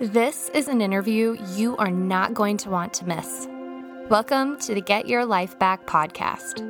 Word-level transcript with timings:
This 0.00 0.48
is 0.54 0.66
an 0.66 0.80
interview 0.80 1.36
you 1.56 1.76
are 1.76 1.90
not 1.90 2.32
going 2.32 2.56
to 2.56 2.70
want 2.70 2.94
to 2.94 3.06
miss. 3.06 3.46
Welcome 4.08 4.58
to 4.60 4.72
the 4.72 4.80
Get 4.80 5.06
Your 5.06 5.26
Life 5.26 5.58
Back 5.58 5.84
podcast. 5.84 6.64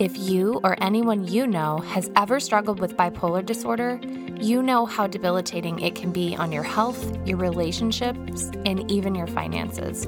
If 0.00 0.16
you 0.16 0.60
or 0.62 0.80
anyone 0.80 1.26
you 1.26 1.48
know 1.48 1.78
has 1.78 2.08
ever 2.14 2.38
struggled 2.38 2.78
with 2.78 2.96
bipolar 2.96 3.44
disorder, 3.44 3.98
you 4.40 4.62
know 4.62 4.86
how 4.86 5.08
debilitating 5.08 5.80
it 5.80 5.96
can 5.96 6.12
be 6.12 6.36
on 6.36 6.52
your 6.52 6.62
health, 6.62 7.18
your 7.26 7.38
relationships, 7.38 8.52
and 8.64 8.88
even 8.88 9.16
your 9.16 9.26
finances. 9.26 10.06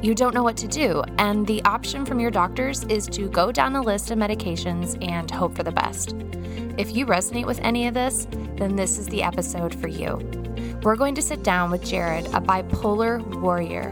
You 0.00 0.14
don't 0.14 0.32
know 0.32 0.44
what 0.44 0.56
to 0.56 0.68
do, 0.68 1.02
and 1.18 1.46
the 1.46 1.62
option 1.64 2.06
from 2.06 2.20
your 2.20 2.30
doctors 2.30 2.84
is 2.84 3.06
to 3.08 3.28
go 3.28 3.52
down 3.52 3.76
a 3.76 3.82
list 3.82 4.10
of 4.10 4.16
medications 4.16 4.96
and 5.06 5.30
hope 5.30 5.54
for 5.54 5.62
the 5.62 5.72
best. 5.72 6.14
If 6.78 6.96
you 6.96 7.04
resonate 7.04 7.44
with 7.44 7.60
any 7.60 7.86
of 7.86 7.92
this, 7.92 8.26
then 8.56 8.76
this 8.76 8.96
is 8.96 9.08
the 9.08 9.22
episode 9.22 9.74
for 9.74 9.88
you 9.88 10.35
we're 10.86 10.94
going 10.94 11.16
to 11.16 11.20
sit 11.20 11.42
down 11.42 11.72
with 11.72 11.84
Jared, 11.84 12.26
a 12.26 12.40
bipolar 12.40 13.20
warrior. 13.40 13.90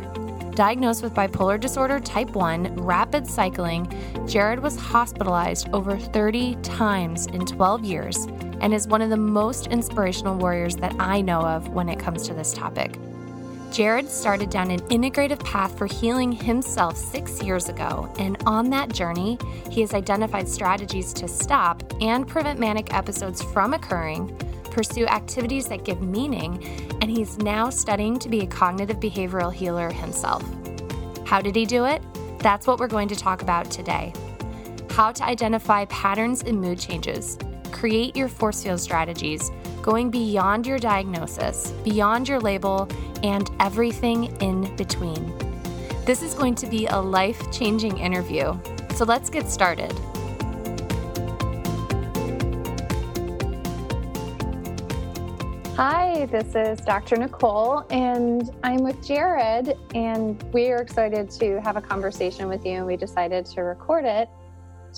Diagnosed 0.55 1.03
with 1.03 1.13
bipolar 1.13 1.59
disorder 1.59 1.99
type 1.99 2.31
1, 2.37 2.77
rapid 2.77 3.27
cycling, 3.27 3.93
Jared 4.29 4.61
was 4.61 4.77
hospitalized 4.77 5.69
over 5.73 5.99
30 5.99 6.55
times 6.63 7.27
in 7.27 7.45
12 7.47 7.85
years 7.85 8.29
and 8.61 8.73
is 8.73 8.87
one 8.87 9.03
of 9.03 9.11
the 9.11 9.17
most 9.17 9.67
inspirational 9.67 10.37
warriors 10.37 10.77
that 10.77 10.95
I 11.01 11.21
know 11.21 11.41
of 11.41 11.67
when 11.71 11.89
it 11.89 11.99
comes 11.99 12.29
to 12.29 12.33
this 12.33 12.53
topic. 12.53 12.97
Jared 13.73 14.09
started 14.09 14.49
down 14.51 14.71
an 14.71 14.79
integrative 14.83 15.45
path 15.45 15.77
for 15.77 15.87
healing 15.87 16.31
himself 16.31 16.97
six 16.97 17.43
years 17.43 17.69
ago, 17.69 18.09
and 18.21 18.41
on 18.47 18.71
that 18.71 18.95
journey, 18.95 19.37
he 19.69 19.81
has 19.81 19.95
identified 19.95 20.49
strategies 20.49 21.13
to 21.15 21.27
stop 21.27 21.83
and 22.01 22.29
prevent 22.29 22.61
manic 22.61 22.95
episodes 22.95 23.43
from 23.43 23.75
occurring 23.75 24.33
pursue 24.75 25.07
activities 25.07 25.69
that 25.69 25.85
give 25.85 26.03
meaning, 26.03 26.63
and 27.01 27.09
he's 27.11 27.39
now 27.39 27.71
studying 27.71 28.19
to 28.19 28.29
be 28.29 28.41
a 28.41 28.47
cognitive 28.47 28.99
behavioral 28.99 29.53
healer 29.53 29.91
himself. 29.91 30.43
How 31.25 31.41
did 31.41 31.55
he 31.55 31.65
do 31.65 31.85
it? 31.85 32.03
That's 32.41 32.67
what 32.67 32.81
we're 32.81 32.89
going 32.89 33.09
to 33.09 33.17
talk 33.17 33.41
about 33.41 33.71
today. 33.71 34.13
How 34.91 35.13
to 35.13 35.25
identify 35.25 35.85
patterns 35.87 36.43
in 36.43 36.61
mood 36.61 36.81
changes, 36.81 37.39
create 37.71 38.17
your 38.17 38.29
force 38.29 38.65
field 38.65 38.81
strategies, 38.81 39.51
going 39.81 40.11
beyond 40.11 40.67
your 40.67 40.79
diagnosis, 40.79 41.71
beyond 41.85 42.29
your 42.29 42.41
label, 42.41 42.89
and 43.23 43.49
everything 43.61 44.25
in 44.43 44.75
between. 44.77 45.33
This 46.05 46.21
is 46.21 46.35
going 46.35 46.57
to 46.57 46.67
be 46.67 46.87
a 46.87 46.99
life 46.99 47.51
changing 47.53 47.99
interview. 47.99 48.59
So 48.97 49.05
let's 49.05 49.31
get 49.31 49.49
started. 49.49 49.95
Hi, 55.77 56.27
this 56.27 56.55
is 56.55 56.81
Dr. 56.85 57.17
Nicole, 57.17 57.85
and 57.91 58.49
I'm 58.63 58.85
with 58.85 59.05
Jared, 59.05 59.77
and 59.93 60.41
we 60.53 60.69
are 60.69 60.77
excited 60.77 61.29
to 61.31 61.61
have 61.63 61.77
a 61.77 61.81
conversation 61.81 62.47
with 62.47 62.65
you. 62.65 62.75
And 62.75 62.87
we 62.87 62.97
decided 62.97 63.45
to 63.47 63.63
record 63.63 64.05
it 64.05 64.29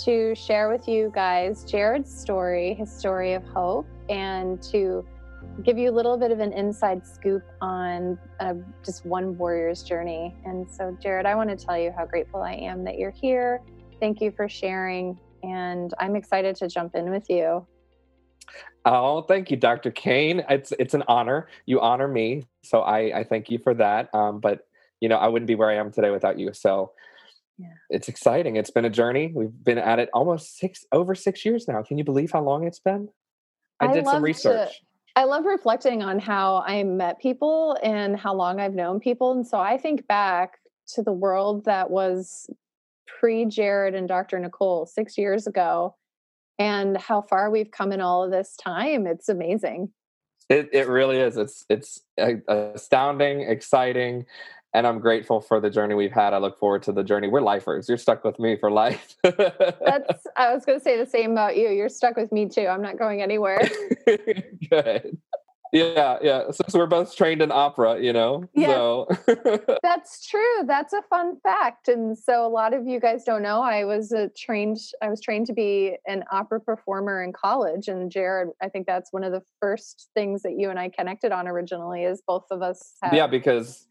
to 0.05 0.35
share 0.35 0.69
with 0.69 0.87
you 0.87 1.11
guys 1.15 1.65
Jared's 1.65 2.15
story, 2.15 2.75
his 2.75 2.93
story 2.93 3.33
of 3.33 3.43
hope, 3.47 3.87
and 4.11 4.63
to 4.65 5.03
give 5.63 5.79
you 5.79 5.91
a 5.91 5.95
little 5.95 6.19
bit 6.19 6.31
of 6.31 6.41
an 6.41 6.53
inside 6.53 7.07
scoop 7.07 7.43
on 7.63 8.19
uh, 8.41 8.53
just 8.85 9.07
one 9.07 9.39
warrior's 9.39 9.83
journey. 9.83 10.37
And 10.45 10.71
so, 10.71 10.95
Jared, 11.01 11.25
I 11.25 11.37
want 11.37 11.49
to 11.49 11.57
tell 11.57 11.79
you 11.79 11.91
how 11.91 12.05
grateful 12.05 12.43
I 12.43 12.53
am 12.53 12.85
that 12.85 12.99
you're 12.99 13.13
here. 13.13 13.63
Thank 13.99 14.21
you 14.21 14.31
for 14.31 14.47
sharing, 14.47 15.19
and 15.43 15.95
I'm 15.99 16.17
excited 16.17 16.55
to 16.57 16.69
jump 16.69 16.97
in 16.97 17.09
with 17.09 17.31
you. 17.31 17.67
Oh, 18.85 19.23
thank 19.23 19.51
you, 19.51 19.57
Dr. 19.57 19.91
Kane. 19.91 20.45
It's 20.49 20.73
it's 20.79 20.95
an 20.95 21.03
honor. 21.09 21.49
You 21.67 21.81
honor 21.81 22.07
me, 22.07 22.47
so 22.63 22.81
I 22.81 23.19
I 23.19 23.25
thank 23.25 23.51
you 23.51 23.59
for 23.59 23.75
that. 23.75 24.15
Um, 24.15 24.39
but 24.39 24.61
you 25.01 25.09
know, 25.09 25.17
I 25.17 25.27
wouldn't 25.29 25.49
be 25.49 25.57
where 25.57 25.71
I 25.71 25.75
am 25.75 25.91
today 25.91 26.11
without 26.11 26.39
you. 26.39 26.53
So 26.53 26.93
yeah. 27.59 27.67
it's 27.91 28.09
exciting. 28.09 28.57
It's 28.57 28.71
been 28.71 28.85
a 28.85 28.91
journey. 28.91 29.33
We've 29.35 29.53
been 29.65 29.79
at 29.79 29.99
it 29.99 30.09
almost 30.15 30.57
six 30.59 30.85
over 30.93 31.15
six 31.15 31.45
years 31.45 31.67
now. 31.67 31.83
Can 31.83 31.99
you 31.99 32.05
believe 32.05 32.31
how 32.31 32.43
long 32.43 32.65
it's 32.65 32.79
been? 32.79 33.09
I, 33.81 33.87
I 33.87 33.93
did 33.93 34.07
some 34.07 34.23
research. 34.23 34.69
To, 34.69 35.21
I 35.21 35.25
love 35.25 35.45
reflecting 35.45 36.03
on 36.03 36.21
how 36.21 36.63
I 36.67 36.85
met 36.85 37.19
people 37.19 37.77
and 37.83 38.17
how 38.17 38.35
long 38.35 38.61
I've 38.61 38.75
known 38.75 39.01
people, 39.01 39.33
and 39.33 39.47
so 39.47 39.59
I 39.59 39.79
think 39.79 40.07
back 40.07 40.59
to 40.95 41.03
the 41.03 41.13
world 41.13 41.65
that 41.65 41.91
was 41.91 42.49
pre 43.07 43.47
Jared 43.47 43.97
and 43.97 44.07
Dr. 44.07 44.39
Nicole 44.39 44.87
six 44.87 45.19
years 45.19 45.49
ago 45.49 45.97
and 46.59 46.97
how 46.97 47.23
far 47.23 47.51
we've 47.51 47.71
come 47.71 47.93
in 47.93 48.01
all 48.01 48.25
of 48.25 48.31
this 48.31 48.57
time. 48.57 49.07
It's 49.07 49.29
amazing. 49.29 49.91
It 50.49 50.71
it 50.73 50.89
really 50.89 51.19
is. 51.19 51.37
It's 51.37 51.65
it's 51.69 52.01
uh, 52.21 52.35
astounding, 52.49 53.43
exciting, 53.43 54.27
and 54.73 54.87
I'm 54.87 55.01
grateful 55.01 55.41
for 55.41 55.59
the 55.59 55.71
journey 55.71 55.95
we've 55.95 56.13
had. 56.13 56.35
I 56.35 56.39
look 56.39 56.59
forward 56.59 56.83
to 56.85 56.93
the 56.93 57.03
journey. 57.03 57.29
We're 57.29 57.41
lifers. 57.41 57.89
You're 57.89 57.99
stuck 57.99 58.23
with 58.25 58.39
me 58.39 58.57
for 58.57 58.71
life. 58.71 59.17
That's. 59.23 60.27
I 60.37 60.55
was 60.55 60.65
going 60.65 60.79
to 60.79 60.85
say 60.85 60.97
the 60.99 61.11
same 61.11 61.33
about 61.33 61.57
you. 61.57 61.71
You're 61.71 61.89
stuck 61.89 62.17
with 62.17 62.31
me 62.31 62.49
too. 62.49 62.67
I'm 62.67 62.83
not 62.83 62.99
going 62.99 63.23
anywhere. 63.23 63.69
Good. 64.71 65.19
Yeah, 65.77 66.19
yeah. 66.23 66.51
Since 66.51 66.75
we're 66.75 66.87
both 66.87 67.15
trained 67.15 67.43
in 67.43 67.53
opera, 67.53 68.01
you 68.01 68.13
know. 68.13 68.45
Yeah. 68.55 68.69
So. 68.69 69.09
That's 69.83 70.27
true. 70.27 70.63
That's 70.67 70.93
a 70.93 71.03
fun 71.11 71.39
fact. 71.43 71.89
And 71.89 72.17
so 72.17 72.47
a 72.47 72.49
lot 72.49 72.73
of 72.73 72.87
you 72.87 72.99
guys 72.99 73.25
don't 73.25 73.43
know 73.43 73.61
I 73.63 73.85
was 73.85 74.13
a 74.13 74.31
trained 74.31 74.79
I 75.03 75.11
was 75.11 75.21
trained 75.21 75.47
to 75.47 75.53
be 75.53 75.97
an 76.07 76.25
opera 76.33 76.61
performer 76.61 77.23
in 77.23 77.33
college 77.33 77.89
and 77.89 78.11
Jared, 78.11 78.49
I 78.63 78.69
think 78.69 78.87
that's 78.87 79.13
one 79.13 79.25
of 79.25 79.33
the 79.33 79.43
first 79.61 80.09
things 80.15 80.43
that 80.43 80.55
you 80.59 80.71
and 80.71 80.79
I 80.79 80.89
connected 80.89 81.33
on 81.33 81.47
originally 81.47 82.05
is 82.05 82.23
both 82.27 82.47
of 82.51 82.63
us 82.63 82.95
have 83.03 83.13
Yeah, 83.13 83.27
because 83.27 83.87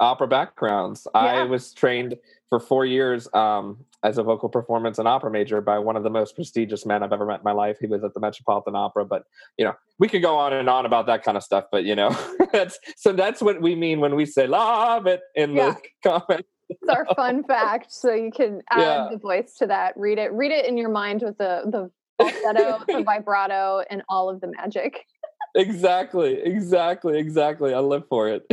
opera 0.00 0.28
backgrounds. 0.28 1.06
Yeah. 1.14 1.20
I 1.20 1.44
was 1.44 1.72
trained 1.72 2.16
for 2.50 2.60
4 2.60 2.84
years 2.84 3.28
um, 3.32 3.78
as 4.04 4.18
a 4.18 4.22
vocal 4.22 4.50
performance 4.50 4.98
and 4.98 5.08
opera 5.08 5.30
major 5.30 5.62
by 5.62 5.78
one 5.78 5.96
of 5.96 6.02
the 6.02 6.10
most 6.10 6.36
prestigious 6.36 6.84
men 6.84 7.02
I've 7.02 7.12
ever 7.12 7.24
met 7.24 7.40
in 7.40 7.44
my 7.44 7.52
life. 7.52 7.78
He 7.80 7.86
was 7.86 8.04
at 8.04 8.12
the 8.12 8.20
Metropolitan 8.20 8.76
Opera, 8.76 9.06
but 9.06 9.24
you 9.56 9.64
know, 9.64 9.72
we 9.98 10.08
could 10.08 10.20
go 10.20 10.36
on 10.36 10.52
and 10.52 10.68
on 10.68 10.84
about 10.84 11.06
that 11.06 11.24
kind 11.24 11.38
of 11.38 11.42
stuff, 11.42 11.64
but 11.72 11.84
you 11.84 11.96
know, 11.96 12.14
that's 12.52 12.78
so 12.96 13.12
that's 13.12 13.40
what 13.40 13.62
we 13.62 13.74
mean 13.74 14.00
when 14.00 14.14
we 14.14 14.26
say 14.26 14.46
love 14.46 15.06
it 15.06 15.22
in 15.34 15.54
yeah. 15.54 15.74
the 16.02 16.08
comment. 16.08 16.46
It's 16.68 16.88
our 16.88 17.06
fun 17.16 17.44
fact. 17.48 17.92
So 17.92 18.12
you 18.12 18.30
can 18.30 18.60
add 18.70 18.80
yeah. 18.80 19.08
the 19.10 19.18
voice 19.18 19.54
to 19.58 19.66
that. 19.68 19.94
Read 19.96 20.18
it, 20.18 20.32
read 20.32 20.52
it 20.52 20.66
in 20.66 20.76
your 20.76 20.90
mind 20.90 21.22
with 21.24 21.38
the 21.38 21.62
the 21.64 21.90
falsetto, 22.18 22.84
the 22.86 23.02
vibrato, 23.02 23.82
and 23.88 24.02
all 24.10 24.28
of 24.28 24.42
the 24.42 24.52
magic. 24.58 25.06
exactly, 25.54 26.40
exactly, 26.42 27.18
exactly. 27.18 27.72
I 27.72 27.78
live 27.78 28.06
for 28.08 28.28
it. 28.28 28.44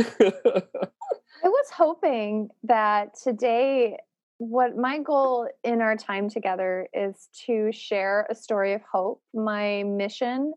I 1.44 1.48
was 1.48 1.70
hoping 1.70 2.48
that 2.62 3.14
today 3.20 3.98
what 4.48 4.76
my 4.76 4.98
goal 4.98 5.48
in 5.62 5.80
our 5.80 5.96
time 5.96 6.28
together 6.28 6.88
is 6.92 7.28
to 7.46 7.70
share 7.70 8.26
a 8.28 8.34
story 8.34 8.72
of 8.72 8.80
hope. 8.82 9.22
My 9.32 9.84
mission 9.84 10.52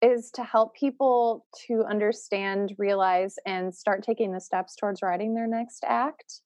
is 0.00 0.30
to 0.30 0.42
help 0.42 0.74
people 0.74 1.44
to 1.66 1.84
understand, 1.84 2.74
realize, 2.78 3.36
and 3.44 3.74
start 3.74 4.02
taking 4.02 4.32
the 4.32 4.40
steps 4.40 4.76
towards 4.76 5.02
writing 5.02 5.34
their 5.34 5.46
next 5.46 5.84
act. 5.86 6.40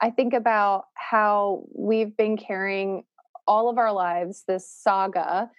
I 0.00 0.10
think 0.10 0.32
about 0.32 0.84
how 0.94 1.64
we've 1.76 2.16
been 2.16 2.36
carrying 2.36 3.02
all 3.48 3.68
of 3.68 3.76
our 3.76 3.92
lives 3.92 4.44
this 4.46 4.70
saga 4.70 5.50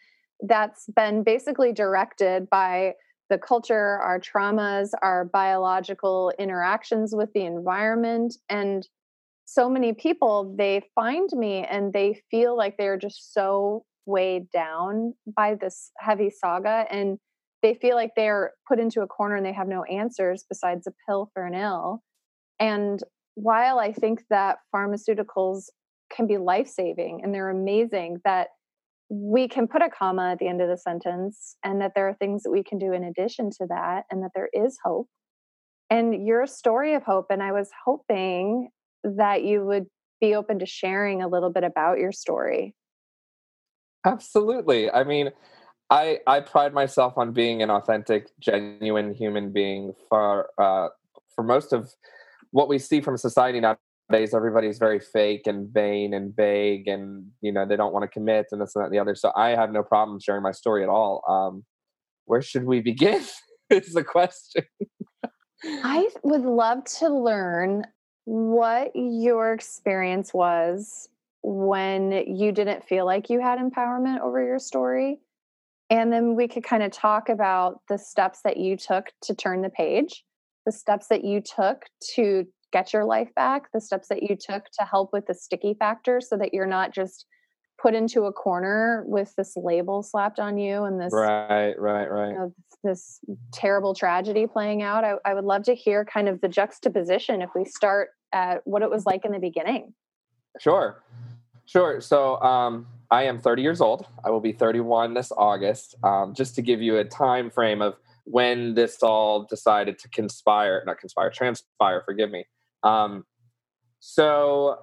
that's 0.42 0.86
been 0.96 1.24
basically 1.24 1.74
directed 1.74 2.50
by 2.50 2.94
the 3.30 3.38
culture, 3.38 4.00
our 4.02 4.18
traumas, 4.22 4.92
our 5.02 5.26
biological 5.26 6.32
interactions 6.40 7.14
with 7.14 7.34
the 7.34 7.44
environment, 7.44 8.38
and 8.48 8.88
so 9.52 9.68
many 9.68 9.94
people 9.94 10.54
they 10.58 10.82
find 10.94 11.28
me 11.34 11.66
and 11.68 11.92
they 11.92 12.22
feel 12.30 12.56
like 12.56 12.78
they're 12.78 12.98
just 12.98 13.34
so 13.34 13.84
weighed 14.06 14.50
down 14.52 15.14
by 15.36 15.56
this 15.56 15.92
heavy 15.98 16.30
saga 16.30 16.86
and 16.92 17.18
they 17.64 17.74
feel 17.74 17.96
like 17.96 18.12
they're 18.16 18.52
put 18.68 18.80
into 18.80 19.02
a 19.02 19.08
corner 19.08 19.36
and 19.36 19.46
they 19.46 19.54
have 19.54 19.68
no 19.68 19.84
answers 19.86 20.46
besides 20.48 20.86
a 20.88 20.94
pill 21.06 21.30
for 21.34 21.46
an 21.46 21.56
ill. 21.56 22.02
And 22.60 23.02
while 23.36 23.80
i 23.80 23.92
think 23.92 24.22
that 24.30 24.58
pharmaceuticals 24.76 25.64
can 26.12 26.28
be 26.28 26.38
life-saving 26.38 27.22
and 27.24 27.34
they're 27.34 27.50
amazing 27.50 28.18
that 28.26 28.50
we 29.10 29.48
can 29.48 29.68
put 29.68 29.82
a 29.82 29.90
comma 29.90 30.32
at 30.34 30.40
the 30.40 30.48
end 30.48 30.62
of 30.62 30.70
the 30.70 30.78
sentence 30.78 31.56
and 31.64 31.82
that 31.82 31.94
there 31.96 32.08
are 32.08 32.14
things 32.14 32.44
that 32.44 32.52
we 32.52 32.64
can 32.64 32.78
do 32.78 32.94
in 32.94 33.04
addition 33.04 33.50
to 33.50 33.66
that 33.68 34.04
and 34.12 34.22
that 34.22 34.30
there 34.36 34.50
is 34.54 34.78
hope. 34.84 35.08
And 35.90 36.28
you're 36.28 36.46
story 36.46 36.94
of 36.94 37.02
hope 37.04 37.28
and 37.32 37.42
i 37.42 37.52
was 37.52 37.70
hoping 37.86 38.70
that 39.04 39.44
you 39.44 39.66
would 39.66 39.88
be 40.22 40.36
open 40.36 40.60
to 40.60 40.66
sharing 40.66 41.22
a 41.22 41.28
little 41.28 41.50
bit 41.50 41.64
about 41.64 42.00
your 42.00 42.12
story. 42.12 42.76
Absolutely. 44.06 44.90
I 44.92 45.04
mean, 45.04 45.32
I 45.90 46.20
I 46.28 46.40
pride 46.42 46.74
myself 46.74 47.18
on 47.18 47.32
being 47.34 47.62
an 47.62 47.70
authentic, 47.70 48.30
genuine 48.40 49.14
human 49.14 49.52
being. 49.52 49.94
For 50.08 50.50
uh, 50.58 50.90
for 51.36 51.44
most 51.44 51.74
of 51.74 51.92
what 52.52 52.68
we 52.68 52.80
see 52.80 53.02
from 53.02 53.18
society 53.18 53.60
nowadays, 53.60 54.34
everybody's 54.34 54.78
very 54.78 55.00
fake 55.00 55.48
and 55.48 55.70
vain 55.70 56.14
and 56.14 56.36
vague, 56.36 56.88
and 56.88 57.28
you 57.42 57.52
know 57.52 57.66
they 57.66 57.76
don't 57.76 57.94
want 57.94 58.04
to 58.04 58.08
commit 58.08 58.48
and 58.52 58.62
this 58.62 58.76
and 58.76 58.84
that 58.84 58.88
and 58.88 58.94
the 58.94 59.00
other. 59.00 59.16
So 59.16 59.32
I 59.36 59.50
have 59.50 59.72
no 59.72 59.84
problem 59.84 60.20
sharing 60.20 60.44
my 60.44 60.52
story 60.52 60.84
at 60.84 60.90
all. 60.90 61.24
Um, 61.28 61.66
where 62.26 62.42
should 62.42 62.66
we 62.66 62.82
begin? 62.82 63.24
is 63.70 63.94
the 63.94 64.04
question. 64.04 64.64
I 65.64 66.08
would 66.24 66.42
love 66.42 66.86
to 67.00 67.10
learn 67.10 67.84
what 68.30 68.92
your 68.94 69.54
experience 69.54 70.36
was 70.36 71.10
when 71.42 72.12
you 72.12 72.52
didn't 72.52 72.88
feel 72.88 73.04
like 73.04 73.28
you 73.28 73.42
had 73.42 73.58
empowerment 73.58 74.20
over 74.22 74.46
your 74.46 74.60
story. 74.60 75.20
And 75.90 76.14
then 76.14 76.36
we 76.36 76.48
could 76.48 76.64
kind 76.64 76.84
of 76.84 76.92
talk 76.92 77.28
about 77.28 77.82
the 77.90 77.98
steps 77.98 78.42
that 78.44 78.58
you 78.58 78.78
took 78.78 79.08
to 79.24 79.34
turn 79.34 79.64
the 79.64 79.72
page, 79.72 80.24
the 80.68 80.72
steps 80.72 81.08
that 81.08 81.24
you 81.24 81.42
took 81.42 81.86
to 82.14 82.46
get 82.72 82.94
your 82.94 83.04
life 83.04 83.34
back, 83.36 83.72
the 83.74 83.82
steps 83.82 84.10
that 84.10 84.22
you 84.22 84.38
took 84.40 84.66
to 84.78 84.86
help 84.86 85.10
with 85.12 85.26
the 85.26 85.34
sticky 85.34 85.76
factor 85.80 86.22
so 86.22 86.38
that 86.38 86.54
you're 86.54 86.68
not 86.68 86.94
just 86.94 87.26
put 87.82 87.96
into 87.96 88.26
a 88.26 88.32
corner 88.32 89.06
with 89.08 89.34
this 89.38 89.54
label 89.58 90.04
slapped 90.04 90.38
on 90.38 90.58
you 90.58 90.84
and 90.84 91.00
this 91.00 91.14
right 91.14 91.80
right 91.80 92.12
right 92.12 92.32
you 92.32 92.36
know, 92.36 92.54
this 92.84 93.22
terrible 93.54 93.94
tragedy 93.94 94.46
playing 94.46 94.82
out 94.82 95.06
I, 95.06 95.14
I 95.24 95.34
would 95.34 95.46
love 95.46 95.64
to 95.64 95.74
hear 95.74 96.04
kind 96.04 96.28
of 96.28 96.42
the 96.42 96.50
juxtaposition 96.50 97.42
if 97.42 97.52
we 97.56 97.64
start 97.64 98.10
at 98.34 98.66
what 98.66 98.82
it 98.82 98.90
was 98.90 99.06
like 99.06 99.26
in 99.26 99.32
the 99.32 99.40
beginning 99.40 99.94
sure 100.60 101.04
sure 101.66 102.02
so 102.02 102.40
um, 102.42 102.88
i 103.12 103.24
am 103.24 103.40
30 103.40 103.62
years 103.62 103.82
old 103.82 104.06
i 104.24 104.30
will 104.30 104.42
be 104.42 104.52
31 104.52 105.14
this 105.14 105.32
august 105.38 105.96
um, 106.04 106.34
just 106.34 106.56
to 106.56 106.62
give 106.62 106.82
you 106.82 106.98
a 106.98 107.04
time 107.04 107.50
frame 107.50 107.82
of 107.82 107.96
when 108.26 108.76
this 108.76 109.02
all 109.02 109.44
decided 109.44 109.98
to 110.00 110.10
conspire 110.10 110.84
not 110.86 111.00
conspire 111.00 111.30
transpire 111.30 112.02
forgive 112.06 112.30
me 112.32 112.46
um, 112.84 113.26
so 114.00 114.80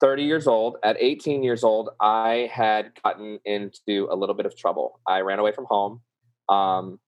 30 0.00 0.24
years 0.24 0.46
old. 0.46 0.78
At 0.82 0.96
18 0.98 1.42
years 1.42 1.62
old, 1.62 1.90
I 2.00 2.50
had 2.52 2.92
gotten 3.02 3.38
into 3.44 4.08
a 4.10 4.16
little 4.16 4.34
bit 4.34 4.46
of 4.46 4.56
trouble. 4.56 5.00
I 5.06 5.20
ran 5.20 5.38
away 5.38 5.52
from 5.52 5.66
home. 5.66 6.00
Um, 6.48 6.98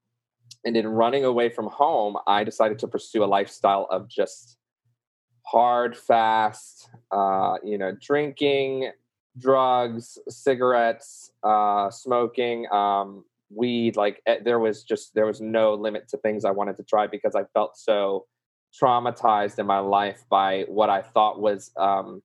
and 0.65 0.77
in 0.77 0.87
running 0.87 1.25
away 1.25 1.49
from 1.49 1.67
home, 1.69 2.17
I 2.27 2.44
decided 2.44 2.79
to 2.81 2.89
pursue 2.89 3.25
a 3.25 3.27
lifestyle 3.27 3.89
of 3.91 4.09
just 4.09 4.59
hard, 5.44 5.97
fast, 5.97 6.89
uh, 7.11 7.56
you 7.65 7.79
know, 7.79 7.97
drinking, 8.00 8.91
drugs, 9.39 10.19
cigarettes, 10.29 11.33
uh, 11.43 11.91
smoking, 11.91 12.71
um, 12.73 13.25
weed. 13.50 13.97
Like 13.97 14.23
eh, 14.27 14.39
there 14.44 14.59
was 14.59 14.85
just, 14.85 15.15
there 15.15 15.27
was 15.27 15.41
no 15.41 15.75
limit 15.75 16.09
to 16.09 16.17
things 16.19 16.44
I 16.44 16.50
wanted 16.50 16.77
to 16.77 16.85
try 16.85 17.06
because 17.06 17.35
I 17.35 17.44
felt 17.55 17.77
so 17.77 18.27
traumatized 18.81 19.59
in 19.59 19.67
my 19.67 19.79
life 19.79 20.25
by 20.31 20.65
what 20.69 20.91
I 20.91 21.03
thought 21.03 21.41
was, 21.41 21.71
um, 21.77 22.23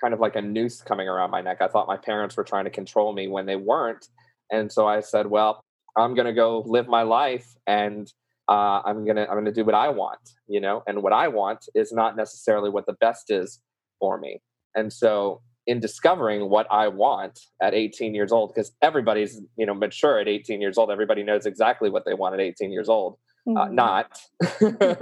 kind 0.00 0.12
of 0.12 0.20
like 0.20 0.36
a 0.36 0.42
noose 0.42 0.82
coming 0.82 1.08
around 1.08 1.30
my 1.30 1.40
neck. 1.40 1.58
I 1.60 1.68
thought 1.68 1.86
my 1.86 1.96
parents 1.96 2.36
were 2.36 2.44
trying 2.44 2.64
to 2.64 2.70
control 2.70 3.12
me 3.12 3.28
when 3.28 3.46
they 3.46 3.56
weren't. 3.56 4.08
And 4.50 4.70
so 4.70 4.86
I 4.86 5.00
said, 5.00 5.26
well, 5.26 5.64
I'm 5.96 6.14
going 6.14 6.26
to 6.26 6.32
go 6.32 6.62
live 6.66 6.88
my 6.88 7.02
life 7.02 7.54
and 7.66 8.12
uh, 8.48 8.82
I'm 8.84 9.04
going 9.04 9.16
to 9.16 9.28
I'm 9.30 9.44
to 9.44 9.52
do 9.52 9.64
what 9.64 9.74
I 9.74 9.88
want, 9.88 10.20
you 10.46 10.60
know? 10.60 10.82
And 10.86 11.02
what 11.02 11.12
I 11.12 11.28
want 11.28 11.66
is 11.74 11.92
not 11.92 12.16
necessarily 12.16 12.70
what 12.70 12.86
the 12.86 12.92
best 12.94 13.30
is 13.30 13.60
for 13.98 14.18
me. 14.18 14.40
And 14.74 14.92
so 14.92 15.40
in 15.66 15.80
discovering 15.80 16.50
what 16.50 16.66
I 16.70 16.88
want 16.88 17.40
at 17.62 17.72
18 17.72 18.14
years 18.14 18.32
old 18.32 18.52
because 18.54 18.72
everybody's, 18.82 19.40
you 19.56 19.64
know, 19.64 19.74
mature 19.74 20.18
at 20.18 20.28
18 20.28 20.60
years 20.60 20.76
old, 20.76 20.90
everybody 20.90 21.22
knows 21.22 21.46
exactly 21.46 21.88
what 21.88 22.04
they 22.04 22.14
want 22.14 22.34
at 22.34 22.40
18 22.40 22.70
years 22.70 22.88
old. 22.88 23.16
Uh, 23.46 23.50
mm-hmm. 23.50 23.58
Uh, 23.58 23.68
not. 23.68 24.18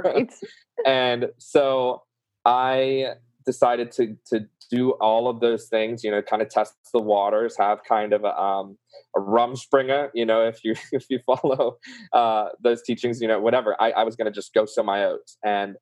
right. 0.05 0.33
and 0.87 1.31
so 1.39 2.03
I 2.45 3.15
decided 3.45 3.91
to 3.93 4.17
to 4.27 4.47
do 4.73 4.93
all 5.03 5.29
of 5.29 5.41
those 5.41 5.67
things 5.67 6.03
you 6.03 6.11
know 6.11 6.23
kind 6.23 6.41
of 6.41 6.49
test 6.49 6.73
the 6.95 6.99
waters 6.99 7.57
have 7.59 7.85
kind 7.87 8.15
of 8.15 8.25
a, 8.25 8.35
um, 8.41 8.79
a 9.15 9.21
rumspringa 9.21 10.09
you 10.15 10.25
know 10.25 10.49
if 10.53 10.65
you 10.65 10.75
if 10.93 11.05
you 11.11 11.21
follow 11.27 11.77
uh, 12.13 12.49
those 12.63 12.83
teachings 12.83 13.21
you 13.21 13.29
know 13.29 13.39
whatever. 13.41 13.77
I, 13.81 13.91
I 13.93 14.03
was 14.05 14.17
going 14.17 14.27
to 14.27 14.35
just 14.35 14.55
go 14.55 14.65
sow 14.65 14.83
my 14.83 15.05
oats. 15.05 15.37
And 15.45 15.77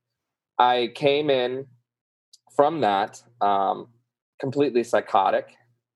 i 0.59 0.91
came 0.95 1.31
in 1.31 1.67
from 2.55 2.81
that 2.83 3.23
um, 3.41 3.87
completely 4.41 4.85
psychotic. 4.85 5.47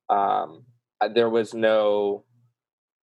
Um, 0.08 0.64
there 1.14 1.28
was 1.28 1.52
no 1.52 2.24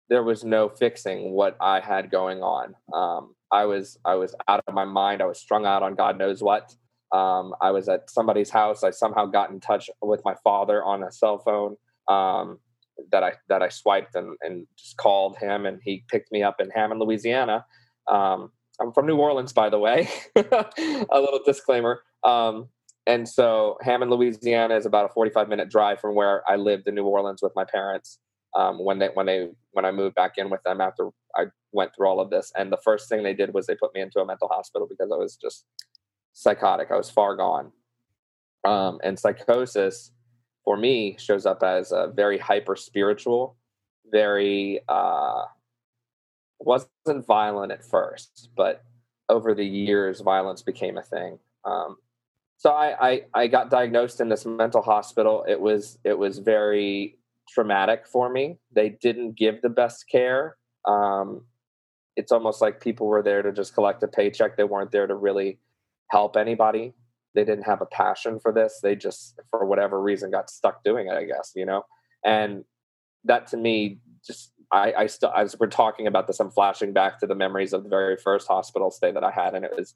there 0.09 0.23
was 0.23 0.43
no 0.43 0.69
fixing 0.69 1.31
what 1.31 1.55
i 1.61 1.79
had 1.79 2.09
going 2.09 2.41
on. 2.41 2.73
Um, 2.93 3.35
i 3.51 3.65
was 3.65 3.97
i 4.03 4.15
was 4.15 4.33
out 4.47 4.63
of 4.67 4.73
my 4.73 4.85
mind. 4.85 5.21
I 5.21 5.25
was 5.25 5.39
strung 5.39 5.65
out 5.65 5.83
on 5.83 5.93
god 5.93 6.17
knows 6.17 6.41
what 6.41 6.75
um, 7.11 7.53
I 7.61 7.71
was 7.71 7.87
at 7.87 8.09
somebody's 8.09 8.49
house. 8.49 8.83
I 8.83 8.91
somehow 8.91 9.25
got 9.25 9.51
in 9.51 9.59
touch 9.59 9.89
with 10.01 10.21
my 10.25 10.35
father 10.43 10.83
on 10.83 11.03
a 11.03 11.11
cell 11.11 11.37
phone 11.37 11.75
um, 12.07 12.59
that 13.11 13.23
I 13.23 13.33
that 13.49 13.61
I 13.61 13.69
swiped 13.69 14.15
and, 14.15 14.37
and 14.41 14.67
just 14.77 14.97
called 14.97 15.37
him, 15.37 15.65
and 15.65 15.79
he 15.83 16.03
picked 16.09 16.31
me 16.31 16.43
up 16.43 16.59
in 16.59 16.69
Hammond, 16.71 16.99
Louisiana. 17.01 17.65
Um, 18.07 18.51
I'm 18.79 18.91
from 18.91 19.05
New 19.05 19.17
Orleans, 19.17 19.53
by 19.53 19.69
the 19.69 19.79
way. 19.79 20.09
a 20.35 21.19
little 21.19 21.39
disclaimer. 21.45 22.01
Um, 22.23 22.67
and 23.07 23.27
so 23.27 23.77
Hammond, 23.81 24.11
Louisiana, 24.11 24.75
is 24.75 24.85
about 24.85 25.05
a 25.05 25.13
45 25.13 25.47
minute 25.47 25.69
drive 25.69 25.99
from 25.99 26.15
where 26.15 26.43
I 26.49 26.55
lived 26.55 26.87
in 26.87 26.95
New 26.95 27.05
Orleans 27.05 27.41
with 27.41 27.53
my 27.55 27.65
parents. 27.65 28.19
Um, 28.55 28.83
when 28.83 28.99
they 28.99 29.09
when 29.13 29.25
they 29.25 29.49
when 29.71 29.83
I 29.85 29.91
moved 29.91 30.15
back 30.15 30.33
in 30.37 30.49
with 30.49 30.63
them 30.63 30.79
after 30.79 31.09
I 31.35 31.45
went 31.73 31.93
through 31.93 32.07
all 32.07 32.21
of 32.21 32.29
this, 32.29 32.51
and 32.57 32.71
the 32.71 32.79
first 32.83 33.09
thing 33.09 33.21
they 33.21 33.33
did 33.33 33.53
was 33.53 33.67
they 33.67 33.75
put 33.75 33.93
me 33.93 34.01
into 34.01 34.19
a 34.21 34.25
mental 34.25 34.47
hospital 34.47 34.87
because 34.89 35.11
I 35.11 35.17
was 35.17 35.35
just 35.35 35.65
psychotic. 36.35 36.91
I 36.91 36.97
was 36.97 37.09
far 37.09 37.35
gone. 37.35 37.71
Um, 38.67 38.99
and 39.03 39.17
psychosis 39.17 40.11
for 40.63 40.77
me 40.77 41.15
shows 41.17 41.45
up 41.45 41.63
as 41.63 41.91
a 41.91 42.11
very 42.13 42.37
hyper 42.37 42.75
spiritual, 42.75 43.55
very 44.11 44.81
uh, 44.89 45.45
wasn't 46.59 47.25
violent 47.25 47.71
at 47.71 47.83
first, 47.83 48.49
but 48.55 48.83
over 49.29 49.53
the 49.53 49.65
years, 49.65 50.21
violence 50.21 50.61
became 50.61 50.97
a 50.97 51.03
thing. 51.03 51.39
Um, 51.63 51.97
so 52.57 52.71
I, 52.71 53.09
I, 53.09 53.21
I 53.33 53.47
got 53.47 53.69
diagnosed 53.69 54.19
in 54.19 54.29
this 54.29 54.45
mental 54.45 54.81
hospital. 54.81 55.45
It 55.47 55.59
was 55.59 55.99
it 56.03 56.17
was 56.17 56.39
very 56.39 57.17
traumatic 57.49 58.07
for 58.07 58.29
me. 58.29 58.57
They 58.73 58.89
didn't 58.89 59.37
give 59.37 59.61
the 59.61 59.69
best 59.69 60.09
care. 60.09 60.57
Um, 60.85 61.45
it's 62.15 62.31
almost 62.31 62.61
like 62.61 62.81
people 62.81 63.07
were 63.07 63.21
there 63.21 63.41
to 63.41 63.51
just 63.51 63.73
collect 63.73 64.03
a 64.03 64.07
paycheck. 64.07 64.57
They 64.57 64.63
weren't 64.63 64.91
there 64.91 65.07
to 65.07 65.15
really 65.15 65.59
help 66.09 66.37
anybody. 66.37 66.93
They 67.33 67.43
didn't 67.43 67.63
have 67.63 67.81
a 67.81 67.85
passion 67.85 68.39
for 68.39 68.53
this. 68.53 68.79
They 68.81 68.95
just, 68.95 69.39
for 69.49 69.65
whatever 69.65 70.01
reason, 70.01 70.31
got 70.31 70.49
stuck 70.49 70.83
doing 70.83 71.07
it, 71.07 71.13
I 71.13 71.25
guess, 71.25 71.51
you 71.55 71.65
know? 71.65 71.83
And 72.23 72.63
that 73.25 73.47
to 73.47 73.57
me, 73.57 73.99
just, 74.25 74.51
I, 74.71 74.93
I 74.97 75.05
still, 75.07 75.31
as 75.35 75.55
we're 75.59 75.67
talking 75.67 76.07
about 76.07 76.27
this, 76.27 76.39
I'm 76.39 76.51
flashing 76.51 76.93
back 76.93 77.19
to 77.19 77.27
the 77.27 77.35
memories 77.35 77.73
of 77.73 77.83
the 77.83 77.89
very 77.89 78.17
first 78.17 78.47
hospital 78.47 78.89
stay 78.89 79.11
that 79.11 79.23
I 79.23 79.31
had. 79.31 79.53
And 79.53 79.65
it 79.65 79.71
was 79.75 79.95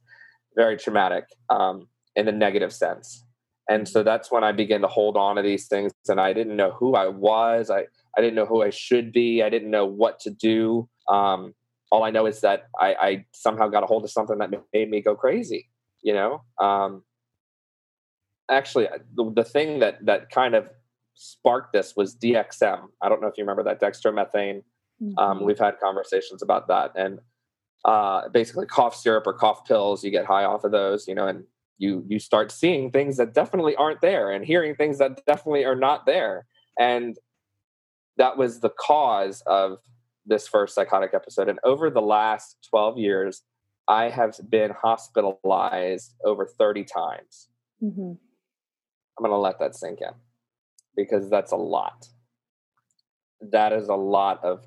very 0.56 0.78
traumatic 0.78 1.25
um, 1.50 1.88
in 2.16 2.28
a 2.28 2.32
negative 2.32 2.74
sense. 2.74 3.25
And 3.70 3.88
so 3.88 4.04
that's 4.04 4.32
when 4.32 4.44
I 4.44 4.51
began 4.51 4.82
to 4.82 4.88
hold 4.88 5.16
on 5.16 5.38
to 5.38 5.42
these 5.42 5.68
things. 5.68 5.92
And 6.08 6.20
I 6.20 6.34
didn't 6.34 6.58
know 6.58 6.72
who 6.72 6.96
I 6.96 7.08
was. 7.08 7.70
I, 7.70 7.86
I 8.18 8.22
didn't 8.22 8.36
know 8.36 8.48
who 8.48 8.63
I 8.63 8.72
should 8.72 9.13
be. 9.13 9.44
I 9.44 9.50
didn't 9.50 9.72
know 9.72 9.86
what 9.86 10.20
to 10.22 10.32
do. 10.32 10.89
Um, 11.08 11.54
all 11.92 12.04
I 12.04 12.12
know 12.12 12.25
is 12.25 12.42
that 12.42 12.63
I, 12.80 12.94
I, 12.96 13.25
somehow 13.34 13.68
got 13.68 13.84
a 13.84 13.86
hold 13.86 14.04
of 14.04 14.12
something 14.12 14.38
that 14.39 14.51
made 14.74 14.89
me 14.89 15.01
go 15.01 15.16
crazy 15.16 15.69
you 16.01 16.13
know 16.13 16.44
um, 16.60 17.03
actually 18.50 18.88
the, 19.15 19.32
the 19.36 19.44
thing 19.44 19.79
that 19.79 20.03
that 20.06 20.29
kind 20.29 20.56
of 20.56 20.70
sparked 21.13 21.74
this 21.74 21.96
was 21.98 22.15
dxm 22.15 22.84
i 23.01 23.10
don't 23.10 23.22
know 23.22 23.27
if 23.27 23.38
you 23.38 23.44
remember 23.44 23.63
that 23.63 23.82
dextromethane 23.82 24.62
um, 25.01 25.08
mm-hmm. 25.08 25.20
um, 25.20 25.44
we've 25.46 25.60
had 25.60 25.79
conversations 25.79 26.41
about 26.41 26.68
that. 26.68 26.91
And 26.96 27.20
uh, 27.86 28.27
basically 28.29 28.65
cough 28.65 28.96
syrup 28.96 29.25
or 29.25 29.34
cough 29.34 29.65
pills 29.65 30.03
you 30.03 30.12
get 30.12 30.25
high 30.25 30.44
off 30.44 30.65
of 30.65 30.72
those 30.74 31.08
you 31.08 31.15
know 31.15 31.27
and 31.27 31.46
you 31.79 32.03
you 32.08 32.20
start 32.20 32.51
seeing 32.51 32.91
things 32.91 33.18
that 33.18 33.34
definitely 33.34 33.75
aren't 33.77 34.01
there 34.01 34.32
and 34.32 34.46
hearing 34.46 34.75
things 34.75 35.00
that 35.00 35.25
definitely 35.25 35.65
are 35.65 35.75
not 35.75 36.06
there. 36.06 36.46
And 36.77 37.18
that 38.18 38.38
was 38.38 38.60
the 38.60 38.70
cause 38.70 39.41
of 39.48 39.77
this 40.25 40.48
first 40.48 40.75
psychotic 40.75 41.13
episode. 41.13 41.48
And 41.48 41.58
over 41.63 41.89
the 41.89 42.01
last 42.01 42.58
12 42.70 42.98
years 42.98 43.41
I 43.89 44.10
have 44.10 44.36
been 44.50 44.72
hospitalized 44.72 46.13
over 46.24 46.46
30 46.46 46.84
times. 46.84 47.50
Mm-hmm. 47.84 48.12
I'm 48.12 49.24
going 49.25 49.31
to 49.31 49.38
let 49.38 49.60
that 49.60 49.75
sink 49.75 50.00
in 50.01 50.13
because 50.96 51.27
that's 51.29 51.51
a 51.51 51.58
lot. 51.58 52.08
That 53.41 53.74
is 53.74 53.89
a 53.89 53.96
lot 53.96 54.43
of 54.43 54.63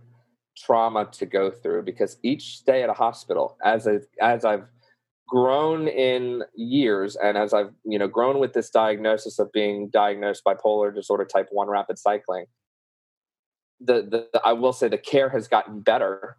trauma 0.58 1.08
to 1.12 1.24
go 1.24 1.50
through 1.50 1.84
because 1.84 2.18
each 2.24 2.58
stay 2.58 2.82
at 2.82 2.90
a 2.90 2.94
hospital, 2.94 3.56
as 3.64 3.86
as 4.20 4.44
I've 4.44 4.64
grown 5.28 5.88
in 5.88 6.42
years 6.54 7.16
and 7.16 7.38
as 7.38 7.54
I've 7.54 7.70
you 7.84 7.98
know 7.98 8.08
grown 8.08 8.38
with 8.38 8.54
this 8.54 8.70
diagnosis 8.70 9.38
of 9.38 9.52
being 9.52 9.88
diagnosed 9.90 10.42
bipolar 10.44 10.94
disorder 10.94 11.24
type 11.24 11.48
one 11.50 11.68
rapid 11.68 11.98
cycling, 11.98 12.46
the, 13.80 14.28
the 14.32 14.40
I 14.42 14.54
will 14.54 14.72
say 14.72 14.88
the 14.88 14.98
care 14.98 15.28
has 15.30 15.48
gotten 15.48 15.80
better 15.80 16.36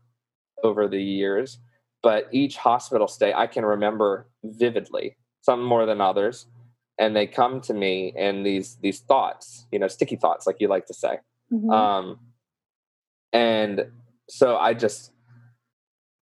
over 0.63 0.87
the 0.87 1.01
years 1.01 1.59
but 2.03 2.27
each 2.31 2.57
hospital 2.57 3.07
stay 3.07 3.33
I 3.33 3.47
can 3.47 3.65
remember 3.65 4.27
vividly, 4.43 5.17
some 5.41 5.63
more 5.63 5.85
than 5.85 6.01
others. 6.01 6.45
And 6.99 7.15
they 7.15 7.25
come 7.25 7.59
to 7.61 7.73
me 7.73 8.13
and 8.15 8.45
these 8.45 8.77
these 8.81 8.99
thoughts, 8.99 9.65
you 9.71 9.79
know, 9.79 9.87
sticky 9.87 10.17
thoughts, 10.17 10.45
like 10.45 10.57
you 10.59 10.67
like 10.67 10.85
to 10.85 10.93
say. 10.93 11.17
Mm-hmm. 11.51 11.71
Um, 11.71 12.19
and 13.31 13.85
so 14.29 14.57
I 14.57 14.75
just 14.75 15.13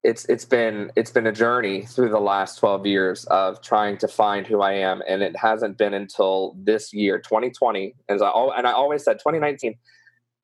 it's 0.03 0.25
it's 0.25 0.45
been 0.45 0.91
it's 0.95 1.11
been 1.11 1.27
a 1.27 1.31
journey 1.31 1.83
through 1.85 2.09
the 2.09 2.19
last 2.19 2.57
12 2.57 2.85
years 2.87 3.25
of 3.25 3.61
trying 3.61 3.97
to 3.97 4.07
find 4.07 4.47
who 4.47 4.61
I 4.61 4.73
am 4.73 5.01
and 5.07 5.21
it 5.21 5.35
hasn't 5.35 5.77
been 5.77 5.93
until 5.93 6.55
this 6.57 6.91
year 6.91 7.19
2020 7.19 7.93
as 8.09 8.21
I 8.21 8.29
and 8.29 8.67
I 8.67 8.71
always 8.71 9.03
said 9.03 9.19
2019 9.19 9.75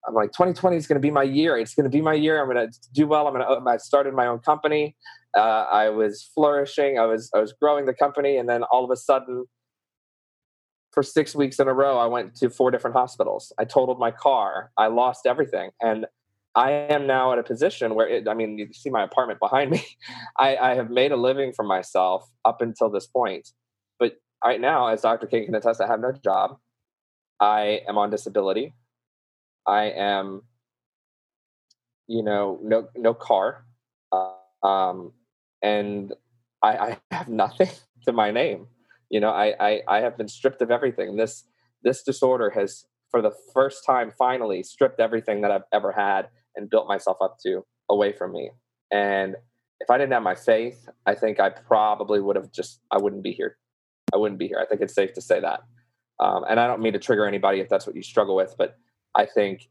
I'm 0.08 0.14
like 0.14 0.32
2020 0.32 0.78
is 0.78 0.86
going 0.86 1.02
to 1.02 1.06
be 1.06 1.10
my 1.10 1.24
year 1.24 1.58
it's 1.58 1.74
going 1.74 1.86
to 1.86 1.90
be 1.90 2.02
my 2.02 2.14
year 2.14 2.40
I'm 2.40 2.52
going 2.52 2.70
to 2.70 2.80
do 2.94 3.08
well 3.08 3.28
I'm 3.28 3.34
going 3.34 3.46
to 3.46 3.70
I 3.70 3.78
started 3.78 4.14
my 4.14 4.28
own 4.28 4.40
company 4.40 4.96
uh, 5.36 5.66
I 5.72 5.90
was 5.90 6.30
flourishing 6.34 7.00
I 7.00 7.06
was 7.06 7.30
I 7.34 7.40
was 7.40 7.54
growing 7.54 7.86
the 7.86 7.94
company 7.94 8.38
and 8.38 8.48
then 8.48 8.64
all 8.64 8.84
of 8.84 8.92
a 8.92 8.96
sudden 8.96 9.46
for 10.92 11.04
6 11.04 11.36
weeks 11.36 11.60
in 11.60 11.68
a 11.68 11.74
row 11.74 11.98
I 11.98 12.06
went 12.06 12.36
to 12.36 12.50
four 12.50 12.72
different 12.72 12.96
hospitals 12.96 13.52
I 13.58 13.66
totaled 13.66 14.00
my 14.00 14.12
car 14.12 14.72
I 14.78 14.88
lost 14.88 15.26
everything 15.26 15.72
and 15.82 16.06
I 16.58 16.72
am 16.72 17.06
now 17.06 17.32
at 17.34 17.38
a 17.38 17.44
position 17.44 17.94
where 17.94 18.08
it, 18.08 18.28
I 18.28 18.34
mean, 18.34 18.58
you 18.58 18.74
see 18.74 18.90
my 18.90 19.04
apartment 19.04 19.40
behind 19.40 19.70
me. 19.76 19.86
I, 20.40 20.58
I, 20.58 20.74
have 20.74 20.90
made 20.90 21.12
a 21.12 21.16
living 21.16 21.54
for 21.54 21.64
myself 21.64 22.28
up 22.46 22.62
until 22.62 22.90
this 22.90 23.06
point. 23.06 23.50
But 24.00 24.14
right 24.44 24.60
now, 24.60 24.88
as 24.88 25.02
Dr. 25.02 25.28
Kane 25.28 25.46
can 25.46 25.54
attest, 25.54 25.80
I 25.80 25.86
have 25.86 26.00
no 26.00 26.14
job. 26.14 26.58
I 27.40 27.82
am 27.88 28.00
on 28.00 28.10
disability. 28.10 28.74
I 29.68 29.92
am, 29.92 30.42
you 32.08 32.24
know, 32.24 32.60
no 32.64 32.88
no 32.96 33.14
car, 33.14 33.66
um, 34.68 35.14
and 35.62 36.14
I, 36.62 36.78
I 36.78 36.98
have 37.16 37.28
nothing 37.28 37.70
to 38.06 38.12
my 38.12 38.32
name. 38.32 38.68
You 39.10 39.20
know, 39.20 39.30
I, 39.30 39.54
I 39.60 39.82
I 39.88 40.02
have 40.02 40.18
been 40.18 40.28
stripped 40.28 40.62
of 40.62 40.72
everything. 40.72 41.16
This 41.16 41.46
this 41.84 42.04
disorder 42.04 42.50
has, 42.50 42.86
for 43.10 43.22
the 43.22 43.32
first 43.54 43.86
time, 43.86 44.12
finally 44.18 44.64
stripped 44.64 45.00
everything 45.00 45.42
that 45.42 45.52
I've 45.52 45.68
ever 45.72 45.92
had 45.92 46.28
and 46.56 46.70
built 46.70 46.88
myself 46.88 47.18
up 47.22 47.38
to 47.44 47.64
away 47.90 48.12
from 48.12 48.34
me. 48.34 48.52
And 48.92 49.36
if 49.80 49.90
I 49.90 49.98
didn't 49.98 50.14
have 50.14 50.24
my 50.24 50.36
faith, 50.36 50.90
I 51.06 51.16
think 51.16 51.40
I 51.40 51.50
probably 51.50 52.20
would 52.20 52.36
have 52.36 52.52
just, 52.52 52.82
I 52.92 52.98
wouldn't 52.98 53.24
be 53.24 53.32
here. 53.32 53.58
I 54.14 54.18
wouldn't 54.18 54.40
be 54.40 54.48
here. 54.48 54.60
I 54.60 54.66
think 54.66 54.82
it's 54.82 54.96
safe 54.96 55.14
to 55.14 55.22
say 55.22 55.40
that. 55.40 55.62
Um, 56.20 56.44
and 56.50 56.60
I 56.60 56.68
don't 56.68 56.82
mean 56.82 56.94
to 56.94 57.00
trigger 57.00 57.28
anybody 57.28 57.60
if 57.60 57.70
that's 57.70 57.86
what 57.86 57.96
you 57.96 58.02
struggle 58.02 58.36
with, 58.36 58.56
but 58.58 58.76
I 59.16 59.26
think 59.26 59.70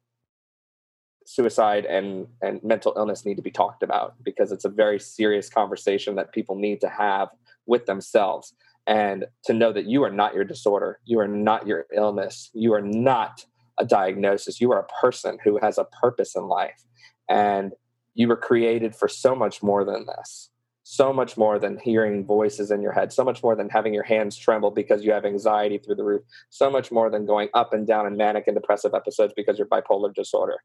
suicide 1.27 1.85
and, 1.85 2.27
and 2.43 2.63
mental 2.63 2.95
illness 2.97 3.25
need 3.25 3.37
to 3.37 3.43
be 3.43 3.51
talked 3.51 3.83
about 3.83 4.15
because 4.23 4.53
it's 4.53 4.65
a 4.65 4.71
very 4.71 4.99
serious 4.99 5.49
conversation 5.49 6.15
that 6.17 6.33
people 6.33 6.57
need 6.57 6.81
to 6.81 6.89
have 6.89 7.29
with 7.67 7.87
themselves. 7.87 8.55
And 8.87 9.27
to 9.45 9.53
know 9.53 9.73
that 9.73 9.87
you 9.87 10.05
are 10.05 10.11
not 10.11 10.35
your 10.35 10.45
disorder, 10.45 11.01
you 11.05 11.19
are 11.19 11.27
not 11.27 11.67
your 11.67 11.87
illness, 11.93 12.51
you 12.55 12.73
are 12.73 12.81
not 12.81 13.45
a 13.79 13.85
diagnosis. 13.85 14.61
You 14.61 14.73
are 14.73 14.81
a 14.81 15.01
person 15.01 15.39
who 15.43 15.59
has 15.61 15.79
a 15.79 15.85
purpose 15.85 16.35
in 16.37 16.49
life. 16.49 16.85
And 17.29 17.73
you 18.15 18.29
were 18.29 18.37
created 18.37 18.95
for 18.95 19.09
so 19.09 19.35
much 19.35 19.63
more 19.63 19.85
than 19.85 20.07
this. 20.07 20.51
So 20.85 21.13
much 21.13 21.37
more 21.37 21.59
than 21.59 21.79
hearing 21.79 22.25
voices 22.25 22.71
in 22.71 22.81
your 22.81 22.93
head, 22.93 23.13
so 23.13 23.25
much 23.25 23.43
more 23.43 23.57
than 23.57 23.69
having 23.69 23.93
your 23.93 24.05
hands 24.05 24.37
tremble 24.37 24.71
because 24.71 25.05
you 25.05 25.11
have 25.11 25.25
anxiety 25.25 25.79
through 25.79 25.97
the 25.97 26.05
roof, 26.05 26.23
so 26.49 26.71
much 26.71 26.93
more 26.93 27.11
than 27.11 27.27
going 27.27 27.49
up 27.55 27.75
and 27.75 27.89
down 27.89 28.07
in 28.07 28.17
manic 28.17 28.45
and 28.47 28.55
depressive 28.55 28.95
episodes 28.95 29.33
because 29.37 29.59
you're 29.59 29.67
bipolar 29.67 30.15
disorder. 30.15 30.59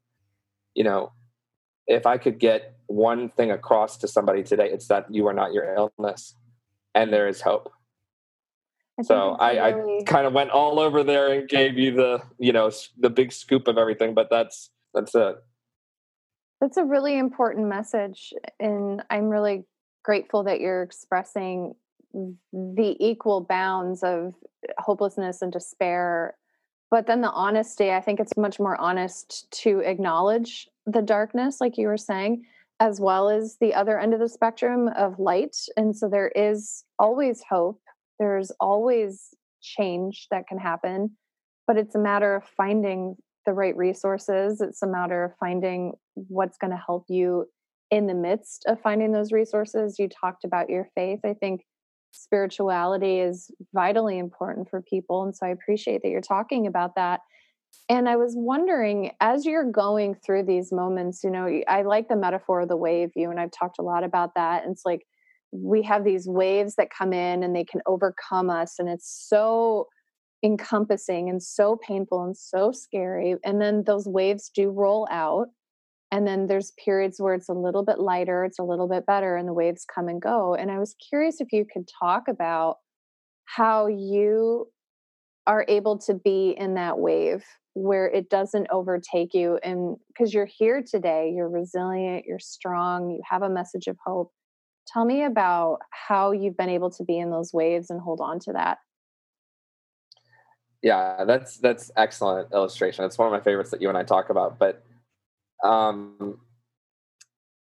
You 0.74 0.84
know, 0.84 1.12
if 1.86 2.06
I 2.06 2.18
could 2.18 2.38
get 2.38 2.76
one 2.86 3.28
thing 3.30 3.50
across 3.50 3.96
to 3.98 4.08
somebody 4.08 4.42
today, 4.42 4.70
it's 4.70 4.88
that 4.88 5.12
you 5.12 5.26
are 5.26 5.32
not 5.32 5.52
your 5.52 5.74
illness 5.74 6.34
and 6.94 7.12
there 7.12 7.28
is 7.28 7.40
hope. 7.40 7.72
I 8.98 9.02
so 9.02 9.30
I, 9.32 9.70
really... 9.70 10.00
I 10.00 10.04
kind 10.04 10.26
of 10.26 10.32
went 10.32 10.50
all 10.50 10.78
over 10.78 11.02
there 11.02 11.32
and 11.32 11.48
gave 11.48 11.78
you 11.78 11.92
the 11.92 12.22
you 12.38 12.52
know 12.52 12.70
the 12.98 13.10
big 13.10 13.32
scoop 13.32 13.68
of 13.68 13.78
everything, 13.78 14.14
but 14.14 14.28
that's 14.30 14.70
that's 14.94 15.14
it. 15.14 15.36
That's 16.60 16.76
a 16.76 16.84
really 16.84 17.18
important 17.18 17.68
message, 17.68 18.32
and 18.60 19.02
I'm 19.10 19.28
really 19.28 19.64
grateful 20.04 20.44
that 20.44 20.60
you're 20.60 20.82
expressing 20.82 21.74
the 22.12 22.96
equal 23.00 23.40
bounds 23.40 24.02
of 24.02 24.34
hopelessness 24.78 25.40
and 25.40 25.50
despair 25.50 26.36
but 26.92 27.08
then 27.08 27.20
the 27.20 27.30
honesty 27.30 27.90
i 27.90 28.00
think 28.00 28.20
it's 28.20 28.36
much 28.36 28.60
more 28.60 28.80
honest 28.80 29.50
to 29.50 29.80
acknowledge 29.80 30.68
the 30.86 31.02
darkness 31.02 31.60
like 31.60 31.76
you 31.76 31.88
were 31.88 31.96
saying 31.96 32.44
as 32.78 33.00
well 33.00 33.28
as 33.28 33.56
the 33.60 33.74
other 33.74 33.98
end 33.98 34.14
of 34.14 34.20
the 34.20 34.28
spectrum 34.28 34.88
of 34.96 35.18
light 35.18 35.56
and 35.76 35.96
so 35.96 36.08
there 36.08 36.28
is 36.36 36.84
always 37.00 37.42
hope 37.48 37.80
there's 38.22 38.52
always 38.60 39.34
change 39.62 40.28
that 40.30 40.46
can 40.46 40.58
happen, 40.58 41.16
but 41.66 41.76
it's 41.76 41.94
a 41.94 41.98
matter 41.98 42.36
of 42.36 42.44
finding 42.56 43.16
the 43.46 43.52
right 43.52 43.76
resources. 43.76 44.60
It's 44.60 44.82
a 44.82 44.86
matter 44.86 45.24
of 45.24 45.32
finding 45.40 45.94
what's 46.14 46.58
going 46.58 46.70
to 46.70 46.82
help 46.84 47.06
you 47.08 47.46
in 47.90 48.06
the 48.06 48.14
midst 48.14 48.64
of 48.66 48.80
finding 48.80 49.12
those 49.12 49.32
resources. 49.32 49.98
You 49.98 50.08
talked 50.08 50.44
about 50.44 50.70
your 50.70 50.88
faith. 50.94 51.20
I 51.24 51.34
think 51.34 51.62
spirituality 52.12 53.18
is 53.18 53.50
vitally 53.74 54.18
important 54.18 54.70
for 54.70 54.80
people. 54.80 55.24
And 55.24 55.34
so 55.34 55.46
I 55.46 55.50
appreciate 55.50 56.02
that 56.02 56.10
you're 56.10 56.20
talking 56.20 56.66
about 56.66 56.94
that. 56.94 57.20
And 57.88 58.08
I 58.08 58.16
was 58.16 58.34
wondering, 58.36 59.12
as 59.20 59.44
you're 59.44 59.70
going 59.70 60.14
through 60.14 60.44
these 60.44 60.72
moments, 60.72 61.24
you 61.24 61.30
know, 61.30 61.62
I 61.68 61.82
like 61.82 62.08
the 62.08 62.16
metaphor 62.16 62.60
of 62.60 62.68
the 62.68 62.76
wave 62.76 63.10
view, 63.14 63.30
and 63.30 63.40
I've 63.40 63.50
talked 63.50 63.78
a 63.78 63.82
lot 63.82 64.04
about 64.04 64.34
that. 64.36 64.62
And 64.62 64.72
it's 64.72 64.84
like 64.84 65.06
we 65.52 65.82
have 65.82 66.04
these 66.04 66.26
waves 66.26 66.76
that 66.76 66.90
come 66.90 67.12
in 67.12 67.42
and 67.42 67.54
they 67.54 67.64
can 67.64 67.82
overcome 67.86 68.48
us 68.48 68.78
and 68.78 68.88
it's 68.88 69.26
so 69.28 69.86
encompassing 70.42 71.28
and 71.28 71.42
so 71.42 71.76
painful 71.76 72.24
and 72.24 72.36
so 72.36 72.72
scary 72.72 73.36
and 73.44 73.60
then 73.60 73.84
those 73.84 74.08
waves 74.08 74.50
do 74.52 74.70
roll 74.70 75.06
out 75.10 75.48
and 76.12 76.26
then 76.26 76.46
there's 76.46 76.72
periods 76.84 77.18
where 77.18 77.34
it's 77.34 77.48
a 77.48 77.54
little 77.54 77.84
bit 77.84 77.98
lighter 77.98 78.44
it's 78.44 78.60
a 78.60 78.62
little 78.62 78.88
bit 78.88 79.04
better 79.06 79.36
and 79.36 79.48
the 79.48 79.52
waves 79.52 79.84
come 79.92 80.06
and 80.06 80.22
go 80.22 80.54
and 80.54 80.70
i 80.70 80.78
was 80.78 80.94
curious 81.08 81.40
if 81.40 81.52
you 81.52 81.64
could 81.64 81.88
talk 82.00 82.28
about 82.28 82.76
how 83.44 83.86
you 83.86 84.68
are 85.48 85.64
able 85.66 85.98
to 85.98 86.14
be 86.14 86.54
in 86.56 86.74
that 86.74 86.98
wave 86.98 87.42
where 87.74 88.06
it 88.06 88.30
doesn't 88.30 88.68
overtake 88.70 89.34
you 89.34 89.58
and 89.64 89.96
because 90.08 90.32
you're 90.32 90.46
here 90.46 90.84
today 90.86 91.32
you're 91.34 91.48
resilient 91.48 92.24
you're 92.26 92.38
strong 92.38 93.10
you 93.10 93.20
have 93.28 93.42
a 93.42 93.48
message 93.48 93.88
of 93.88 93.96
hope 94.04 94.30
Tell 94.86 95.04
me 95.04 95.24
about 95.24 95.78
how 95.90 96.32
you've 96.32 96.56
been 96.56 96.68
able 96.68 96.90
to 96.90 97.04
be 97.04 97.18
in 97.18 97.30
those 97.30 97.52
waves 97.52 97.90
and 97.90 98.00
hold 98.00 98.20
on 98.20 98.40
to 98.40 98.52
that. 98.52 98.78
Yeah, 100.82 101.24
that's 101.24 101.58
that's 101.58 101.92
excellent 101.96 102.52
illustration. 102.52 103.04
It's 103.04 103.16
one 103.16 103.28
of 103.28 103.32
my 103.32 103.40
favorites 103.40 103.70
that 103.70 103.80
you 103.80 103.88
and 103.88 103.96
I 103.96 104.02
talk 104.02 104.30
about. 104.30 104.58
But 104.58 104.84
um, 105.62 106.38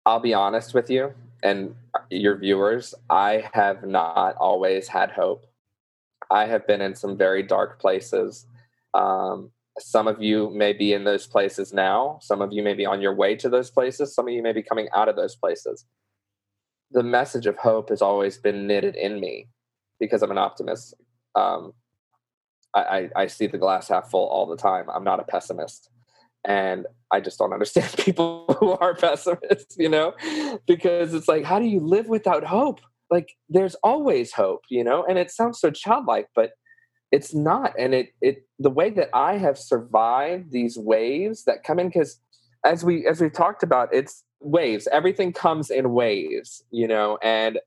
I'll 0.05 0.19
be 0.19 0.33
honest 0.33 0.73
with 0.73 0.89
you 0.89 1.13
and 1.43 1.75
your 2.09 2.37
viewers. 2.37 2.93
I 3.09 3.49
have 3.53 3.83
not 3.83 4.35
always 4.37 4.87
had 4.87 5.11
hope. 5.11 5.45
I 6.29 6.45
have 6.45 6.67
been 6.67 6.81
in 6.81 6.95
some 6.95 7.17
very 7.17 7.43
dark 7.43 7.79
places. 7.79 8.45
Um, 8.93 9.51
some 9.79 10.07
of 10.07 10.21
you 10.21 10.49
may 10.49 10.73
be 10.73 10.93
in 10.93 11.03
those 11.03 11.27
places 11.27 11.71
now. 11.71 12.19
Some 12.21 12.41
of 12.41 12.51
you 12.51 12.63
may 12.63 12.73
be 12.73 12.85
on 12.85 13.01
your 13.01 13.13
way 13.13 13.35
to 13.35 13.49
those 13.49 13.69
places. 13.69 14.15
Some 14.15 14.27
of 14.27 14.33
you 14.33 14.41
may 14.41 14.53
be 14.53 14.63
coming 14.63 14.87
out 14.93 15.07
of 15.07 15.15
those 15.15 15.35
places 15.35 15.85
the 16.91 17.03
message 17.03 17.45
of 17.47 17.57
hope 17.57 17.89
has 17.89 18.01
always 18.01 18.37
been 18.37 18.67
knitted 18.67 18.95
in 18.95 19.19
me 19.19 19.47
because 19.99 20.21
I'm 20.21 20.31
an 20.31 20.37
optimist. 20.37 20.93
Um, 21.35 21.73
I, 22.73 22.81
I, 22.81 23.09
I 23.23 23.27
see 23.27 23.47
the 23.47 23.57
glass 23.57 23.89
half 23.89 24.09
full 24.09 24.27
all 24.27 24.45
the 24.45 24.57
time. 24.57 24.85
I'm 24.93 25.03
not 25.03 25.19
a 25.19 25.23
pessimist. 25.23 25.89
And 26.45 26.85
I 27.11 27.19
just 27.19 27.39
don't 27.39 27.53
understand 27.53 27.93
people 27.97 28.45
who 28.59 28.71
are 28.71 28.95
pessimists, 28.95 29.75
you 29.77 29.89
know, 29.89 30.13
because 30.67 31.13
it's 31.13 31.27
like, 31.27 31.43
how 31.43 31.59
do 31.59 31.65
you 31.65 31.79
live 31.79 32.07
without 32.07 32.43
hope? 32.43 32.81
Like, 33.09 33.35
there's 33.49 33.75
always 33.75 34.33
hope, 34.33 34.61
you 34.69 34.83
know, 34.83 35.05
and 35.05 35.17
it 35.17 35.31
sounds 35.31 35.59
so 35.59 35.71
childlike, 35.71 36.27
but 36.35 36.51
it's 37.11 37.33
not. 37.33 37.73
And 37.79 37.93
it, 37.93 38.09
it, 38.21 38.45
the 38.59 38.69
way 38.69 38.89
that 38.91 39.09
I 39.13 39.37
have 39.37 39.57
survived 39.57 40.51
these 40.51 40.77
waves 40.77 41.45
that 41.45 41.63
come 41.63 41.79
in, 41.79 41.87
because 41.87 42.19
as 42.65 42.83
we, 42.83 43.07
as 43.07 43.21
we 43.21 43.29
talked 43.29 43.63
about, 43.63 43.93
it's, 43.93 44.23
waves. 44.39 44.87
Everything 44.91 45.33
comes 45.33 45.69
in 45.69 45.93
waves, 45.93 46.63
you 46.71 46.87
know, 46.87 47.17
and 47.21 47.59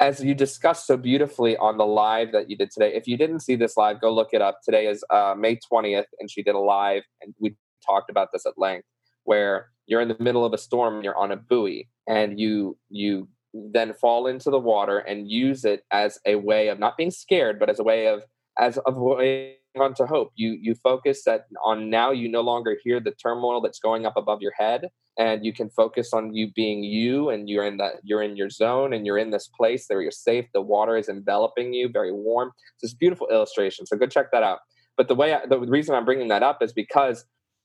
as 0.00 0.22
you 0.22 0.34
discussed 0.34 0.86
so 0.86 0.96
beautifully 0.96 1.56
on 1.58 1.78
the 1.78 1.86
live 1.86 2.32
that 2.32 2.50
you 2.50 2.56
did 2.56 2.70
today, 2.72 2.92
if 2.94 3.06
you 3.06 3.16
didn't 3.16 3.40
see 3.40 3.54
this 3.54 3.76
live, 3.76 4.00
go 4.00 4.12
look 4.12 4.30
it 4.32 4.42
up. 4.42 4.58
Today 4.64 4.86
is 4.86 5.04
uh, 5.10 5.34
May 5.38 5.58
20th, 5.72 6.06
and 6.18 6.30
she 6.30 6.42
did 6.42 6.54
a 6.54 6.58
live, 6.58 7.04
and 7.20 7.34
we 7.38 7.54
talked 7.84 8.10
about 8.10 8.28
this 8.32 8.46
at 8.46 8.58
length, 8.58 8.86
where 9.24 9.68
you're 9.86 10.00
in 10.00 10.08
the 10.08 10.16
middle 10.20 10.44
of 10.44 10.52
a 10.52 10.58
storm 10.58 10.96
and 10.96 11.04
you're 11.04 11.16
on 11.16 11.32
a 11.32 11.36
buoy, 11.36 11.88
and 12.08 12.38
you 12.38 12.76
you 12.88 13.28
then 13.54 13.92
fall 13.92 14.26
into 14.26 14.50
the 14.50 14.58
water 14.58 14.98
and 14.98 15.30
use 15.30 15.64
it 15.64 15.84
as 15.90 16.18
a 16.26 16.36
way 16.36 16.68
of 16.68 16.78
not 16.78 16.96
being 16.96 17.10
scared, 17.10 17.58
but 17.58 17.68
as 17.68 17.78
a 17.78 17.84
way 17.84 18.06
of 18.06 18.24
as 18.58 18.78
of 18.78 18.96
way 18.96 19.56
on 19.78 19.94
to 19.94 20.06
hope. 20.06 20.32
You 20.34 20.58
you 20.60 20.74
focus 20.74 21.24
that 21.24 21.46
on 21.64 21.90
now 21.90 22.10
you 22.10 22.28
no 22.28 22.40
longer 22.40 22.76
hear 22.82 23.00
the 23.00 23.12
turmoil 23.12 23.60
that's 23.60 23.78
going 23.78 24.06
up 24.06 24.16
above 24.16 24.42
your 24.42 24.52
head 24.58 24.88
and 25.18 25.44
you 25.44 25.52
can 25.52 25.68
focus 25.70 26.12
on 26.12 26.34
you 26.34 26.50
being 26.52 26.82
you 26.82 27.28
and 27.28 27.48
you're 27.48 27.64
in 27.64 27.76
that 27.78 27.96
you're 28.02 28.22
in 28.22 28.36
your 28.36 28.50
zone 28.50 28.92
and 28.92 29.06
you're 29.06 29.18
in 29.18 29.30
this 29.30 29.48
place 29.48 29.86
where 29.88 30.00
you're 30.00 30.10
safe. 30.10 30.46
The 30.54 30.62
water 30.62 30.96
is 30.96 31.08
enveloping 31.08 31.72
you, 31.72 31.88
very 31.88 32.12
warm. 32.12 32.52
It's 32.74 32.92
this 32.92 32.94
beautiful 32.94 33.28
illustration. 33.28 33.86
So 33.86 33.96
go 33.96 34.06
check 34.06 34.30
that 34.32 34.42
out. 34.42 34.60
But 34.96 35.08
the 35.08 35.14
way 35.14 35.34
I, 35.34 35.46
the 35.46 35.58
reason 35.58 35.94
I'm 35.94 36.04
bringing 36.04 36.28
that 36.28 36.42
up 36.42 36.62
is 36.62 36.72
because 36.72 37.24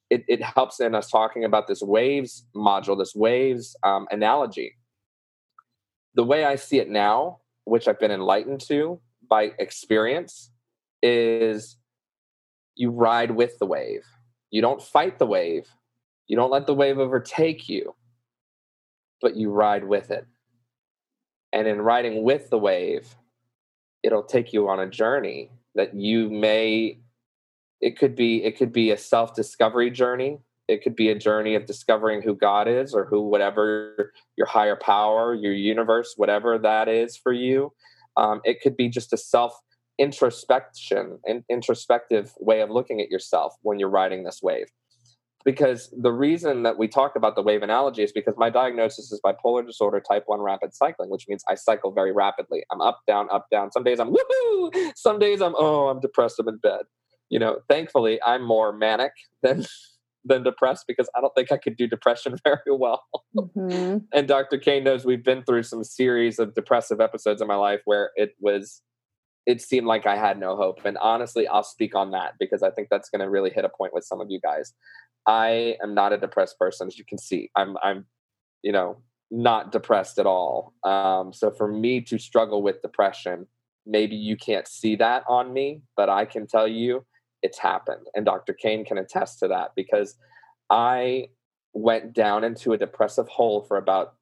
it, 0.10 0.24
it 0.28 0.42
helps 0.42 0.80
in 0.80 0.96
us 0.96 1.10
talking 1.10 1.44
about 1.44 1.68
this 1.68 1.82
waves 1.82 2.46
module, 2.56 2.98
this 2.98 3.16
waves 3.16 3.76
um, 3.84 4.08
analogy. 4.12 4.76
the 6.16 6.24
way 6.24 6.46
I 6.46 6.56
see 6.56 6.80
it 6.80 6.90
now, 6.90 7.40
which 7.66 7.88
I've 7.88 8.00
been 8.00 8.12
enlightened 8.12 8.62
to 8.62 9.00
by 9.30 9.52
experience, 9.60 10.52
is 11.04 11.78
you 12.76 12.90
ride 12.92 13.32
with 13.32 13.60
the 13.60 13.66
wave. 13.66 14.04
You 14.50 14.62
don't 14.62 14.82
fight 14.82 15.20
the 15.20 15.28
wave. 15.28 15.68
You 16.28 16.36
don't 16.36 16.52
let 16.52 16.66
the 16.66 16.74
wave 16.74 16.98
overtake 16.98 17.70
you, 17.70 17.96
but 19.22 19.36
you 19.36 19.52
ride 19.52 19.84
with 19.84 20.10
it. 20.10 20.26
And 21.54 21.68
in 21.68 21.82
riding 21.82 22.24
with 22.24 22.50
the 22.50 22.58
wave, 22.58 23.16
it'll 24.04 24.24
take 24.24 24.54
you 24.54 24.68
on 24.70 24.80
a 24.80 24.90
journey 24.90 25.52
that 25.76 25.94
you 25.94 26.30
may 26.30 27.00
it 27.82 27.98
could 27.98 28.16
be 28.16 28.44
it 28.44 28.58
could 28.58 28.72
be 28.72 28.92
a 28.92 28.98
self-discovery 28.98 29.92
journey. 29.92 30.40
It 30.68 30.84
could 30.84 30.96
be 30.96 31.10
a 31.10 31.16
journey 31.16 31.56
of 31.56 31.66
discovering 31.66 32.22
who 32.22 32.36
god 32.36 32.68
is 32.68 32.94
or 32.94 33.06
who 33.06 33.22
whatever 33.22 34.14
your 34.36 34.48
higher 34.48 34.76
power 34.76 35.34
your 35.34 35.54
universe 35.54 36.14
whatever 36.18 36.58
that 36.58 36.88
is 36.88 37.16
for 37.16 37.32
you. 37.32 37.74
Um, 38.16 38.42
it 38.44 38.62
could 38.62 38.76
be 38.76 38.90
just 38.90 39.14
a 39.14 39.18
self 39.18 39.60
introspection 40.00 41.20
and 41.26 41.44
introspective 41.50 42.34
way 42.40 42.62
of 42.62 42.70
looking 42.70 43.02
at 43.02 43.10
yourself 43.10 43.56
when 43.62 43.80
you're 43.80 43.90
riding 43.90 44.24
this 44.24 44.42
wave. 44.44 44.68
Because 45.46 45.94
the 45.98 46.12
reason 46.12 46.64
that 46.64 46.78
we 46.78 46.88
talk 46.88 47.16
about 47.16 47.36
the 47.36 47.42
wave 47.42 47.64
analogy 47.64 48.04
is 48.04 48.12
because 48.12 48.36
my 48.38 48.50
diagnosis 48.50 49.12
is 49.12 49.22
bipolar 49.26 49.66
disorder 49.66 50.02
type 50.02 50.24
1 50.26 50.42
rapid 50.42 50.74
cycling 50.74 51.10
which 51.10 51.28
means 51.30 51.44
i 51.48 51.54
cycle 51.56 51.92
very 51.92 52.12
rapidly. 52.12 52.64
I'm 52.72 52.82
up 52.82 53.02
down 53.08 53.28
up 53.32 53.46
down. 53.52 53.72
Some 53.72 53.84
days 53.84 54.00
i'm 54.00 54.12
woohoo! 54.12 54.92
Some 54.96 55.20
days 55.20 55.42
i'm 55.42 55.54
oh 55.56 55.88
i'm 55.88 56.00
depressed 56.00 56.40
i'm 56.40 56.48
in 56.48 56.58
bed 56.58 56.82
you 57.30 57.40
know 57.40 57.60
thankfully 57.70 58.20
i'm 58.26 58.44
more 58.44 58.72
manic 58.72 59.12
than 59.44 59.66
than 60.26 60.44
depressed 60.44 60.86
because 60.88 61.10
i 61.16 61.22
don't 61.22 61.34
think 61.36 61.52
i 61.52 61.58
could 61.58 61.78
do 61.78 61.88
depression 61.88 62.36
very 62.44 62.58
well 62.68 63.04
mm-hmm. 63.36 63.98
and 64.14 64.28
dr 64.28 64.58
kane 64.60 64.84
knows 64.84 65.06
we've 65.06 65.24
been 65.24 65.44
through 65.44 65.64
some 65.64 65.84
series 65.84 66.40
of 66.40 66.54
depressive 66.54 67.00
episodes 67.00 67.42
in 67.42 67.48
my 67.48 67.56
life 67.56 67.82
where 67.86 68.12
it 68.16 68.32
was 68.40 68.82
it 69.46 69.62
seemed 69.62 69.88
like 69.88 70.06
i 70.06 70.18
had 70.18 70.40
no 70.40 70.56
hope 70.56 70.80
and 70.84 70.98
honestly 70.98 71.48
i'll 71.48 71.64
speak 71.64 71.96
on 71.96 72.12
that 72.12 72.34
because 72.40 72.62
i 72.62 72.70
think 72.72 72.90
that's 72.90 73.10
going 73.10 73.22
to 73.22 73.30
really 73.30 73.50
hit 73.50 73.64
a 73.64 73.70
point 73.70 73.94
with 73.94 74.04
some 74.04 74.20
of 74.20 74.28
you 74.30 74.40
guys 74.42 74.74
I 75.28 75.76
am 75.84 75.94
not 75.94 76.14
a 76.14 76.18
depressed 76.18 76.58
person, 76.58 76.88
as 76.88 76.98
you 76.98 77.04
can 77.06 77.18
see. 77.18 77.52
I'm 77.56 77.76
I'm, 77.84 78.06
you 78.64 78.72
know, 78.72 78.98
not 79.30 79.72
depressed 79.72 80.18
at 80.18 80.26
all. 80.26 80.74
Um, 80.84 81.34
so 81.34 81.52
for 81.52 81.68
me 81.68 82.02
to 82.02 82.18
struggle 82.18 82.64
with 82.64 82.82
depression, 82.82 83.46
maybe 83.86 84.16
you 84.16 84.38
can't 84.38 84.68
see 84.68 84.96
that 84.96 85.24
on 85.28 85.54
me, 85.54 85.82
but 85.98 86.10
I 86.10 86.24
can 86.26 86.48
tell 86.48 86.68
you 86.68 87.06
it's 87.42 87.60
happened. 87.60 88.08
And 88.16 88.26
Dr. 88.26 88.54
Kane 88.54 88.86
can 88.86 88.98
attest 88.98 89.40
to 89.40 89.48
that 89.50 89.72
because 89.76 90.16
I 90.70 91.30
went 91.74 92.14
down 92.14 92.44
into 92.44 92.74
a 92.74 92.78
depressive 92.78 93.28
hole 93.28 93.62
for 93.62 93.78
about 93.78 94.16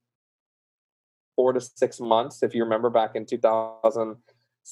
four 1.36 1.54
to 1.54 1.62
six 1.62 2.00
months. 2.00 2.44
If 2.44 2.54
you 2.54 2.64
remember 2.64 2.90
back 2.90 3.16
in 3.16 3.26
2000, 3.26 4.18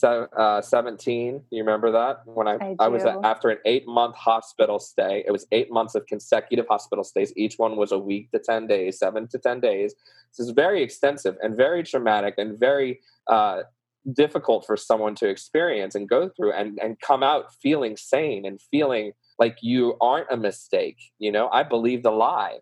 uh, 0.01 0.59
17 0.59 1.43
you 1.51 1.63
remember 1.63 1.91
that 1.91 2.21
when 2.25 2.47
i 2.47 2.55
i, 2.55 2.75
I 2.79 2.87
was 2.87 3.03
at, 3.05 3.15
after 3.23 3.49
an 3.49 3.59
eight 3.65 3.87
month 3.87 4.15
hospital 4.15 4.79
stay 4.79 5.23
it 5.27 5.31
was 5.31 5.45
eight 5.51 5.71
months 5.71 5.93
of 5.93 6.07
consecutive 6.07 6.65
hospital 6.67 7.03
stays 7.03 7.31
each 7.37 7.59
one 7.59 7.77
was 7.77 7.91
a 7.91 7.99
week 7.99 8.31
to 8.31 8.39
10 8.39 8.65
days 8.65 8.97
seven 8.97 9.27
to 9.27 9.37
10 9.37 9.59
days 9.59 9.93
this 10.35 10.47
is 10.47 10.51
very 10.51 10.81
extensive 10.81 11.37
and 11.43 11.55
very 11.55 11.83
traumatic 11.83 12.33
and 12.39 12.59
very 12.59 13.01
uh, 13.27 13.61
difficult 14.11 14.65
for 14.65 14.75
someone 14.75 15.15
to 15.15 15.29
experience 15.29 15.95
and 15.95 16.09
go 16.09 16.29
through 16.29 16.51
and, 16.51 16.77
and 16.81 16.99
come 16.99 17.23
out 17.23 17.53
feeling 17.61 17.95
sane 17.95 18.45
and 18.45 18.59
feeling 18.69 19.13
like 19.39 19.57
you 19.61 19.95
aren't 20.01 20.27
a 20.29 20.37
mistake 20.37 20.97
you 21.19 21.31
know? 21.31 21.49
I 21.49 21.63
believed 21.63 22.05
a 22.05 22.11
lie. 22.11 22.59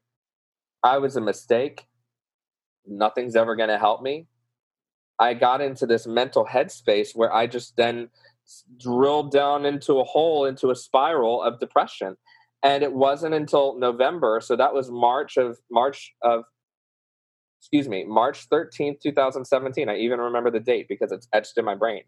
I 0.84 0.98
was 1.00 1.16
a 1.16 1.22
mistake. 1.22 1.88
Nothing's 2.86 3.36
ever 3.36 3.56
going 3.56 3.70
to 3.70 3.78
help 3.78 4.02
me. 4.02 4.28
I 5.20 5.34
got 5.34 5.62
into 5.62 5.86
this 5.86 6.08
mental 6.08 6.46
headspace 6.46 7.16
where 7.16 7.34
I 7.34 7.48
just 7.48 7.76
then 7.76 8.10
drilled 8.80 9.32
down 9.32 9.66
into 9.66 10.00
a 10.00 10.04
hole, 10.04 10.46
into 10.46 10.72
a 10.72 10.76
spiral 10.76 11.44
of 11.44 11.60
depression. 11.60 12.18
And 12.64 12.84
it 12.84 12.94
wasn't 12.94 13.34
until 13.34 13.78
November, 13.80 14.40
so 14.42 14.56
that 14.56 14.74
was 14.74 14.92
March 14.92 15.38
of 15.38 15.58
March 15.72 16.14
of 16.22 16.44
excuse 17.62 17.88
me, 17.88 18.04
March 18.04 18.50
13th, 18.50 19.02
2017. 19.02 19.88
I 19.88 19.96
even 19.98 20.20
remember 20.20 20.50
the 20.50 20.60
date 20.60 20.88
because 20.90 21.12
it's 21.12 21.28
etched 21.32 21.60
in 21.60 21.64
my 21.64 21.76
brain. 21.76 22.02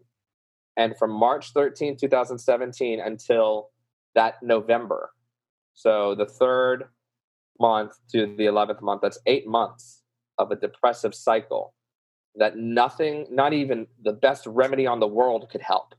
And 0.76 0.96
from 0.98 1.12
March 1.12 1.54
13th, 1.54 2.00
2017 2.00 3.00
until 3.00 3.70
that 4.16 4.42
November. 4.42 5.10
So 5.74 6.16
the 6.16 6.26
third 6.26 6.86
month 7.60 7.92
to 8.10 8.34
the 8.36 8.46
11th 8.46 8.82
month, 8.82 9.02
that's 9.02 9.20
eight 9.26 9.46
months 9.46 10.02
of 10.38 10.50
a 10.50 10.56
depressive 10.56 11.14
cycle 11.14 11.72
that 12.34 12.56
nothing, 12.56 13.28
not 13.30 13.52
even 13.52 13.86
the 14.02 14.12
best 14.12 14.48
remedy 14.48 14.88
on 14.88 14.98
the 14.98 15.06
world 15.06 15.48
could 15.52 15.62
help. 15.62 15.94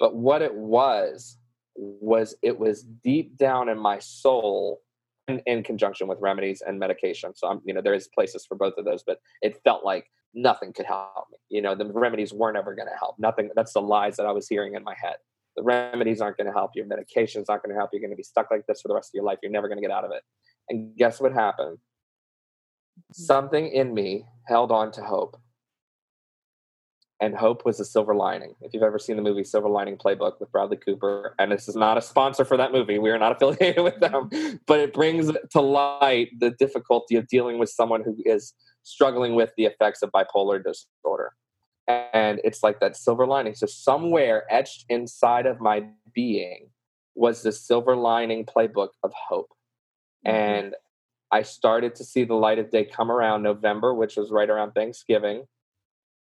But 0.00 0.16
what 0.16 0.42
it 0.42 0.54
was, 0.54 1.38
was 1.76 2.34
it 2.42 2.58
was 2.58 2.82
deep 2.82 3.36
down 3.36 3.68
in 3.68 3.78
my 3.78 4.00
soul 4.00 4.80
in, 5.28 5.40
in 5.46 5.62
conjunction 5.62 6.06
with 6.08 6.18
remedies 6.20 6.62
and 6.66 6.78
medication. 6.78 7.32
So 7.34 7.48
I'm, 7.48 7.60
you 7.64 7.74
know, 7.74 7.80
there 7.82 7.94
is 7.94 8.08
places 8.08 8.44
for 8.46 8.56
both 8.56 8.74
of 8.78 8.84
those, 8.84 9.02
but 9.06 9.18
it 9.42 9.60
felt 9.64 9.84
like 9.84 10.06
nothing 10.34 10.72
could 10.72 10.86
help 10.86 11.26
me. 11.30 11.38
You 11.48 11.62
know, 11.62 11.74
the 11.74 11.86
remedies 11.86 12.32
weren't 12.32 12.56
ever 12.56 12.74
going 12.74 12.88
to 12.88 12.98
help. 12.98 13.16
Nothing. 13.18 13.50
That's 13.54 13.72
the 13.72 13.80
lies 13.80 14.16
that 14.16 14.26
I 14.26 14.32
was 14.32 14.48
hearing 14.48 14.74
in 14.74 14.84
my 14.84 14.94
head. 15.00 15.16
The 15.56 15.62
remedies 15.62 16.20
aren't 16.20 16.36
going 16.36 16.46
to 16.46 16.52
help 16.52 16.72
Your 16.74 16.86
Medications 16.86 17.46
aren't 17.48 17.62
going 17.62 17.74
to 17.74 17.78
help 17.78 17.90
you. 17.92 17.98
You're 17.98 18.08
going 18.08 18.16
to 18.16 18.16
be 18.16 18.22
stuck 18.22 18.50
like 18.50 18.66
this 18.66 18.82
for 18.82 18.88
the 18.88 18.94
rest 18.94 19.10
of 19.10 19.14
your 19.14 19.24
life. 19.24 19.38
You're 19.42 19.52
never 19.52 19.68
going 19.68 19.78
to 19.78 19.82
get 19.82 19.90
out 19.90 20.04
of 20.04 20.10
it. 20.12 20.22
And 20.68 20.94
guess 20.96 21.20
what 21.20 21.32
happened? 21.32 21.78
Mm-hmm. 21.78 23.22
Something 23.22 23.68
in 23.68 23.94
me 23.94 24.24
held 24.46 24.70
on 24.70 24.92
to 24.92 25.02
hope 25.02 25.40
and 27.20 27.34
hope 27.34 27.64
was 27.64 27.80
a 27.80 27.84
silver 27.84 28.14
lining. 28.14 28.54
If 28.60 28.74
you've 28.74 28.82
ever 28.82 28.98
seen 28.98 29.16
the 29.16 29.22
movie 29.22 29.44
Silver 29.44 29.68
Lining 29.68 29.96
Playbook 29.96 30.38
with 30.38 30.52
Bradley 30.52 30.76
Cooper, 30.76 31.34
and 31.38 31.50
this 31.50 31.66
is 31.66 31.74
not 31.74 31.96
a 31.96 32.02
sponsor 32.02 32.44
for 32.44 32.56
that 32.58 32.72
movie, 32.72 32.98
we 32.98 33.10
are 33.10 33.18
not 33.18 33.32
affiliated 33.42 33.82
with 33.82 34.00
them, 34.00 34.28
but 34.66 34.80
it 34.80 34.92
brings 34.92 35.30
to 35.52 35.60
light 35.60 36.28
the 36.38 36.50
difficulty 36.50 37.16
of 37.16 37.26
dealing 37.26 37.58
with 37.58 37.70
someone 37.70 38.02
who 38.02 38.16
is 38.24 38.52
struggling 38.82 39.34
with 39.34 39.50
the 39.56 39.64
effects 39.64 40.02
of 40.02 40.10
bipolar 40.12 40.62
disorder. 40.62 41.32
And 41.88 42.40
it's 42.44 42.62
like 42.62 42.80
that 42.80 42.96
silver 42.96 43.26
lining. 43.26 43.54
So, 43.54 43.66
somewhere 43.66 44.44
etched 44.50 44.84
inside 44.88 45.46
of 45.46 45.60
my 45.60 45.86
being 46.12 46.68
was 47.14 47.42
the 47.42 47.52
silver 47.52 47.96
lining 47.96 48.44
playbook 48.44 48.88
of 49.04 49.12
hope. 49.14 49.50
Mm-hmm. 50.26 50.36
And 50.36 50.74
I 51.30 51.42
started 51.42 51.94
to 51.94 52.04
see 52.04 52.24
the 52.24 52.34
light 52.34 52.58
of 52.58 52.70
day 52.70 52.84
come 52.84 53.10
around 53.10 53.42
November, 53.42 53.94
which 53.94 54.16
was 54.16 54.30
right 54.32 54.50
around 54.50 54.72
Thanksgiving. 54.72 55.44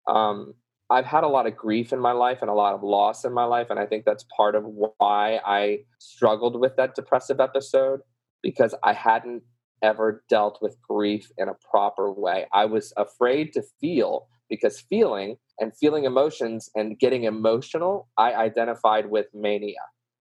Um, 0.07 0.55
I've 0.89 1.05
had 1.05 1.23
a 1.23 1.27
lot 1.27 1.45
of 1.45 1.55
grief 1.55 1.93
in 1.93 1.99
my 1.99 2.13
life 2.13 2.39
and 2.41 2.49
a 2.49 2.53
lot 2.53 2.73
of 2.73 2.83
loss 2.83 3.23
in 3.23 3.33
my 3.33 3.45
life. 3.45 3.67
And 3.69 3.79
I 3.79 3.85
think 3.85 4.05
that's 4.05 4.25
part 4.35 4.55
of 4.55 4.63
why 4.65 5.39
I 5.45 5.79
struggled 5.99 6.59
with 6.59 6.75
that 6.77 6.95
depressive 6.95 7.39
episode 7.39 8.01
because 8.41 8.73
I 8.83 8.93
hadn't 8.93 9.43
ever 9.81 10.23
dealt 10.29 10.59
with 10.61 10.81
grief 10.81 11.31
in 11.37 11.47
a 11.47 11.55
proper 11.69 12.11
way. 12.11 12.45
I 12.53 12.65
was 12.65 12.91
afraid 12.97 13.53
to 13.53 13.63
feel 13.79 14.27
because 14.49 14.79
feeling 14.79 15.37
and 15.59 15.75
feeling 15.77 16.05
emotions 16.05 16.69
and 16.75 16.97
getting 16.97 17.23
emotional, 17.23 18.07
I 18.17 18.33
identified 18.33 19.09
with 19.09 19.27
mania. 19.33 19.75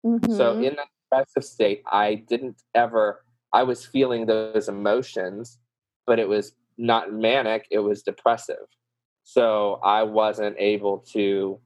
Mm-hmm. 0.06 0.36
So 0.36 0.58
in 0.58 0.76
that 0.76 0.88
depressive 1.10 1.50
state, 1.50 1.82
I 1.90 2.16
didn't 2.28 2.62
ever, 2.76 3.24
I 3.54 3.64
was 3.64 3.86
feeling 3.86 4.26
those 4.26 4.68
emotions, 4.68 5.60
but 6.06 6.20
it 6.20 6.28
was 6.28 6.54
not 6.78 7.14
manic, 7.14 7.68
it 7.72 7.80
was 7.80 8.02
depressive. 8.02 8.58
So 9.24 9.80
I 9.84 10.04
wasn't 10.04 10.56
able 10.60 11.00
to 11.14 11.60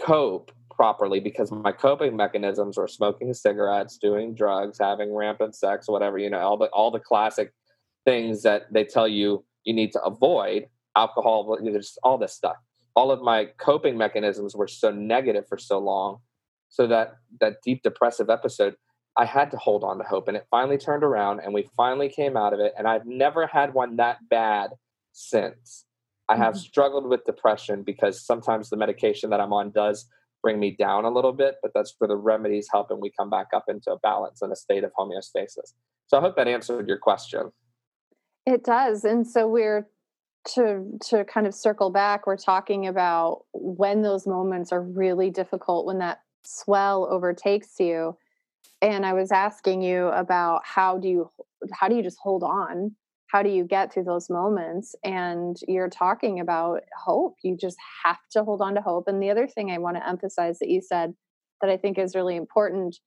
cope 0.00 0.52
properly 0.70 1.20
because 1.20 1.50
my 1.50 1.72
coping 1.72 2.16
mechanisms 2.16 2.76
were 2.76 2.88
smoking 2.88 3.32
cigarettes, 3.32 3.96
doing 3.96 4.34
drugs, 4.34 4.78
having 4.78 5.14
rampant 5.14 5.54
sex, 5.54 5.88
whatever, 5.88 6.18
you 6.18 6.28
know, 6.28 6.40
all 6.40 6.58
the 6.58 6.66
all 6.66 6.90
the 6.90 7.00
classic 7.00 7.52
things 8.04 8.42
that 8.42 8.72
they 8.72 8.84
tell 8.84 9.08
you 9.08 9.44
you 9.64 9.74
need 9.74 9.92
to 9.92 10.02
avoid, 10.02 10.66
alcohol, 10.96 11.58
just 11.72 11.98
all 12.02 12.18
this 12.18 12.32
stuff. 12.32 12.56
All 12.94 13.10
of 13.10 13.20
my 13.20 13.46
coping 13.58 13.98
mechanisms 13.98 14.54
were 14.54 14.68
so 14.68 14.90
negative 14.90 15.46
for 15.48 15.58
so 15.58 15.78
long. 15.78 16.18
So 16.68 16.86
that 16.88 17.16
that 17.40 17.56
deep 17.64 17.82
depressive 17.82 18.28
episode, 18.28 18.74
I 19.16 19.24
had 19.24 19.50
to 19.52 19.56
hold 19.56 19.82
on 19.82 19.98
to 19.98 20.04
hope 20.04 20.28
and 20.28 20.36
it 20.36 20.46
finally 20.50 20.78
turned 20.78 21.04
around 21.04 21.40
and 21.40 21.54
we 21.54 21.68
finally 21.76 22.08
came 22.08 22.36
out 22.36 22.52
of 22.52 22.60
it 22.60 22.74
and 22.76 22.86
I've 22.86 23.06
never 23.06 23.46
had 23.46 23.72
one 23.72 23.96
that 23.96 24.18
bad 24.28 24.70
since. 25.12 25.85
I 26.28 26.36
have 26.36 26.54
mm-hmm. 26.54 26.60
struggled 26.60 27.06
with 27.06 27.24
depression 27.24 27.82
because 27.82 28.24
sometimes 28.24 28.70
the 28.70 28.76
medication 28.76 29.30
that 29.30 29.40
I'm 29.40 29.52
on 29.52 29.70
does 29.70 30.08
bring 30.42 30.58
me 30.58 30.76
down 30.78 31.04
a 31.04 31.10
little 31.10 31.32
bit, 31.32 31.56
but 31.62 31.72
that's 31.74 31.94
for 31.98 32.06
the 32.06 32.16
remedies 32.16 32.68
helping 32.70 33.00
we 33.00 33.10
come 33.18 33.30
back 33.30 33.48
up 33.54 33.64
into 33.68 33.90
a 33.90 33.98
balance 33.98 34.42
and 34.42 34.52
a 34.52 34.56
state 34.56 34.84
of 34.84 34.92
homeostasis. 34.98 35.72
So 36.06 36.18
I 36.18 36.20
hope 36.20 36.36
that 36.36 36.48
answered 36.48 36.88
your 36.88 36.98
question. 36.98 37.50
It 38.44 38.64
does. 38.64 39.04
And 39.04 39.26
so 39.26 39.48
we're 39.48 39.88
to 40.54 40.84
to 41.08 41.24
kind 41.24 41.46
of 41.46 41.54
circle 41.54 41.90
back, 41.90 42.26
we're 42.26 42.36
talking 42.36 42.86
about 42.86 43.42
when 43.52 44.02
those 44.02 44.26
moments 44.26 44.72
are 44.72 44.82
really 44.82 45.30
difficult, 45.30 45.86
when 45.86 45.98
that 45.98 46.20
swell 46.44 47.08
overtakes 47.10 47.80
you. 47.80 48.16
And 48.80 49.04
I 49.04 49.12
was 49.14 49.32
asking 49.32 49.82
you 49.82 50.06
about 50.08 50.62
how 50.64 50.98
do 50.98 51.08
you 51.08 51.30
how 51.72 51.88
do 51.88 51.96
you 51.96 52.02
just 52.02 52.18
hold 52.22 52.44
on 52.44 52.94
how 53.28 53.42
do 53.42 53.50
you 53.50 53.64
get 53.64 53.92
through 53.92 54.04
those 54.04 54.30
moments? 54.30 54.94
And 55.04 55.56
you're 55.66 55.88
talking 55.88 56.40
about 56.40 56.82
hope. 56.96 57.36
You 57.42 57.56
just 57.56 57.76
have 58.04 58.18
to 58.32 58.44
hold 58.44 58.60
on 58.60 58.74
to 58.74 58.80
hope. 58.80 59.08
And 59.08 59.22
the 59.22 59.30
other 59.30 59.46
thing 59.46 59.70
i 59.70 59.78
want 59.78 59.96
to 59.96 60.08
emphasize 60.08 60.58
that 60.58 60.68
you 60.68 60.80
said 60.80 61.14
that 61.60 61.70
i 61.70 61.76
think 61.76 61.98
is 61.98 62.14
really 62.14 62.36
important 62.36 62.98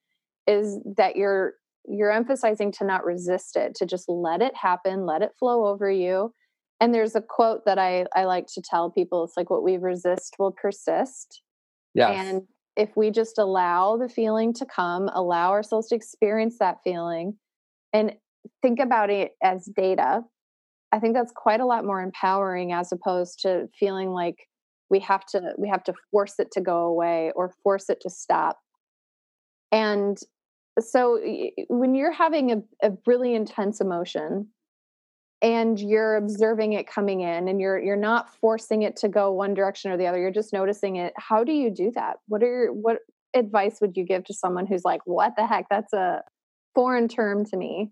is 0.47 0.79
that 0.97 1.15
you're 1.15 1.53
you're 1.87 2.11
emphasizing 2.11 2.71
to 2.73 2.83
not 2.83 3.05
resist 3.05 3.55
it 3.55 3.73
to 3.75 3.85
just 3.85 4.09
let 4.09 4.41
it 4.41 4.55
happen 4.55 5.05
let 5.05 5.21
it 5.21 5.31
flow 5.39 5.65
over 5.67 5.89
you. 5.89 6.33
And 6.81 6.93
there's 6.93 7.15
a 7.15 7.21
quote 7.21 7.65
that 7.65 7.79
i 7.79 8.05
i 8.15 8.25
like 8.25 8.47
to 8.53 8.61
tell 8.61 8.89
people 8.89 9.23
it's 9.23 9.37
like 9.37 9.49
what 9.49 9.63
we 9.63 9.77
resist 9.77 10.35
will 10.39 10.51
persist. 10.51 11.41
Yeah 11.93 12.09
and 12.09 12.43
if 12.75 12.95
we 12.95 13.11
just 13.11 13.37
allow 13.37 13.97
the 13.97 14.07
feeling 14.07 14.53
to 14.53 14.65
come 14.65 15.09
allow 15.13 15.51
ourselves 15.51 15.87
to 15.89 15.95
experience 15.95 16.57
that 16.59 16.77
feeling 16.83 17.35
and 17.93 18.13
think 18.61 18.79
about 18.79 19.09
it 19.09 19.31
as 19.43 19.65
data, 19.75 20.21
I 20.91 20.99
think 20.99 21.13
that's 21.13 21.31
quite 21.35 21.59
a 21.59 21.65
lot 21.65 21.85
more 21.85 22.01
empowering 22.01 22.73
as 22.73 22.91
opposed 22.91 23.41
to 23.41 23.67
feeling 23.79 24.09
like 24.09 24.47
we 24.89 24.99
have 25.01 25.25
to 25.27 25.53
we 25.57 25.69
have 25.69 25.83
to 25.83 25.93
force 26.11 26.39
it 26.39 26.51
to 26.51 26.61
go 26.61 26.85
away 26.85 27.31
or 27.35 27.53
force 27.63 27.89
it 27.89 28.01
to 28.01 28.09
stop. 28.09 28.57
And 29.71 30.17
so 30.79 31.19
when 31.67 31.93
you're 31.93 32.11
having 32.11 32.51
a, 32.51 32.87
a 32.87 32.93
really 33.05 33.35
intense 33.35 33.81
emotion 33.81 34.47
and 35.41 35.79
you're 35.79 36.15
observing 36.15 36.73
it 36.73 36.87
coming 36.87 37.21
in 37.21 37.47
and 37.47 37.61
you're 37.61 37.79
you're 37.79 37.95
not 37.95 38.33
forcing 38.35 38.81
it 38.81 38.95
to 38.97 39.09
go 39.09 39.31
one 39.31 39.53
direction 39.53 39.91
or 39.91 39.97
the 39.97 40.07
other 40.07 40.19
you're 40.19 40.31
just 40.31 40.53
noticing 40.53 40.95
it 40.95 41.13
how 41.17 41.43
do 41.43 41.51
you 41.51 41.69
do 41.69 41.91
that? 41.95 42.17
What 42.27 42.41
are 42.43 42.47
your 42.47 42.73
what 42.73 42.99
advice 43.35 43.77
would 43.79 43.95
you 43.95 44.03
give 44.03 44.23
to 44.25 44.33
someone 44.33 44.65
who's 44.65 44.83
like 44.83 45.01
what 45.05 45.35
the 45.37 45.45
heck? 45.45 45.67
That's 45.69 45.93
a 45.93 46.23
foreign 46.73 47.07
term 47.07 47.45
to 47.45 47.57
me 47.57 47.91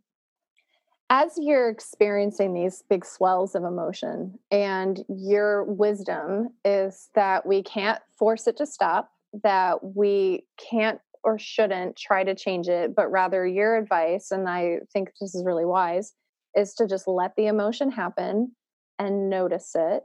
as 1.10 1.34
you're 1.38 1.70
experiencing 1.70 2.54
these 2.54 2.84
big 2.90 3.06
swells 3.06 3.56
of 3.56 3.64
emotion 3.64 4.38
and 4.52 5.04
your 5.08 5.64
wisdom 5.64 6.50
is 6.66 7.10
that 7.16 7.46
we 7.46 7.64
can't 7.64 8.02
force 8.18 8.48
it 8.48 8.58
to 8.58 8.66
stop 8.66 9.10
that 9.44 9.96
we 9.96 10.44
can't 10.70 11.00
or 11.24 11.40
shouldn't 11.40 11.96
try 11.96 12.24
to 12.24 12.36
change 12.36 12.68
it 12.68 12.96
but 12.96 13.10
rather 13.10 13.46
your 13.46 13.78
advice 13.78 14.32
and 14.32 14.50
i 14.50 14.78
think 14.92 15.10
this 15.20 15.34
is 15.34 15.44
really 15.46 15.66
wise 15.66 16.14
is 16.56 16.74
to 16.74 16.88
just 16.88 17.08
let 17.08 17.36
the 17.36 17.48
emotion 17.48 17.92
happen 17.92 18.52
and 19.00 19.30
notice 19.30 19.72
it 19.76 20.04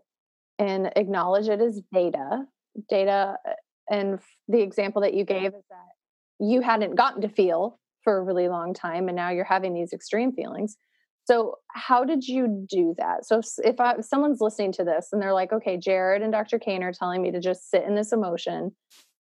and 0.58 0.92
acknowledge 0.96 1.48
it 1.48 1.60
as 1.60 1.80
data. 1.92 2.44
Data 2.88 3.36
uh, 3.46 3.52
and 3.90 4.18
the 4.48 4.60
example 4.60 5.02
that 5.02 5.14
you 5.14 5.24
gave 5.24 5.46
is 5.54 5.64
that 5.70 6.44
you 6.44 6.60
hadn't 6.60 6.94
gotten 6.94 7.22
to 7.22 7.28
feel 7.28 7.78
for 8.04 8.18
a 8.18 8.22
really 8.22 8.48
long 8.48 8.74
time 8.74 9.08
and 9.08 9.16
now 9.16 9.30
you're 9.30 9.44
having 9.44 9.74
these 9.74 9.92
extreme 9.92 10.32
feelings 10.32 10.76
so, 11.24 11.56
how 11.68 12.04
did 12.04 12.26
you 12.26 12.66
do 12.68 12.94
that? 12.98 13.24
So, 13.24 13.40
if, 13.64 13.80
I, 13.80 13.94
if 13.94 14.04
someone's 14.04 14.40
listening 14.40 14.72
to 14.72 14.84
this 14.84 15.08
and 15.12 15.22
they're 15.22 15.32
like, 15.32 15.52
okay, 15.52 15.76
Jared 15.76 16.22
and 16.22 16.32
Dr. 16.32 16.58
Kane 16.58 16.82
are 16.82 16.92
telling 16.92 17.22
me 17.22 17.30
to 17.30 17.40
just 17.40 17.70
sit 17.70 17.84
in 17.84 17.94
this 17.94 18.12
emotion, 18.12 18.72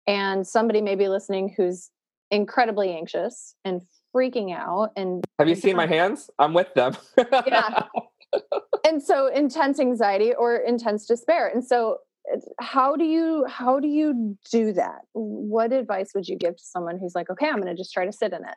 and 0.07 0.45
somebody 0.45 0.81
may 0.81 0.95
be 0.95 1.07
listening 1.07 1.53
who's 1.55 1.89
incredibly 2.31 2.91
anxious 2.91 3.55
and 3.65 3.81
freaking 4.15 4.55
out. 4.55 4.91
And 4.95 5.23
have 5.39 5.49
you 5.49 5.55
seen 5.55 5.75
my 5.75 5.87
hands? 5.87 6.29
I'm 6.39 6.53
with 6.53 6.73
them. 6.73 6.95
yeah. 7.17 7.83
And 8.85 9.01
so, 9.01 9.25
intense 9.25 9.79
anxiety 9.79 10.33
or 10.35 10.55
intense 10.55 11.07
despair. 11.07 11.47
And 11.47 11.65
so, 11.65 11.97
how 12.59 12.95
do 12.95 13.03
you 13.03 13.45
how 13.47 13.79
do 13.79 13.87
you 13.87 14.37
do 14.51 14.71
that 14.73 14.99
what 15.13 15.73
advice 15.73 16.11
would 16.13 16.27
you 16.27 16.35
give 16.37 16.55
to 16.55 16.63
someone 16.63 16.99
who's 16.99 17.15
like 17.15 17.29
okay 17.29 17.47
i'm 17.47 17.55
going 17.55 17.65
to 17.65 17.75
just 17.75 17.91
try 17.91 18.05
to 18.05 18.11
sit 18.11 18.33
in 18.33 18.43
it 18.43 18.55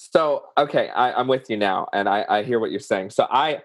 so 0.00 0.44
okay, 0.56 0.88
I, 0.88 1.20
am 1.20 1.28
with 1.28 1.50
you 1.50 1.58
now, 1.58 1.86
and 1.92 2.08
I, 2.08 2.24
I 2.26 2.42
hear 2.42 2.58
what 2.58 2.70
you're 2.70 2.80
saying. 2.80 3.10
So 3.10 3.26
I, 3.30 3.60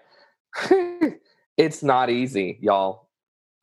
it's 1.56 1.82
not 1.82 2.10
easy, 2.10 2.58
y'all, 2.60 3.08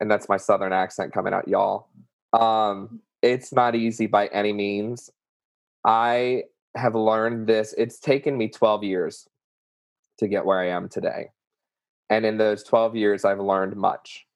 and 0.00 0.10
that's 0.10 0.28
my 0.28 0.36
southern 0.36 0.72
accent 0.72 1.12
coming 1.12 1.32
out, 1.32 1.46
y'all. 1.46 1.86
Um, 2.32 2.98
it's 3.22 3.52
not 3.52 3.76
easy 3.76 4.08
by 4.08 4.26
any 4.26 4.52
means. 4.52 5.08
I 5.84 6.44
have 6.74 6.96
learned 6.96 7.46
this. 7.46 7.76
It's 7.78 8.00
taken 8.00 8.36
me 8.36 8.48
12 8.48 8.82
years 8.82 9.28
to 10.18 10.26
get 10.26 10.44
where 10.44 10.58
I 10.58 10.70
am 10.70 10.88
today, 10.88 11.30
and 12.10 12.26
in 12.26 12.38
those 12.38 12.64
12 12.64 12.96
years, 12.96 13.24
I've 13.24 13.38
learned 13.38 13.76
much. 13.76 14.26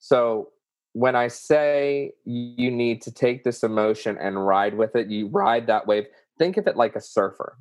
So 0.00 0.50
when 0.92 1.16
I 1.16 1.28
say 1.28 2.12
you 2.26 2.70
need 2.70 3.00
to 3.02 3.10
take 3.10 3.42
this 3.42 3.62
emotion 3.62 4.18
and 4.18 4.46
ride 4.46 4.74
with 4.74 4.96
it, 4.96 5.08
you 5.08 5.28
ride 5.28 5.66
that 5.68 5.86
wave 5.86 6.06
think 6.40 6.56
of 6.56 6.66
it 6.66 6.76
like 6.76 6.96
a 6.96 7.00
surfer. 7.00 7.58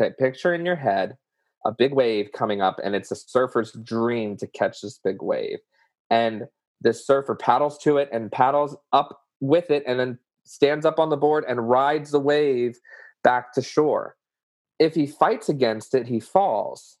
Okay, 0.00 0.12
picture 0.18 0.54
in 0.54 0.64
your 0.64 0.76
head 0.76 1.16
a 1.64 1.70
big 1.70 1.94
wave 1.94 2.30
coming 2.32 2.60
up, 2.60 2.80
and 2.82 2.96
it's 2.96 3.12
a 3.12 3.16
surfer's 3.16 3.72
dream 3.84 4.36
to 4.38 4.48
catch 4.48 4.80
this 4.80 4.98
big 4.98 5.22
wave. 5.22 5.58
And 6.10 6.44
this 6.80 7.06
surfer 7.06 7.36
paddles 7.36 7.78
to 7.78 7.98
it 7.98 8.08
and 8.12 8.32
paddles 8.32 8.76
up 8.92 9.20
with 9.40 9.70
it, 9.70 9.84
and 9.86 10.00
then 10.00 10.18
stands 10.44 10.84
up 10.84 10.98
on 10.98 11.10
the 11.10 11.16
board 11.16 11.44
and 11.46 11.68
rides 11.68 12.10
the 12.10 12.18
wave 12.18 12.78
back 13.22 13.52
to 13.52 13.62
shore. 13.62 14.16
If 14.80 14.94
he 14.94 15.06
fights 15.06 15.48
against 15.48 15.94
it, 15.94 16.08
he 16.08 16.18
falls. 16.18 16.98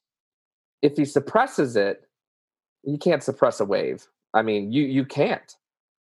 If 0.82 0.96
he 0.96 1.04
suppresses 1.04 1.74
it, 1.74 2.02
you 2.84 2.98
can't 2.98 3.22
suppress 3.22 3.58
a 3.58 3.64
wave. 3.64 4.06
I 4.34 4.42
mean, 4.42 4.72
you 4.72 4.84
you 4.84 5.04
can't. 5.04 5.56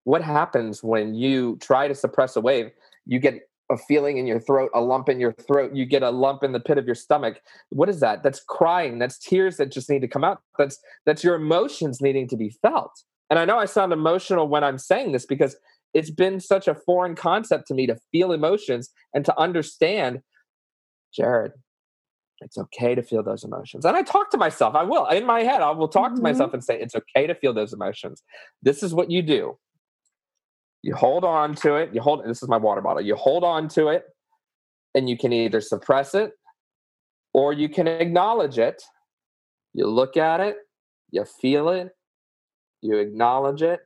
What 0.05 0.23
happens 0.23 0.83
when 0.83 1.15
you 1.15 1.57
try 1.61 1.89
to 1.89 1.95
suppress 1.95 2.37
a 2.37 2.41
wave? 2.41 2.71
You 3.07 3.19
get 3.19 3.50
a 3.71 3.77
feeling 3.77 4.19
in 4.19 4.27
your 4.27 4.41
throat, 4.41 4.71
a 4.75 4.81
lump 4.81 5.09
in 5.09 5.21
your 5.21 5.33
throat, 5.33 5.75
you 5.75 5.87
get 5.87 6.03
a 6.03 6.11
lump 6.11 6.43
in 6.43 6.53
the 6.53 6.61
pit 6.61 6.79
of 6.79 6.87
your 6.87 6.95
stomach. 6.95 7.41
What 7.71 7.89
is 7.89 8.01
that? 8.01 8.23
That's 8.23 8.41
crying. 8.41 8.99
That's 8.99 9.19
tears 9.19 9.57
that 9.59 9.71
just 9.71 9.89
need 9.89 10.01
to 10.01 10.09
come 10.09 10.25
out. 10.25 10.43
That's 10.59 10.79
that's 11.07 11.25
your 11.25 11.37
emotions 11.37 12.01
needing 12.01 12.29
to 12.29 12.37
be 12.37 12.51
felt. 12.63 12.93
And 13.31 13.39
I 13.39 13.45
know 13.45 13.59
I 13.59 13.67
sound 13.67 13.93
emotional 13.93 14.49
when 14.49 14.65
I'm 14.65 14.79
saying 14.79 15.13
this 15.13 15.25
because 15.25 15.57
it's 15.95 16.11
been 16.11 16.41
such 16.41 16.69
a 16.69 16.75
foreign 16.75 17.15
concept 17.15 17.69
to 17.69 17.75
me 17.75 17.87
to 17.87 17.97
feel 18.13 18.33
emotions 18.33 18.91
and 19.15 19.25
to 19.25 19.39
understand, 19.39 20.21
Jared, 21.15 21.53
it's 22.41 22.59
okay 22.59 22.95
to 22.95 23.03
feel 23.03 23.23
those 23.23 23.45
emotions. 23.45 23.85
And 23.85 23.97
I 23.97 24.03
talk 24.03 24.31
to 24.31 24.39
myself. 24.39 24.75
I 24.75 24.83
will 24.83 25.07
in 25.07 25.27
my 25.27 25.43
head. 25.43 25.63
I 25.63 25.71
will 25.71 25.89
talk 25.89 26.09
mm-hmm. 26.09 26.17
to 26.17 26.23
myself 26.23 26.55
and 26.55 26.65
say, 26.65 26.81
it's 26.81 26.95
okay 26.95 27.27
to 27.27 27.35
feel 27.35 27.53
those 27.53 27.73
emotions. 27.73 28.23
This 28.63 28.83
is 28.83 28.95
what 28.95 29.11
you 29.11 29.23
do 29.23 29.59
you 30.83 30.95
hold 30.95 31.25
on 31.25 31.55
to 31.57 31.75
it. 31.77 31.91
You 31.93 32.01
hold 32.01 32.25
this 32.25 32.43
is 32.43 32.49
my 32.49 32.57
water 32.57 32.81
bottle. 32.81 33.03
You 33.03 33.17
hold 33.17 33.45
on 33.45 33.69
to 33.71 33.89
it 33.89 34.05
and 34.95 35.09
you 35.09 35.17
can 35.17 35.33
either 35.33 35.61
suppress 35.61 36.15
it 36.15 36.33
or 37.33 37.53
you 37.53 37.69
can 37.69 37.87
acknowledge 37.87 38.59
it. 38.59 38.83
You 39.73 39.87
look 39.87 40.17
at 40.17 40.41
it 40.41 40.57
you 41.11 41.25
feel 41.25 41.69
it 41.69 41.91
you 42.83 42.97
acknowledge 42.99 43.63
it 43.63 43.81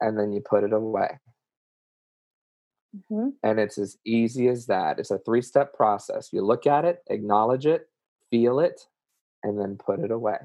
and 0.00 0.18
then 0.18 0.32
you 0.32 0.40
put 0.40 0.64
it 0.64 0.72
away. 0.72 1.18
Mm-hmm. 2.96 3.28
and 3.42 3.60
it's 3.60 3.76
as 3.76 3.98
easy 4.06 4.48
as 4.48 4.64
that. 4.66 4.98
It's 4.98 5.10
a 5.10 5.18
three 5.18 5.42
step 5.42 5.74
process. 5.74 6.30
You 6.32 6.42
look 6.42 6.66
at 6.66 6.84
it 6.84 7.00
acknowledge 7.08 7.66
it 7.66 7.88
feel 8.30 8.60
it 8.60 8.80
and 9.42 9.58
then 9.58 9.76
put 9.76 10.00
it 10.00 10.10
away. 10.10 10.38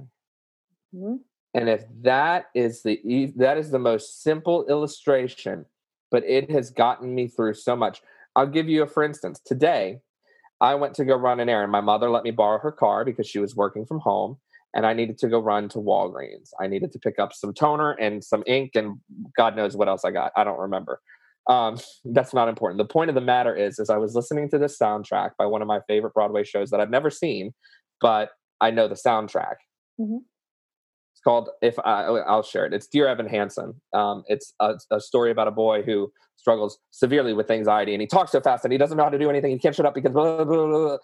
Mm-hmm. 0.95 1.15
And 1.53 1.69
if 1.69 1.85
that 2.01 2.45
is 2.55 2.81
the 2.81 3.31
that 3.35 3.57
is 3.57 3.69
the 3.69 3.79
most 3.79 4.23
simple 4.23 4.65
illustration, 4.67 5.65
but 6.11 6.23
it 6.23 6.49
has 6.49 6.71
gotten 6.71 7.13
me 7.13 7.27
through 7.27 7.53
so 7.53 7.75
much. 7.75 8.01
I'll 8.35 8.47
give 8.47 8.67
you 8.67 8.83
a 8.83 8.87
for 8.87 9.03
instance. 9.03 9.39
Today, 9.45 9.99
I 10.59 10.75
went 10.75 10.95
to 10.95 11.05
go 11.05 11.15
run 11.15 11.39
an 11.39 11.49
errand. 11.49 11.71
My 11.71 11.81
mother 11.81 12.09
let 12.09 12.23
me 12.23 12.31
borrow 12.31 12.59
her 12.59 12.71
car 12.71 13.05
because 13.05 13.27
she 13.27 13.39
was 13.39 13.55
working 13.55 13.85
from 13.85 13.99
home, 13.99 14.37
and 14.73 14.85
I 14.85 14.93
needed 14.93 15.19
to 15.19 15.27
go 15.27 15.39
run 15.39 15.69
to 15.69 15.77
Walgreens. 15.77 16.49
I 16.59 16.67
needed 16.67 16.91
to 16.93 16.99
pick 16.99 17.19
up 17.19 17.33
some 17.33 17.53
toner 17.53 17.91
and 17.91 18.23
some 18.23 18.43
ink, 18.47 18.71
and 18.73 18.97
God 19.37 19.55
knows 19.55 19.77
what 19.77 19.87
else 19.87 20.03
I 20.03 20.11
got. 20.11 20.31
I 20.35 20.43
don't 20.43 20.59
remember. 20.59 21.01
Um, 21.47 21.77
that's 22.05 22.33
not 22.33 22.49
important. 22.49 22.79
The 22.79 22.85
point 22.85 23.09
of 23.09 23.15
the 23.15 23.21
matter 23.21 23.55
is, 23.55 23.77
is 23.77 23.91
I 23.91 23.97
was 23.97 24.15
listening 24.15 24.49
to 24.49 24.57
this 24.57 24.79
soundtrack 24.79 25.31
by 25.37 25.45
one 25.45 25.61
of 25.61 25.67
my 25.67 25.81
favorite 25.87 26.15
Broadway 26.15 26.43
shows 26.43 26.71
that 26.71 26.79
I've 26.79 26.89
never 26.89 27.11
seen, 27.11 27.53
but 28.01 28.31
I 28.59 28.71
know 28.71 28.87
the 28.87 28.95
soundtrack. 28.95 29.55
Mm-hmm 29.99 30.17
called 31.23 31.49
if 31.61 31.77
I, 31.79 32.09
will 32.09 32.43
share 32.43 32.65
it. 32.65 32.73
It's 32.73 32.87
Dear 32.87 33.07
Evan 33.07 33.27
Hansen. 33.27 33.79
Um, 33.93 34.23
it's 34.27 34.53
a, 34.59 34.75
a, 34.91 34.99
story 34.99 35.31
about 35.31 35.47
a 35.47 35.51
boy 35.51 35.81
who 35.83 36.11
struggles 36.35 36.79
severely 36.91 37.33
with 37.33 37.49
anxiety, 37.49 37.93
and 37.93 38.01
he 38.01 38.07
talks 38.07 38.31
so 38.31 38.41
fast, 38.41 38.65
and 38.65 38.71
he 38.71 38.77
doesn't 38.77 38.97
know 38.97 39.03
how 39.03 39.09
to 39.09 39.19
do 39.19 39.29
anything. 39.29 39.51
He 39.51 39.59
can't 39.59 39.75
shut 39.75 39.85
up 39.85 39.93
because 39.93 40.11
blah, 40.11 40.43
blah, 40.43 40.67
blah, 40.67 40.97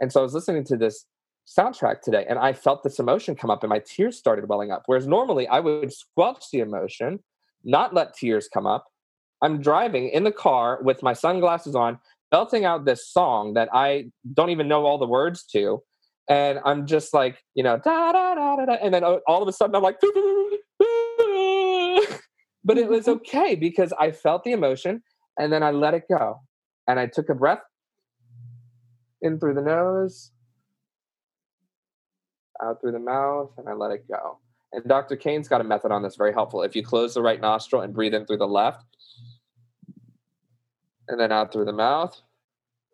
And 0.00 0.12
so 0.12 0.20
I 0.20 0.22
was 0.22 0.34
listening 0.34 0.64
to 0.64 0.76
this 0.76 1.04
soundtrack 1.46 2.00
today, 2.00 2.24
and 2.28 2.38
I 2.38 2.52
felt 2.52 2.82
this 2.82 2.98
emotion 2.98 3.34
come 3.34 3.50
up, 3.50 3.62
and 3.62 3.70
my 3.70 3.80
tears 3.80 4.16
started 4.16 4.48
welling 4.48 4.70
up. 4.70 4.82
Whereas 4.86 5.06
normally 5.06 5.46
I 5.48 5.60
would 5.60 5.92
squelch 5.92 6.44
the 6.52 6.60
emotion, 6.60 7.20
not 7.64 7.94
let 7.94 8.14
tears 8.14 8.48
come 8.52 8.66
up. 8.66 8.86
I'm 9.42 9.60
driving 9.60 10.08
in 10.08 10.24
the 10.24 10.32
car 10.32 10.80
with 10.82 11.02
my 11.02 11.12
sunglasses 11.12 11.74
on, 11.74 11.98
belting 12.30 12.64
out 12.64 12.84
this 12.84 13.08
song 13.08 13.54
that 13.54 13.68
I 13.72 14.10
don't 14.34 14.50
even 14.50 14.68
know 14.68 14.86
all 14.86 14.98
the 14.98 15.06
words 15.06 15.44
to 15.52 15.82
and 16.28 16.58
I'm 16.64 16.86
just 16.86 17.14
like, 17.14 17.42
you 17.54 17.62
know, 17.62 17.78
da 17.78 18.12
da 18.12 18.34
da 18.34 18.56
da, 18.56 18.66
da 18.66 18.72
and 18.82 18.92
then 18.92 19.04
all 19.04 19.42
of 19.42 19.48
a 19.48 19.52
sudden 19.52 19.74
I'm 19.74 19.82
like, 19.82 20.00
but 22.64 22.78
it 22.78 22.88
was 22.88 23.08
okay 23.16 23.54
because 23.54 23.92
I 23.98 24.10
felt 24.10 24.44
the 24.44 24.52
emotion 24.52 25.02
and 25.38 25.52
then 25.52 25.62
I 25.62 25.70
let 25.70 25.94
it 25.94 26.04
go, 26.08 26.40
and 26.88 26.98
I 26.98 27.06
took 27.06 27.28
a 27.28 27.34
breath 27.34 27.62
in 29.20 29.38
through 29.38 29.54
the 29.54 29.62
nose, 29.62 30.32
out 32.62 32.80
through 32.80 32.92
the 32.92 32.98
mouth, 32.98 33.50
and 33.58 33.68
I 33.68 33.72
let 33.72 33.90
it 33.90 34.08
go. 34.08 34.38
And 34.72 34.84
Dr. 34.84 35.16
Kane's 35.16 35.48
got 35.48 35.60
a 35.60 35.64
method 35.64 35.92
on 35.92 36.02
this 36.02 36.16
very 36.16 36.32
helpful. 36.32 36.62
If 36.62 36.74
you 36.74 36.82
close 36.82 37.14
the 37.14 37.22
right 37.22 37.40
nostril 37.40 37.82
and 37.82 37.94
breathe 37.94 38.14
in 38.14 38.26
through 38.26 38.38
the 38.38 38.48
left, 38.48 38.84
and 41.08 41.20
then 41.20 41.32
out 41.32 41.52
through 41.52 41.66
the 41.66 41.72
mouth, 41.72 42.20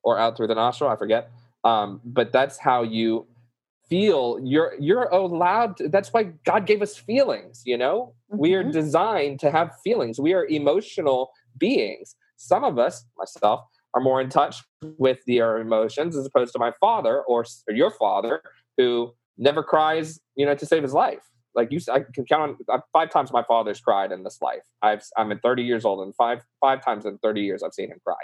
or 0.02 0.18
out 0.18 0.36
through 0.36 0.48
the 0.48 0.54
nostril, 0.54 0.90
I 0.90 0.96
forget. 0.96 1.30
Um, 1.64 2.00
but 2.04 2.32
that's 2.32 2.58
how 2.58 2.82
you 2.82 3.26
feel. 3.88 4.38
You're 4.42 4.74
you're 4.78 5.04
allowed. 5.04 5.76
To, 5.78 5.88
that's 5.88 6.12
why 6.12 6.24
God 6.44 6.66
gave 6.66 6.82
us 6.82 6.96
feelings. 6.96 7.62
You 7.64 7.78
know, 7.78 8.14
mm-hmm. 8.30 8.40
we 8.40 8.54
are 8.54 8.62
mm-hmm. 8.62 8.72
designed 8.72 9.40
to 9.40 9.50
have 9.50 9.72
feelings. 9.84 10.20
We 10.20 10.34
are 10.34 10.46
emotional 10.46 11.30
beings. 11.58 12.16
Some 12.36 12.64
of 12.64 12.78
us, 12.78 13.04
myself, 13.16 13.60
are 13.94 14.00
more 14.00 14.20
in 14.20 14.28
touch 14.28 14.62
with 14.98 15.18
their 15.26 15.58
emotions 15.58 16.16
as 16.16 16.26
opposed 16.26 16.52
to 16.54 16.58
my 16.58 16.72
father 16.80 17.22
or, 17.22 17.44
or 17.68 17.74
your 17.74 17.90
father, 17.92 18.42
who 18.76 19.12
never 19.38 19.62
cries. 19.62 20.18
You 20.34 20.46
know, 20.46 20.54
to 20.54 20.66
save 20.66 20.82
his 20.82 20.92
life 20.92 21.32
like 21.54 21.70
you 21.70 21.80
i 21.90 22.00
can 22.14 22.24
count 22.24 22.56
on 22.68 22.82
five 22.92 23.10
times 23.10 23.32
my 23.32 23.42
father's 23.42 23.80
cried 23.80 24.12
in 24.12 24.22
this 24.22 24.38
life 24.40 24.62
i've 24.82 25.02
i'm 25.16 25.32
at 25.32 25.42
30 25.42 25.62
years 25.62 25.84
old 25.84 26.04
and 26.04 26.14
five 26.14 26.42
five 26.60 26.84
times 26.84 27.04
in 27.04 27.18
30 27.18 27.42
years 27.42 27.62
i've 27.62 27.74
seen 27.74 27.90
him 27.90 27.98
cry 28.04 28.16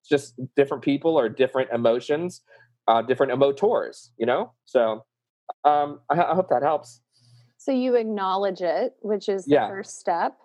it's 0.00 0.08
just 0.08 0.34
different 0.56 0.82
people 0.82 1.18
or 1.18 1.28
different 1.28 1.70
emotions 1.70 2.42
uh, 2.88 3.02
different 3.02 3.32
emotors 3.32 4.10
you 4.18 4.26
know? 4.26 4.52
So 4.64 5.04
um 5.64 6.00
I, 6.10 6.22
I, 6.22 6.34
hope 6.34 6.48
that 6.50 6.62
helps. 6.62 7.00
So 7.58 7.72
you 7.72 7.96
acknowledge 7.96 8.60
it 8.60 8.94
which 9.00 9.28
is 9.28 9.44
the 9.44 9.52
yeah. 9.52 9.68
first 9.68 9.98
step 9.98 10.36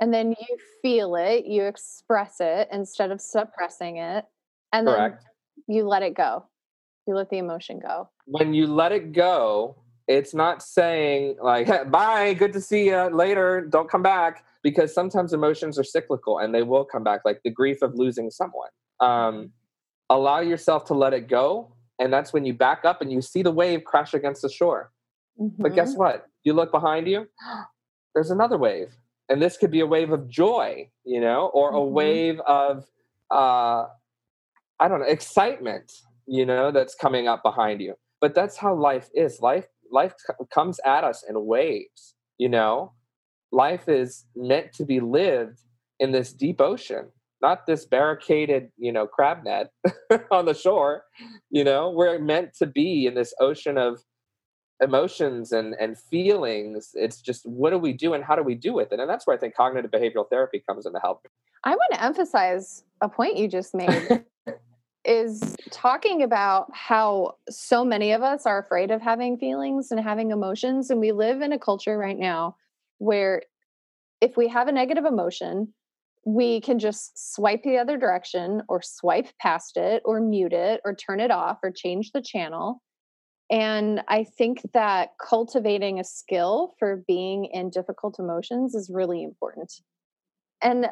and 0.00 0.12
then 0.12 0.30
you 0.30 0.56
feel 0.82 1.16
it 1.16 1.46
you 1.46 1.64
express 1.64 2.36
it 2.40 2.68
instead 2.72 3.10
of 3.10 3.20
suppressing 3.20 3.98
it 3.98 4.24
and 4.72 4.86
Correct. 4.86 5.24
then 5.66 5.76
you 5.76 5.86
let 5.86 6.02
it 6.02 6.14
go. 6.14 6.46
You 7.06 7.14
let 7.14 7.30
the 7.30 7.38
emotion 7.38 7.78
go. 7.78 8.10
When 8.26 8.52
you 8.52 8.66
let 8.66 8.92
it 8.92 9.12
go 9.12 9.76
it's 10.08 10.34
not 10.34 10.62
saying 10.62 11.36
like 11.42 11.66
hey, 11.66 11.84
bye 11.86 12.34
good 12.34 12.52
to 12.52 12.60
see 12.60 12.86
you 12.86 13.04
later 13.14 13.60
don't 13.60 13.90
come 13.90 14.02
back 14.02 14.44
because 14.62 14.92
sometimes 14.92 15.32
emotions 15.32 15.78
are 15.78 15.84
cyclical 15.84 16.38
and 16.38 16.54
they 16.54 16.62
will 16.62 16.84
come 16.84 17.04
back 17.04 17.20
like 17.24 17.40
the 17.44 17.50
grief 17.50 17.82
of 17.82 17.94
losing 17.94 18.30
someone. 18.30 18.70
Um, 19.00 19.52
allow 20.10 20.40
yourself 20.40 20.84
to 20.86 20.94
let 20.94 21.12
it 21.12 21.28
go 21.28 21.72
and 21.98 22.12
that's 22.12 22.32
when 22.32 22.44
you 22.44 22.54
back 22.54 22.84
up 22.84 23.00
and 23.00 23.12
you 23.12 23.20
see 23.20 23.42
the 23.42 23.50
wave 23.50 23.84
crash 23.84 24.14
against 24.14 24.42
the 24.42 24.48
shore 24.48 24.90
mm-hmm. 25.40 25.62
but 25.62 25.74
guess 25.74 25.90
mm-hmm. 25.90 26.00
what 26.00 26.26
you 26.44 26.52
look 26.52 26.70
behind 26.70 27.08
you 27.08 27.26
there's 28.14 28.30
another 28.30 28.58
wave 28.58 28.96
and 29.28 29.42
this 29.42 29.56
could 29.56 29.70
be 29.70 29.80
a 29.80 29.86
wave 29.86 30.10
of 30.10 30.28
joy 30.28 30.88
you 31.04 31.20
know 31.20 31.50
or 31.54 31.70
a 31.70 31.74
mm-hmm. 31.74 31.94
wave 31.94 32.40
of 32.40 32.84
uh 33.30 33.84
i 34.80 34.88
don't 34.88 35.00
know 35.00 35.06
excitement 35.06 35.92
you 36.26 36.44
know 36.44 36.70
that's 36.70 36.94
coming 36.94 37.28
up 37.28 37.42
behind 37.42 37.80
you 37.80 37.94
but 38.20 38.34
that's 38.34 38.56
how 38.56 38.74
life 38.74 39.08
is 39.14 39.40
life 39.40 39.66
life 39.90 40.14
comes 40.52 40.80
at 40.84 41.04
us 41.04 41.24
in 41.28 41.46
waves 41.46 42.14
you 42.38 42.48
know 42.48 42.92
life 43.52 43.88
is 43.88 44.26
meant 44.36 44.72
to 44.72 44.84
be 44.84 45.00
lived 45.00 45.60
in 46.00 46.12
this 46.12 46.32
deep 46.32 46.60
ocean 46.60 47.08
not 47.40 47.66
this 47.66 47.84
barricaded 47.84 48.70
you 48.76 48.92
know 48.92 49.06
crab 49.06 49.44
net 49.44 49.70
on 50.30 50.44
the 50.46 50.54
shore 50.54 51.04
you 51.50 51.64
know 51.64 51.90
we're 51.90 52.18
meant 52.18 52.54
to 52.54 52.66
be 52.66 53.06
in 53.06 53.14
this 53.14 53.34
ocean 53.40 53.78
of 53.78 54.00
emotions 54.80 55.50
and 55.50 55.74
and 55.80 55.98
feelings 55.98 56.90
it's 56.94 57.20
just 57.20 57.44
what 57.44 57.70
do 57.70 57.78
we 57.78 57.92
do 57.92 58.14
and 58.14 58.24
how 58.24 58.36
do 58.36 58.42
we 58.42 58.54
do 58.54 58.72
with 58.72 58.92
it 58.92 59.00
and 59.00 59.10
that's 59.10 59.26
where 59.26 59.36
i 59.36 59.38
think 59.38 59.54
cognitive 59.54 59.90
behavioral 59.90 60.28
therapy 60.30 60.62
comes 60.68 60.86
in 60.86 60.92
to 60.92 61.00
help 61.00 61.26
i 61.64 61.70
want 61.70 61.92
to 61.92 62.02
emphasize 62.02 62.84
a 63.00 63.08
point 63.08 63.36
you 63.36 63.48
just 63.48 63.74
made 63.74 64.24
is 65.08 65.56
talking 65.70 66.22
about 66.22 66.66
how 66.74 67.36
so 67.48 67.82
many 67.82 68.12
of 68.12 68.22
us 68.22 68.44
are 68.44 68.58
afraid 68.58 68.90
of 68.90 69.00
having 69.00 69.38
feelings 69.38 69.90
and 69.90 69.98
having 69.98 70.30
emotions. 70.30 70.90
And 70.90 71.00
we 71.00 71.12
live 71.12 71.40
in 71.40 71.50
a 71.50 71.58
culture 71.58 71.96
right 71.96 72.18
now 72.18 72.56
where 72.98 73.42
if 74.20 74.36
we 74.36 74.48
have 74.48 74.68
a 74.68 74.72
negative 74.72 75.06
emotion, 75.06 75.72
we 76.28 76.60
can 76.60 76.78
just 76.78 77.34
swipe 77.34 77.62
the 77.62 77.78
other 77.78 77.96
direction 77.96 78.60
or 78.68 78.82
swipe 78.82 79.28
past 79.40 79.78
it 79.78 80.02
or 80.04 80.20
mute 80.20 80.52
it 80.52 80.78
or 80.84 80.94
turn 80.94 81.20
it 81.20 81.30
off 81.30 81.58
or 81.62 81.70
change 81.70 82.12
the 82.12 82.20
channel. 82.20 82.82
And 83.50 84.02
I 84.08 84.24
think 84.24 84.60
that 84.74 85.12
cultivating 85.26 85.98
a 85.98 86.04
skill 86.04 86.74
for 86.78 87.02
being 87.08 87.46
in 87.46 87.70
difficult 87.70 88.18
emotions 88.18 88.74
is 88.74 88.90
really 88.92 89.22
important. 89.22 89.72
And 90.60 90.84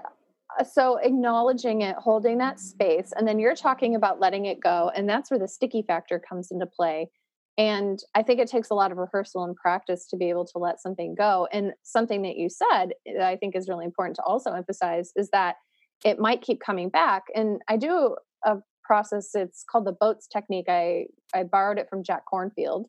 uh, 0.59 0.65
so 0.65 0.97
acknowledging 0.97 1.83
it 1.83 1.97
holding 1.97 2.39
that 2.39 2.59
space 2.59 3.13
and 3.15 3.29
then 3.29 3.39
you're 3.39 3.57
talking 3.57 3.95
about 3.95 4.21
letting 4.21 4.47
it 4.47 4.59
go 4.61 4.91
and 4.95 5.07
that's 5.07 5.31
where 5.31 5.41
the 5.41 5.49
sticky 5.49 5.83
factor 5.83 6.21
comes 6.21 6.53
into 6.53 6.67
play 6.67 7.11
and 7.59 8.01
i 8.15 8.23
think 8.23 8.41
it 8.41 8.49
takes 8.49 8.71
a 8.71 8.75
lot 8.75 8.93
of 8.93 8.99
rehearsal 8.99 9.45
and 9.45 9.57
practice 9.57 10.07
to 10.07 10.17
be 10.17 10.29
able 10.29 10.45
to 10.45 10.59
let 10.59 10.81
something 10.81 11.15
go. 11.17 11.49
And 11.53 11.73
something 11.83 12.23
that 12.23 12.37
you 12.37 12.49
said 12.49 12.93
that 13.07 13.27
i 13.27 13.37
think 13.37 13.57
is 13.57 13.69
really 13.69 13.85
important 13.85 14.17
to 14.17 14.23
also 14.23 14.53
emphasize 14.53 15.13
is 15.17 15.31
that 15.31 15.57
it 16.05 16.19
might 16.19 16.43
keep 16.43 16.61
coming 16.61 16.89
back. 16.89 17.25
And 17.35 17.61
i 17.69 17.77
do 17.77 18.17
a 18.45 18.57
process 18.85 19.31
it's 19.35 19.65
called 19.69 19.87
the 19.87 19.93
boats 19.93 20.27
technique. 20.29 20.67
I 20.69 21.07
i 21.35 21.43
borrowed 21.43 21.79
it 21.79 21.89
from 21.91 22.05
jack 22.05 22.23
Kornfield. 22.33 22.87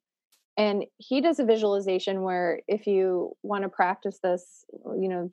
and 0.57 0.85
he 0.97 1.21
does 1.21 1.39
a 1.39 1.45
visualization 1.45 2.21
where 2.21 2.61
if 2.67 2.87
you 2.87 3.31
want 3.43 3.63
to 3.63 3.69
practice 3.69 4.19
this 4.21 4.65
you 4.99 5.09
know 5.09 5.29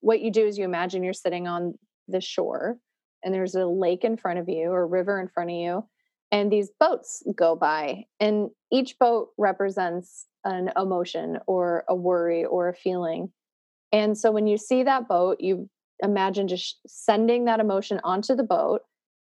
what 0.00 0.20
you 0.20 0.30
do 0.30 0.46
is 0.46 0.56
you 0.56 0.64
imagine 0.64 1.02
you're 1.02 1.12
sitting 1.12 1.46
on 1.48 1.74
the 2.06 2.20
shore 2.20 2.78
and 3.22 3.34
there's 3.34 3.54
a 3.54 3.66
lake 3.66 4.04
in 4.04 4.16
front 4.16 4.38
of 4.38 4.48
you 4.48 4.70
or 4.70 4.86
river 4.86 5.20
in 5.20 5.28
front 5.28 5.50
of 5.50 5.56
you 5.56 5.84
and 6.30 6.52
these 6.52 6.70
boats 6.78 7.22
go 7.36 7.56
by 7.56 8.04
and 8.20 8.50
each 8.72 8.98
boat 8.98 9.30
represents 9.38 10.26
an 10.44 10.70
emotion 10.76 11.38
or 11.46 11.84
a 11.88 11.94
worry 11.94 12.44
or 12.44 12.68
a 12.68 12.74
feeling. 12.74 13.32
And 13.92 14.16
so 14.16 14.30
when 14.30 14.46
you 14.46 14.58
see 14.58 14.82
that 14.82 15.08
boat 15.08 15.38
you 15.40 15.68
imagine 16.02 16.48
just 16.48 16.78
sending 16.86 17.46
that 17.46 17.60
emotion 17.60 18.00
onto 18.04 18.34
the 18.34 18.44
boat 18.44 18.82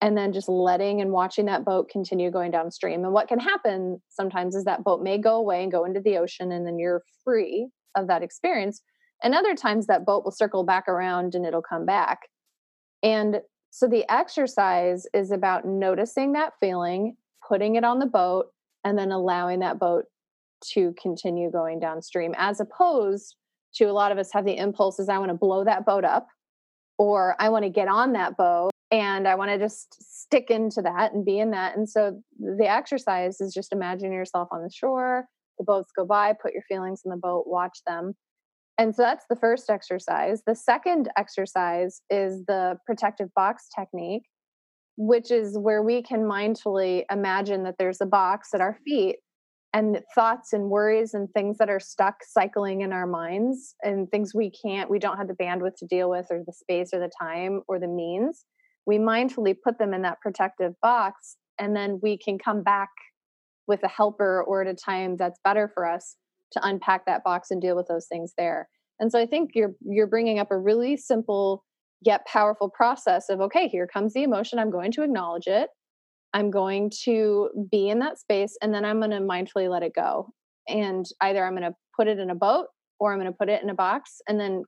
and 0.01 0.17
then 0.17 0.33
just 0.33 0.49
letting 0.49 1.01
and 1.01 1.11
watching 1.11 1.45
that 1.45 1.63
boat 1.63 1.89
continue 1.89 2.29
going 2.29 2.51
downstream. 2.51 3.03
And 3.03 3.13
what 3.13 3.27
can 3.27 3.39
happen 3.39 4.01
sometimes 4.09 4.55
is 4.55 4.65
that 4.65 4.83
boat 4.83 5.01
may 5.01 5.17
go 5.17 5.35
away 5.35 5.63
and 5.63 5.71
go 5.71 5.85
into 5.85 6.01
the 6.01 6.17
ocean 6.17 6.51
and 6.51 6.65
then 6.65 6.77
you're 6.77 7.03
free 7.23 7.69
of 7.95 8.07
that 8.07 8.23
experience. 8.23 8.81
And 9.23 9.33
other 9.33 9.55
times 9.55 9.87
that 9.87 10.05
boat 10.05 10.23
will 10.23 10.31
circle 10.31 10.63
back 10.63 10.87
around 10.87 11.33
and 11.33 11.45
it'll 11.45 11.61
come 11.61 11.85
back. 11.85 12.19
And 13.01 13.39
so 13.75 13.89
the 13.89 14.09
exercise 14.09 15.05
is 15.13 15.31
about 15.31 15.65
noticing 15.65 16.31
that 16.31 16.53
feeling, 16.61 17.17
putting 17.45 17.75
it 17.75 17.83
on 17.83 17.99
the 17.99 18.05
boat, 18.05 18.45
and 18.85 18.97
then 18.97 19.11
allowing 19.11 19.59
that 19.59 19.79
boat 19.79 20.05
to 20.67 20.95
continue 20.97 21.51
going 21.51 21.81
downstream, 21.81 22.33
as 22.37 22.61
opposed 22.61 23.35
to 23.73 23.83
a 23.83 23.91
lot 23.91 24.13
of 24.13 24.17
us 24.17 24.29
have 24.31 24.45
the 24.45 24.55
impulses 24.55 25.09
I 25.09 25.17
want 25.17 25.27
to 25.31 25.37
blow 25.37 25.65
that 25.65 25.85
boat 25.85 26.05
up, 26.05 26.27
or 26.97 27.35
I 27.37 27.49
want 27.49 27.63
to 27.65 27.69
get 27.69 27.89
on 27.89 28.13
that 28.13 28.37
boat 28.37 28.71
and 28.91 29.27
I 29.27 29.35
want 29.35 29.51
to 29.51 29.59
just 29.59 29.97
stick 30.21 30.49
into 30.49 30.81
that 30.83 31.11
and 31.11 31.25
be 31.25 31.39
in 31.39 31.51
that. 31.51 31.75
And 31.75 31.89
so 31.89 32.21
the 32.39 32.69
exercise 32.69 33.41
is 33.41 33.53
just 33.53 33.73
imagine 33.73 34.13
yourself 34.13 34.47
on 34.53 34.63
the 34.63 34.71
shore, 34.73 35.25
the 35.57 35.65
boats 35.65 35.91
go 35.93 36.05
by, 36.05 36.31
put 36.31 36.53
your 36.53 36.63
feelings 36.69 37.01
in 37.03 37.11
the 37.11 37.17
boat, 37.17 37.43
watch 37.45 37.79
them, 37.85 38.13
and 38.77 38.93
so 38.93 39.03
that's 39.03 39.25
the 39.29 39.37
first 39.37 39.69
exercise. 39.69 40.43
The 40.45 40.55
second 40.55 41.09
exercise 41.17 42.01
is 42.09 42.43
the 42.45 42.77
protective 42.85 43.29
box 43.33 43.69
technique, 43.77 44.23
which 44.97 45.31
is 45.31 45.57
where 45.57 45.81
we 45.81 46.01
can 46.01 46.23
mindfully 46.23 47.03
imagine 47.09 47.63
that 47.63 47.75
there's 47.79 48.01
a 48.01 48.05
box 48.05 48.49
at 48.53 48.61
our 48.61 48.77
feet 48.85 49.17
and 49.73 50.01
thoughts 50.13 50.51
and 50.53 50.69
worries 50.69 51.13
and 51.13 51.29
things 51.31 51.57
that 51.57 51.69
are 51.69 51.79
stuck 51.79 52.15
cycling 52.25 52.81
in 52.81 52.91
our 52.91 53.07
minds 53.07 53.75
and 53.83 54.09
things 54.09 54.33
we 54.33 54.51
can't, 54.51 54.89
we 54.89 54.99
don't 54.99 55.17
have 55.17 55.27
the 55.27 55.33
bandwidth 55.33 55.75
to 55.77 55.85
deal 55.85 56.09
with 56.09 56.27
or 56.29 56.41
the 56.45 56.53
space 56.53 56.89
or 56.93 56.99
the 56.99 57.11
time 57.21 57.61
or 57.67 57.79
the 57.79 57.87
means. 57.87 58.45
We 58.85 58.97
mindfully 58.97 59.55
put 59.61 59.77
them 59.77 59.93
in 59.93 60.01
that 60.03 60.21
protective 60.21 60.73
box 60.81 61.37
and 61.59 61.75
then 61.75 61.99
we 62.01 62.17
can 62.17 62.37
come 62.37 62.61
back 62.61 62.89
with 63.67 63.83
a 63.83 63.87
helper 63.87 64.43
or 64.43 64.61
at 64.61 64.67
a 64.67 64.75
time 64.75 65.17
that's 65.17 65.39
better 65.43 65.71
for 65.73 65.85
us 65.85 66.17
to 66.51 66.59
unpack 66.63 67.05
that 67.05 67.23
box 67.23 67.51
and 67.51 67.61
deal 67.61 67.75
with 67.75 67.87
those 67.87 68.07
things 68.07 68.33
there. 68.37 68.69
And 68.99 69.11
so 69.11 69.19
I 69.19 69.25
think 69.25 69.51
you're 69.53 69.73
you're 69.81 70.07
bringing 70.07 70.39
up 70.39 70.51
a 70.51 70.57
really 70.57 70.97
simple 70.97 71.63
yet 72.01 72.25
powerful 72.25 72.69
process 72.69 73.29
of 73.29 73.41
okay, 73.41 73.67
here 73.67 73.87
comes 73.87 74.13
the 74.13 74.23
emotion, 74.23 74.59
I'm 74.59 74.71
going 74.71 74.91
to 74.93 75.03
acknowledge 75.03 75.47
it. 75.47 75.69
I'm 76.33 76.51
going 76.51 76.91
to 77.03 77.49
be 77.71 77.89
in 77.89 77.99
that 77.99 78.19
space 78.19 78.57
and 78.61 78.73
then 78.73 78.83
I'm 78.83 78.99
going 78.99 79.11
to 79.11 79.19
mindfully 79.19 79.69
let 79.69 79.83
it 79.83 79.93
go. 79.95 80.33
And 80.67 81.05
either 81.21 81.45
I'm 81.45 81.55
going 81.55 81.69
to 81.69 81.75
put 81.95 82.07
it 82.07 82.19
in 82.19 82.29
a 82.29 82.35
boat 82.35 82.67
or 82.99 83.13
I'm 83.13 83.19
going 83.19 83.31
to 83.31 83.37
put 83.37 83.49
it 83.49 83.63
in 83.63 83.69
a 83.69 83.75
box 83.75 84.21
and 84.27 84.39
then 84.39 84.63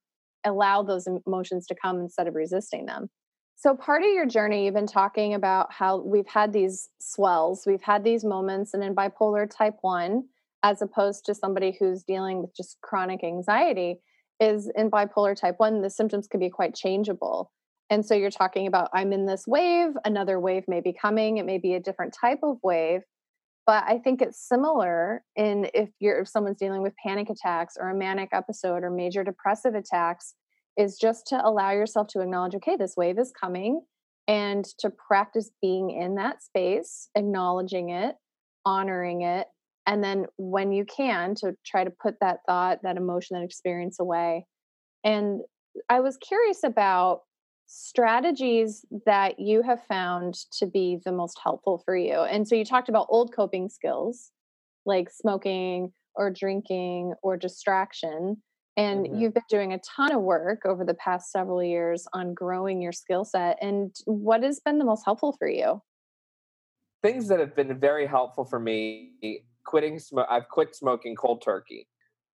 allow 0.45 0.83
those 0.83 1.07
emotions 1.25 1.67
to 1.67 1.75
come 1.81 1.99
instead 1.99 2.27
of 2.27 2.35
resisting 2.35 2.85
them. 2.85 3.09
So, 3.55 3.75
part 3.75 4.03
of 4.03 4.09
your 4.09 4.27
journey, 4.27 4.65
you've 4.65 4.75
been 4.75 4.85
talking 4.85 5.33
about 5.33 5.73
how 5.73 5.97
we've 5.97 6.27
had 6.27 6.53
these 6.53 6.89
swells, 7.01 7.63
we've 7.65 7.81
had 7.81 8.03
these 8.03 8.23
moments, 8.23 8.73
and 8.73 8.83
in 8.83 8.95
bipolar 8.95 9.49
type 9.49 9.77
one, 9.81 10.25
as 10.63 10.81
opposed 10.81 11.25
to 11.25 11.35
somebody 11.35 11.75
who's 11.79 12.03
dealing 12.03 12.41
with 12.41 12.55
just 12.55 12.77
chronic 12.81 13.23
anxiety 13.23 13.99
is 14.39 14.71
in 14.75 14.91
bipolar 14.91 15.35
type 15.35 15.55
1 15.57 15.81
the 15.81 15.89
symptoms 15.89 16.27
can 16.27 16.39
be 16.39 16.49
quite 16.49 16.75
changeable. 16.75 17.51
And 17.89 18.05
so 18.05 18.15
you're 18.15 18.29
talking 18.29 18.67
about 18.67 18.89
i'm 18.93 19.13
in 19.13 19.25
this 19.25 19.45
wave 19.47 19.89
another 20.05 20.39
wave 20.39 20.63
may 20.67 20.81
be 20.81 20.93
coming 20.93 21.37
it 21.37 21.45
may 21.45 21.57
be 21.57 21.73
a 21.73 21.79
different 21.79 22.15
type 22.19 22.39
of 22.43 22.57
wave. 22.63 23.01
But 23.65 23.83
I 23.85 23.97
think 23.97 24.21
it's 24.21 24.47
similar 24.47 25.23
in 25.35 25.69
if 25.73 25.89
you're 25.99 26.21
if 26.21 26.29
someone's 26.29 26.57
dealing 26.57 26.81
with 26.81 26.93
panic 27.05 27.29
attacks 27.29 27.75
or 27.77 27.89
a 27.89 27.95
manic 27.95 28.29
episode 28.31 28.83
or 28.83 28.89
major 28.89 29.25
depressive 29.25 29.75
attacks, 29.75 30.35
is 30.77 30.97
just 30.97 31.27
to 31.27 31.45
allow 31.45 31.71
yourself 31.71 32.07
to 32.07 32.21
acknowledge, 32.21 32.55
okay, 32.55 32.77
this 32.77 32.95
wave 32.95 33.19
is 33.19 33.33
coming, 33.39 33.81
and 34.27 34.63
to 34.79 34.89
practice 34.89 35.51
being 35.61 35.89
in 35.89 36.15
that 36.15 36.41
space, 36.41 37.09
acknowledging 37.15 37.89
it, 37.89 38.15
honoring 38.65 39.21
it, 39.21 39.47
and 39.87 40.03
then 40.03 40.25
when 40.37 40.71
you 40.73 40.85
can, 40.85 41.33
to 41.35 41.53
try 41.65 41.85
to 41.85 41.89
put 41.89 42.15
that 42.19 42.39
thought, 42.45 42.79
that 42.83 42.97
emotion, 42.97 43.37
that 43.37 43.45
experience 43.45 43.99
away. 43.99 44.45
And 45.03 45.41
I 45.89 46.01
was 46.01 46.17
curious 46.17 46.63
about 46.63 47.21
strategies 47.67 48.85
that 49.05 49.39
you 49.39 49.61
have 49.61 49.83
found 49.85 50.35
to 50.59 50.65
be 50.65 50.99
the 51.05 51.11
most 51.11 51.39
helpful 51.41 51.81
for 51.85 51.95
you. 51.95 52.13
And 52.13 52.47
so 52.47 52.55
you 52.55 52.65
talked 52.65 52.89
about 52.89 53.07
old 53.09 53.33
coping 53.33 53.69
skills 53.69 54.31
like 54.85 55.09
smoking 55.09 55.91
or 56.15 56.31
drinking 56.31 57.13
or 57.21 57.37
distraction. 57.37 58.41
And 58.75 59.05
mm-hmm. 59.05 59.19
you've 59.19 59.33
been 59.33 59.43
doing 59.49 59.73
a 59.73 59.79
ton 59.79 60.13
of 60.13 60.21
work 60.21 60.65
over 60.65 60.85
the 60.85 60.93
past 60.95 61.31
several 61.31 61.63
years 61.63 62.05
on 62.13 62.33
growing 62.33 62.81
your 62.81 62.91
skill 62.91 63.25
set. 63.25 63.57
And 63.61 63.95
what 64.05 64.43
has 64.43 64.59
been 64.59 64.79
the 64.79 64.85
most 64.85 65.03
helpful 65.05 65.35
for 65.37 65.49
you? 65.49 65.81
Things 67.03 67.27
that 67.27 67.39
have 67.39 67.55
been 67.55 67.79
very 67.79 68.07
helpful 68.07 68.43
for 68.43 68.59
me 68.59 69.11
quitting 69.67 69.99
smoke. 69.99 70.27
I've 70.29 70.49
quit 70.49 70.75
smoking 70.75 71.15
cold 71.15 71.43
turkey. 71.43 71.87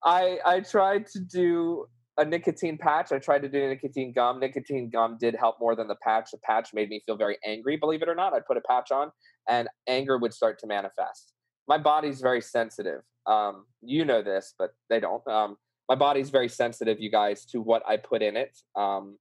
I 0.04 0.39
I 0.46 0.62
tried 0.62 1.08
to 1.08 1.19
do 1.19 1.88
a 2.17 2.24
nicotine 2.24 2.78
patch. 2.78 3.12
I 3.12 3.19
tried 3.19 3.41
to 3.41 3.50
do 3.50 3.67
nicotine 3.67 4.13
gum. 4.13 4.39
Nicotine 4.39 4.89
gum 4.89 5.17
did 5.19 5.36
help 5.36 5.56
more 5.60 5.76
than 5.76 5.88
the 5.88 5.98
patch. 6.04 6.30
The 6.32 6.38
patch 6.43 6.69
made 6.74 6.89
me 6.89 7.02
feel 7.06 7.17
very 7.17 7.38
angry, 7.46 7.76
believe 7.76 8.02
it 8.02 8.10
or 8.10 8.15
not. 8.15 8.34
I'd 8.34 8.46
put 8.46 8.58
a 8.58 8.62
patch 8.62 8.91
on 8.91 9.12
and 9.50 9.67
anger 9.88 10.17
would 10.17 10.34
start 10.34 10.60
to 10.60 10.67
manifest. 10.67 11.34
My 11.67 11.78
body's 11.78 12.22
very 12.22 12.41
sensitive. 12.41 13.02
Um, 13.26 13.65
you 13.82 14.06
know 14.06 14.22
this, 14.22 14.54
but 14.60 14.72
they 14.89 15.00
don't. 15.00 15.26
Um, 15.28 15.58
my 15.89 15.96
body's 15.96 16.30
very 16.30 16.50
sensitive, 16.50 17.00
you 17.00 17.10
guys, 17.10 17.46
to 17.46 17.62
what 17.62 17.82
I 17.88 17.98
put 17.98 18.22
in 18.22 18.38
it. 18.38 18.58
Um, 18.76 19.17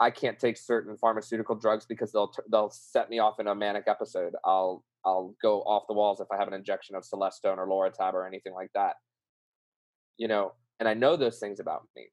I 0.00 0.10
can't 0.10 0.38
take 0.38 0.56
certain 0.56 0.96
pharmaceutical 0.96 1.54
drugs 1.54 1.84
because 1.86 2.10
they'll 2.12 2.32
they'll 2.50 2.70
set 2.70 3.10
me 3.10 3.18
off 3.18 3.38
in 3.38 3.46
a 3.46 3.54
manic 3.54 3.84
episode. 3.86 4.32
I'll 4.44 4.84
I'll 5.04 5.34
go 5.42 5.62
off 5.62 5.84
the 5.88 5.94
walls 5.94 6.20
if 6.20 6.28
I 6.32 6.36
have 6.36 6.48
an 6.48 6.54
injection 6.54 6.94
of 6.94 7.04
Celestone 7.04 7.58
or 7.58 7.66
Loratab 7.66 8.14
or 8.14 8.26
anything 8.26 8.54
like 8.54 8.70
that. 8.74 8.94
You 10.16 10.28
know, 10.28 10.52
and 10.78 10.88
I 10.88 10.94
know 10.94 11.16
those 11.16 11.38
things 11.38 11.60
about 11.60 11.82
me. 11.96 12.08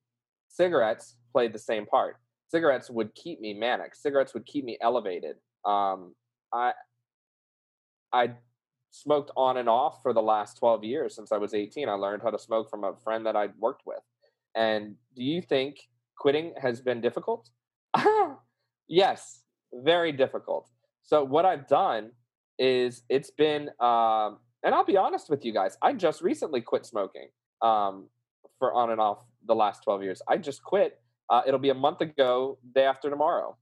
Cigarettes 0.48 1.16
played 1.32 1.54
the 1.54 1.60
same 1.60 1.86
part. 1.86 2.18
Cigarettes 2.50 2.90
would 2.90 3.14
keep 3.14 3.40
me 3.40 3.54
manic. 3.54 3.96
Cigarettes 3.96 4.34
would 4.34 4.46
keep 4.46 4.66
me 4.66 4.78
elevated. 4.82 5.36
Um, 5.66 6.16
I 6.54 6.74
I 8.12 8.32
smoked 8.92 9.32
on 9.38 9.58
and 9.58 9.70
off 9.70 10.02
for 10.02 10.14
the 10.14 10.22
last 10.22 10.58
12 10.58 10.84
years 10.84 11.16
since 11.16 11.32
I 11.32 11.38
was 11.38 11.54
18. 11.54 11.88
I 11.88 11.94
learned 11.94 12.24
how 12.24 12.32
to 12.32 12.40
smoke 12.40 12.70
from 12.70 12.84
a 12.84 12.96
friend 13.04 13.26
that 13.26 13.36
I'd 13.36 13.56
worked 13.60 13.84
with. 13.86 14.02
And 14.56 14.96
do 15.16 15.24
you 15.24 15.42
think 15.42 15.78
quitting 16.18 16.54
has 16.60 16.82
been 16.82 17.02
difficult? 17.02 17.50
yes, 18.88 19.42
very 19.74 20.12
difficult. 20.12 20.70
So 21.04 21.24
what 21.24 21.46
I've 21.46 21.68
done 21.68 22.12
is 22.60 23.04
it's 23.10 23.32
been 23.32 23.70
um, 23.80 24.38
and 24.64 24.76
I'll 24.76 24.86
be 24.86 24.98
honest 24.98 25.30
with 25.30 25.44
you 25.44 25.54
guys, 25.54 25.78
I 25.82 25.94
just 25.94 26.22
recently 26.22 26.62
quit 26.62 26.86
smoking. 26.86 27.30
Um, 27.62 28.10
for 28.60 28.74
on 28.74 28.92
and 28.92 29.02
off 29.02 29.26
the 29.48 29.56
last 29.56 29.84
12 29.84 30.04
years. 30.04 30.22
I 30.28 30.38
just 30.38 30.62
quit. 30.64 31.00
Uh, 31.30 31.42
it'll 31.48 31.60
be 31.60 31.70
a 31.70 31.76
month 31.76 32.02
ago, 32.02 32.60
day 32.76 32.84
after 32.84 33.10
tomorrow. 33.10 33.58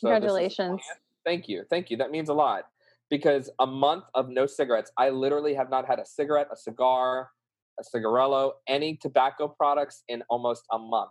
Congratulations. 0.00 0.80
So 0.86 0.94
thank 1.26 1.48
you. 1.48 1.64
Thank 1.68 1.90
you. 1.90 1.96
That 1.96 2.10
means 2.10 2.28
a 2.28 2.34
lot 2.34 2.64
because 3.10 3.50
a 3.58 3.66
month 3.66 4.04
of 4.14 4.28
no 4.28 4.46
cigarettes, 4.46 4.92
I 4.96 5.10
literally 5.10 5.54
have 5.54 5.68
not 5.68 5.86
had 5.86 5.98
a 5.98 6.06
cigarette, 6.06 6.48
a 6.52 6.56
cigar, 6.56 7.30
a 7.78 7.96
cigarello, 7.96 8.52
any 8.68 8.96
tobacco 8.96 9.48
products 9.48 10.04
in 10.08 10.22
almost 10.30 10.64
a 10.72 10.78
month. 10.78 11.10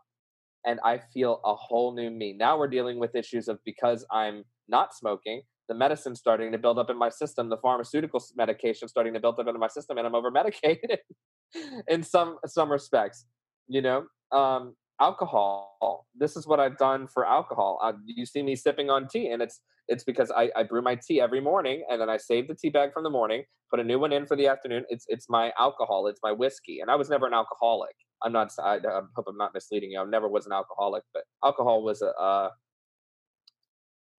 And 0.66 0.80
I 0.86 1.02
feel 1.14 1.42
a 1.44 1.54
whole 1.56 1.94
new 1.94 2.10
me. 2.10 2.34
Now 2.34 2.58
we're 2.58 2.70
dealing 2.70 2.98
with 2.98 3.16
issues 3.16 3.50
of 3.50 3.60
because 3.66 4.06
I'm 4.12 4.46
not 4.70 4.96
smoking, 4.96 5.42
the 5.68 5.76
medicine 5.76 6.16
starting 6.16 6.52
to 6.52 6.58
build 6.58 6.78
up 6.78 6.90
in 6.90 6.98
my 6.98 7.10
system, 7.10 7.50
the 7.50 7.58
pharmaceutical 7.58 8.24
medication 8.36 8.88
starting 8.88 9.14
to 9.14 9.20
build 9.20 9.40
up 9.40 9.48
into 9.48 9.60
my 9.60 9.68
system, 9.68 9.98
and 9.98 10.06
I'm 10.06 10.16
over 10.16 10.32
medicated 10.32 11.00
in 11.88 12.04
some 12.04 12.38
some 12.46 12.72
respects. 12.72 13.26
You 13.68 13.82
know, 13.82 14.06
um, 14.32 14.76
alcohol. 15.00 16.08
This 16.16 16.36
is 16.36 16.48
what 16.48 16.60
I've 16.60 16.78
done 16.78 17.08
for 17.08 17.26
alcohol. 17.26 17.80
Uh, 17.82 17.94
you 18.06 18.26
see 18.26 18.44
me 18.44 18.56
sipping 18.56 18.90
on 18.90 19.08
tea, 19.08 19.30
and 19.30 19.42
it's 19.42 19.62
it's 19.88 20.04
because 20.04 20.32
I, 20.32 20.50
I 20.56 20.64
brew 20.64 20.82
my 20.82 20.96
tea 20.96 21.20
every 21.20 21.42
morning, 21.42 21.84
and 21.90 22.00
then 22.00 22.10
I 22.10 22.18
save 22.18 22.48
the 22.48 22.56
tea 22.56 22.70
bag 22.70 22.94
from 22.94 23.04
the 23.04 23.10
morning, 23.10 23.44
put 23.70 23.80
a 23.80 23.84
new 23.84 24.00
one 24.00 24.14
in 24.14 24.26
for 24.26 24.36
the 24.38 24.48
afternoon. 24.48 24.86
It's 24.90 25.06
it's 25.08 25.30
my 25.30 25.52
alcohol. 25.60 26.08
It's 26.08 26.22
my 26.24 26.32
whiskey, 26.32 26.80
and 26.80 26.90
I 26.90 26.96
was 26.96 27.10
never 27.10 27.28
an 27.28 27.34
alcoholic. 27.34 27.96
I'm 28.24 28.32
not. 28.32 28.52
I, 28.60 28.76
I 28.76 29.02
hope 29.16 29.26
I'm 29.28 29.38
not 29.38 29.54
misleading 29.54 29.92
you. 29.92 30.00
I 30.00 30.06
never 30.06 30.30
was 30.30 30.46
an 30.46 30.54
alcoholic, 30.54 31.04
but 31.14 31.24
alcohol 31.44 31.84
was 31.84 32.02
a, 32.02 32.08
a 32.08 32.52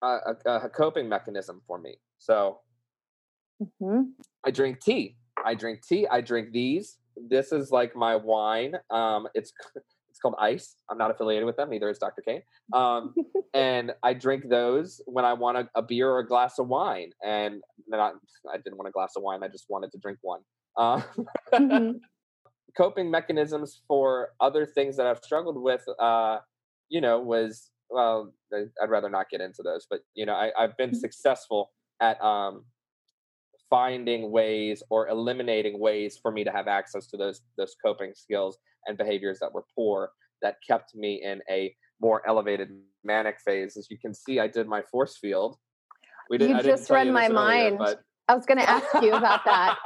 a, 0.05 0.51
a, 0.51 0.69
coping 0.69 1.09
mechanism 1.09 1.61
for 1.67 1.79
me. 1.79 1.97
So 2.19 2.59
mm-hmm. 3.63 4.03
I 4.45 4.51
drink 4.51 4.81
tea. 4.81 5.17
I 5.45 5.55
drink 5.55 5.87
tea. 5.87 6.07
I 6.07 6.21
drink 6.21 6.53
these. 6.53 6.99
This 7.17 7.53
is 7.53 7.71
like 7.71 7.95
my 7.95 8.17
wine. 8.17 8.75
Um, 8.91 9.29
it's 9.35 9.53
it's 10.15 10.21
called 10.21 10.37
Ice. 10.39 10.77
I'm 10.89 10.97
not 10.97 11.11
affiliated 11.11 11.45
with 11.45 11.57
them. 11.57 11.71
Neither 11.71 11.91
is 11.91 11.99
Dr. 11.99 12.23
Kane. 12.23 12.43
Um, 12.73 13.17
and 13.55 13.93
I 14.05 14.15
drink 14.15 14.49
those 14.49 15.01
when 15.07 15.25
I 15.25 15.33
want 15.33 15.59
a, 15.59 15.69
a, 15.75 15.83
beer 15.83 16.09
or 16.09 16.21
a 16.21 16.27
glass 16.27 16.61
of 16.61 16.69
wine. 16.69 17.11
And 17.25 17.61
not, 17.89 18.15
I 18.49 18.59
didn't 18.59 18.77
want 18.77 18.87
a 18.87 18.93
glass 18.93 19.15
of 19.17 19.25
wine. 19.25 19.43
I 19.43 19.49
just 19.49 19.67
wanted 19.69 19.91
to 19.91 19.99
drink 19.99 20.19
one. 20.23 20.43
Uh, 20.77 21.03
mm-hmm. 21.53 21.97
Coping 22.77 23.11
mechanisms 23.11 23.83
for 23.89 24.31
other 24.41 24.67
things 24.67 24.97
that 24.99 25.07
I've 25.09 25.19
struggled 25.19 25.61
with, 25.61 25.83
uh, 25.99 26.39
you 26.89 27.01
know, 27.01 27.19
was 27.19 27.71
well, 27.91 28.33
I'd 28.53 28.91
rather 28.91 29.11
not 29.11 29.31
get 29.31 29.41
into 29.41 29.63
those, 29.63 29.87
but 29.89 30.01
you 30.15 30.27
know, 30.27 30.35
I, 30.35 30.51
have 30.59 30.77
been 30.77 30.91
mm-hmm. 30.91 30.99
successful 30.99 31.71
at 32.01 32.23
um, 32.23 32.65
finding 33.71 34.31
ways 34.31 34.83
or 34.91 35.09
eliminating 35.09 35.79
ways 35.79 36.19
for 36.21 36.31
me 36.31 36.45
to 36.45 36.51
have 36.51 36.69
access 36.69 37.07
to 37.09 37.17
those 37.17 37.41
those 37.57 37.75
coping 37.85 38.13
skills 38.15 38.59
and 38.87 38.99
behaviors 38.99 39.39
that 39.41 39.53
were 39.53 39.65
poor 39.75 40.11
that 40.43 40.57
kept 40.67 40.95
me 40.95 41.23
in 41.23 41.41
a 41.51 41.75
more 42.01 42.27
elevated 42.27 42.69
manic 43.03 43.37
phase. 43.45 43.77
As 43.77 43.89
you 43.91 43.99
can 43.99 44.15
see, 44.15 44.41
I 44.41 44.47
did 44.47 44.69
my 44.69 44.83
force 44.83 45.17
field. 45.17 45.57
We 46.31 46.39
did, 46.39 46.51
you 46.51 46.63
just 46.63 46.91
read 46.91 47.11
my 47.11 47.27
earlier, 47.27 47.35
mind. 47.35 47.79
But... 47.79 48.01
I 48.29 48.35
was 48.35 48.47
going 48.47 48.59
to 48.59 48.69
ask 48.69 48.87
you 49.03 49.13
about 49.13 49.45
that. 49.45 49.77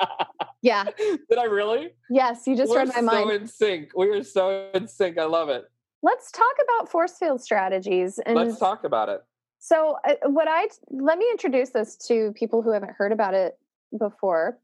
yeah. 0.62 0.84
Did 0.98 1.38
I 1.38 1.44
really? 1.44 1.90
Yes, 2.10 2.42
you 2.46 2.56
just 2.56 2.70
We're 2.70 2.78
read 2.78 2.88
my 2.88 2.94
so 2.94 3.02
mind. 3.02 3.26
So 3.26 3.34
in 3.34 3.46
sync. 3.46 3.90
We 3.96 4.08
are 4.08 4.22
so 4.24 4.70
in 4.74 4.88
sync. 4.88 5.18
I 5.18 5.24
love 5.24 5.48
it. 5.48 5.64
Let's 6.06 6.30
talk 6.30 6.54
about 6.62 6.88
force 6.88 7.18
field 7.18 7.42
strategies. 7.42 8.20
And 8.20 8.36
Let's 8.36 8.60
talk 8.60 8.84
about 8.84 9.08
it. 9.08 9.22
So, 9.58 9.96
uh, 10.08 10.14
what 10.28 10.46
I 10.46 10.68
let 10.88 11.18
me 11.18 11.26
introduce 11.32 11.70
this 11.70 11.96
to 12.06 12.32
people 12.36 12.62
who 12.62 12.70
haven't 12.70 12.92
heard 12.96 13.10
about 13.10 13.34
it 13.34 13.58
before. 13.98 14.60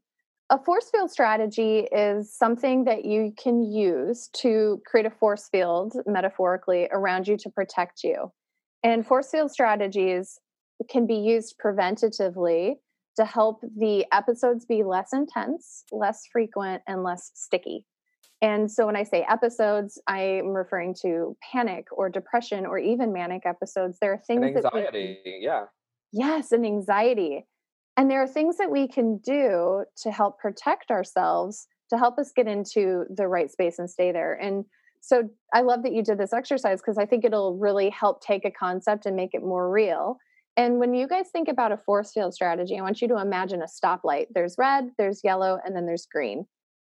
A 0.49 0.57
force 0.63 0.89
field 0.89 1.11
strategy 1.11 1.79
is 1.91 2.33
something 2.33 2.85
that 2.85 3.03
you 3.03 3.33
can 3.37 3.61
use 3.61 4.29
to 4.35 4.81
create 4.85 5.05
a 5.05 5.09
force 5.09 5.49
field, 5.49 5.93
metaphorically, 6.05 6.87
around 6.93 7.27
you 7.27 7.35
to 7.35 7.49
protect 7.49 8.05
you. 8.05 8.31
And 8.81 9.05
force 9.05 9.29
field 9.29 9.51
strategies 9.51 10.39
can 10.89 11.05
be 11.05 11.15
used 11.15 11.55
preventatively 11.61 12.75
to 13.17 13.25
help 13.25 13.59
the 13.77 14.05
episodes 14.13 14.65
be 14.65 14.83
less 14.83 15.11
intense, 15.11 15.83
less 15.91 16.21
frequent, 16.31 16.83
and 16.87 17.03
less 17.03 17.31
sticky. 17.33 17.85
And 18.43 18.69
so 18.69 18.85
when 18.85 18.97
I 18.97 19.03
say 19.03 19.25
episodes, 19.27 19.99
I'm 20.05 20.49
referring 20.49 20.95
to 21.01 21.37
panic 21.49 21.87
or 21.93 22.09
depression 22.09 22.65
or 22.65 22.77
even 22.77 23.13
manic 23.13 23.45
episodes. 23.45 23.99
There 24.01 24.11
are 24.11 24.21
things 24.27 24.45
and 24.45 24.57
anxiety, 24.57 25.19
that 25.23 25.31
we, 25.31 25.39
yeah. 25.41 25.63
Yes, 26.11 26.51
and 26.51 26.65
anxiety. 26.65 27.47
And 27.95 28.11
there 28.11 28.21
are 28.21 28.27
things 28.27 28.57
that 28.57 28.69
we 28.69 28.89
can 28.89 29.19
do 29.19 29.85
to 30.01 30.11
help 30.11 30.39
protect 30.39 30.91
ourselves, 30.91 31.67
to 31.89 31.97
help 31.97 32.19
us 32.19 32.33
get 32.35 32.47
into 32.47 33.05
the 33.09 33.29
right 33.29 33.49
space 33.49 33.79
and 33.79 33.89
stay 33.89 34.11
there. 34.11 34.33
And 34.33 34.65
so 34.99 35.29
I 35.53 35.61
love 35.61 35.83
that 35.83 35.93
you 35.93 36.03
did 36.03 36.17
this 36.17 36.33
exercise 36.33 36.81
because 36.81 36.97
I 36.97 37.05
think 37.05 37.23
it'll 37.23 37.57
really 37.57 37.89
help 37.91 38.21
take 38.21 38.43
a 38.43 38.51
concept 38.51 39.05
and 39.05 39.15
make 39.15 39.33
it 39.33 39.41
more 39.41 39.71
real. 39.71 40.17
And 40.57 40.79
when 40.79 40.93
you 40.93 41.07
guys 41.07 41.29
think 41.31 41.47
about 41.47 41.71
a 41.71 41.77
force 41.77 42.11
field 42.11 42.33
strategy, 42.33 42.77
I 42.77 42.81
want 42.81 43.01
you 43.01 43.07
to 43.07 43.21
imagine 43.21 43.61
a 43.61 43.67
stoplight. 43.67 44.25
There's 44.33 44.55
red, 44.57 44.91
there's 44.97 45.21
yellow, 45.23 45.59
and 45.65 45.73
then 45.73 45.85
there's 45.85 46.07
green. 46.11 46.45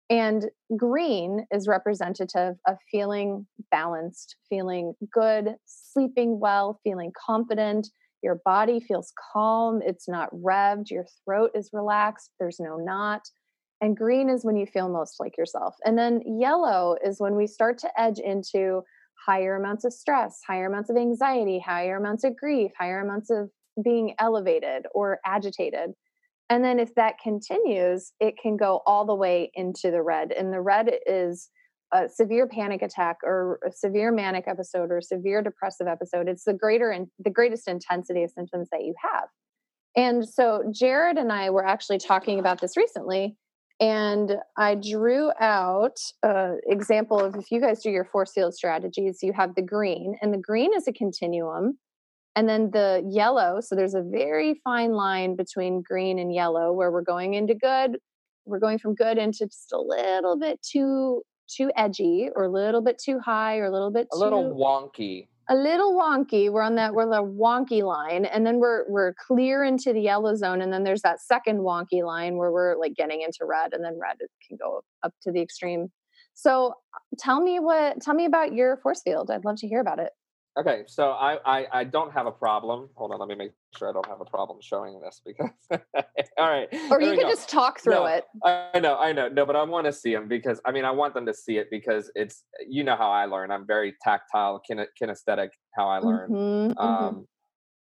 And 0.09 0.47
green 0.77 1.47
is 1.51 1.67
representative 1.67 2.55
of 2.67 2.77
feeling 2.91 3.47
balanced, 3.71 4.37
feeling 4.49 4.95
good, 5.13 5.57
sleeping 5.67 6.39
well, 6.39 6.81
feeling 6.85 7.13
confident. 7.27 7.89
Your 8.23 8.41
body 8.45 8.81
feels 8.81 9.13
calm, 9.33 9.81
it's 9.85 10.09
not 10.09 10.31
revved, 10.33 10.91
your 10.91 11.07
throat 11.25 11.51
is 11.55 11.71
relaxed, 11.73 12.31
there's 12.39 12.61
no 12.61 12.77
knot. 12.77 13.23
And 13.81 13.97
green 13.97 14.31
is 14.31 14.45
when 14.45 14.57
you 14.57 14.67
feel 14.67 14.89
most 14.89 15.17
like 15.21 15.37
yourself. 15.37 15.75
And 15.85 15.99
then 15.99 16.23
yellow 16.25 16.97
is 17.05 17.21
when 17.21 17.37
we 17.37 17.47
start 17.47 17.79
to 17.79 18.01
edge 18.01 18.19
into 18.19 18.83
higher 19.27 19.57
amounts 19.57 19.85
of 19.85 19.93
stress, 19.93 20.41
higher 20.47 20.67
amounts 20.67 20.89
of 20.89 20.97
anxiety, 20.97 21.59
higher 21.65 21.97
amounts 21.97 22.25
of 22.25 22.37
grief, 22.37 22.71
higher 22.79 23.01
amounts 23.01 23.31
of 23.31 23.51
being 23.85 24.15
elevated 24.19 24.87
or 24.95 25.19
agitated. 25.27 25.91
And 26.49 26.65
then 26.65 26.79
if 26.79 26.95
that 26.95 27.19
continues, 27.19 28.13
it 28.21 28.35
can 28.41 28.57
go 28.57 28.83
all 28.87 29.05
the 29.05 29.15
way 29.15 29.51
into 29.55 29.91
the 29.91 30.03
red. 30.03 30.33
And 30.33 30.53
the 30.53 30.61
red 30.61 30.91
is 31.07 31.51
a 31.93 32.09
severe 32.09 32.47
panic 32.47 32.83
attack 32.83 33.17
or 33.23 33.59
a 33.67 33.73
severe 33.73 34.13
manic 34.13 34.45
episode 34.47 34.91
or 34.91 35.01
severe 35.01 35.43
depressive 35.43 35.87
episode. 35.87 36.29
It's 36.29 36.45
the 36.45 36.55
greater 36.55 36.91
and 36.91 37.09
the 37.19 37.31
greatest 37.31 37.69
intensity 37.69 38.23
of 38.23 38.31
symptoms 38.31 38.69
that 38.71 38.85
you 38.85 38.95
have. 39.03 39.29
And 39.97 40.29
so 40.29 40.63
Jared 40.73 41.17
and 41.17 41.33
I 41.33 41.51
were 41.51 41.67
actually 41.67 41.99
talking 41.99 42.39
about 42.39 42.61
this 42.61 42.77
recently. 42.77 43.37
And 43.79 44.37
I 44.57 44.75
drew 44.75 45.33
out 45.39 45.99
an 46.23 46.61
example 46.67 47.21
of 47.21 47.35
if 47.37 47.51
you 47.51 47.61
guys 47.61 47.83
do 47.83 47.91
your 47.91 48.05
force 48.05 48.33
field 48.33 48.55
strategies, 48.55 49.19
you 49.23 49.33
have 49.35 49.55
the 49.55 49.63
green, 49.63 50.17
and 50.23 50.33
the 50.33 50.39
green 50.39 50.73
is 50.75 50.89
a 50.89 50.93
continuum. 50.93 51.79
And 52.37 52.49
then 52.49 52.71
the 52.71 53.03
yellow, 53.09 53.61
so 53.61 53.75
there's 53.75 53.95
a 53.95 54.03
very 54.03 54.61
fine 54.63 54.93
line 54.93 55.37
between 55.37 55.83
green 55.83 56.19
and 56.19 56.33
yellow 56.35 56.73
where 56.73 56.93
we're 56.93 57.03
going 57.03 57.33
into 57.35 57.55
good. 57.55 57.99
We're 58.45 58.59
going 58.59 58.79
from 58.79 58.95
good 58.95 59.17
into 59.19 59.47
just 59.47 59.73
a 59.73 59.81
little 59.81 60.39
bit 60.39 60.61
too 60.63 61.23
too 61.49 61.71
edgy 61.77 62.29
or 62.35 62.45
a 62.45 62.51
little 62.51 62.83
bit 62.83 63.01
too 63.03 63.19
high 63.21 63.57
or 63.59 63.65
a 63.65 63.71
little 63.71 63.91
bit 63.91 64.09
too. 64.13 64.19
a 64.19 64.19
too, 64.19 64.25
little 64.25 64.55
wonky. 64.55 65.29
a 65.49 65.55
little 65.55 65.95
wonky. 65.95 66.51
We're 66.51 66.63
on 66.63 66.75
that 66.75 66.95
we're 66.95 67.07
the 67.07 67.23
wonky 67.23 67.83
line, 67.83 68.25
and 68.27 68.47
then 68.47 68.59
we're 68.59 68.85
we're 68.89 69.15
clear 69.15 69.65
into 69.65 69.93
the 69.93 70.01
yellow 70.01 70.35
zone, 70.35 70.61
and 70.61 70.73
then 70.73 70.85
there's 70.85 71.03
that 71.03 71.21
second 71.21 71.59
wonky 71.61 72.05
line 72.05 72.37
where 72.37 72.53
we're 72.53 72.77
like 72.77 72.95
getting 72.95 73.23
into 73.23 73.41
red, 73.43 73.73
and 73.73 73.85
then 73.85 73.99
red 74.01 74.17
can 74.47 74.57
go 74.61 74.83
up 75.03 75.15
to 75.23 75.33
the 75.33 75.41
extreme. 75.41 75.89
So 76.35 76.75
tell 77.19 77.41
me 77.41 77.61
what 77.61 78.01
tell 78.03 78.15
me 78.15 78.27
about 78.27 78.53
your 78.53 78.77
force 78.79 79.03
field. 79.03 79.31
I'd 79.31 79.45
love 79.45 79.57
to 79.61 79.69
hear 79.69 79.81
about 79.81 80.01
it. 80.01 80.11
Okay, 80.59 80.85
so 80.87 81.11
I, 81.11 81.39
I 81.45 81.67
I 81.81 81.85
don't 81.85 82.11
have 82.13 82.27
a 82.27 82.31
problem. 82.31 82.89
Hold 82.95 83.13
on, 83.13 83.19
let 83.19 83.29
me 83.29 83.35
make 83.35 83.53
sure 83.77 83.91
I 83.91 83.93
don't 83.93 84.07
have 84.07 84.23
a 84.23 84.25
problem 84.25 84.59
showing 84.63 84.99
this 85.01 85.21
because. 85.25 85.51
all 86.39 86.51
right. 86.51 86.67
Or 86.91 87.01
you 87.01 87.13
could 87.13 87.23
go. 87.23 87.29
just 87.29 87.51
talk 87.51 87.81
through 87.81 87.93
No, 87.93 88.07
it. 88.07 88.25
I 88.43 88.79
know, 88.81 88.97
I 88.97 89.13
know. 89.13 89.29
No, 89.29 89.45
but 89.45 89.55
I 89.55 89.63
want 89.65 89.85
to 89.85 89.93
see 89.93 90.15
them 90.15 90.29
because 90.29 90.59
I 90.65 90.73
mean, 90.73 90.87
I 90.87 90.91
want 90.93 91.13
them 91.13 91.27
to 91.27 91.35
see 91.35 91.59
it 91.59 91.69
because 91.71 92.11
it's 92.15 92.45
you 92.67 92.85
know 92.85 92.97
how 92.97 93.11
I 93.11 93.27
learn. 93.27 93.51
I'm 93.51 93.67
very 93.67 93.95
tactile, 94.03 94.63
kine- 94.67 94.87
kinesthetic. 95.01 95.51
How 95.75 95.89
I 95.89 95.99
learn. 95.99 96.31
Mhm, 96.31 96.75
mhm. 96.75 96.83
Um, 96.83 97.27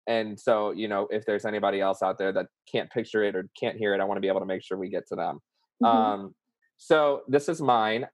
and 0.08 0.40
so 0.40 0.72
you 0.72 0.88
know, 0.88 1.06
if 1.12 1.24
there's 1.26 1.44
anybody 1.44 1.80
else 1.80 2.02
out 2.02 2.18
there 2.18 2.32
that 2.32 2.46
can't 2.70 2.90
picture 2.90 3.22
it 3.22 3.36
or 3.36 3.48
can't 3.58 3.76
hear 3.76 3.94
it, 3.94 4.00
I 4.00 4.04
want 4.04 4.16
to 4.16 4.20
be 4.22 4.28
able 4.28 4.40
to 4.40 4.46
make 4.46 4.64
sure 4.64 4.76
we 4.76 4.88
get 4.88 5.06
to 5.08 5.14
them. 5.14 5.38
Mhm. 5.80 5.86
Um, 5.86 6.34
so 6.76 7.22
this 7.28 7.48
is 7.48 7.62
mine. 7.62 8.08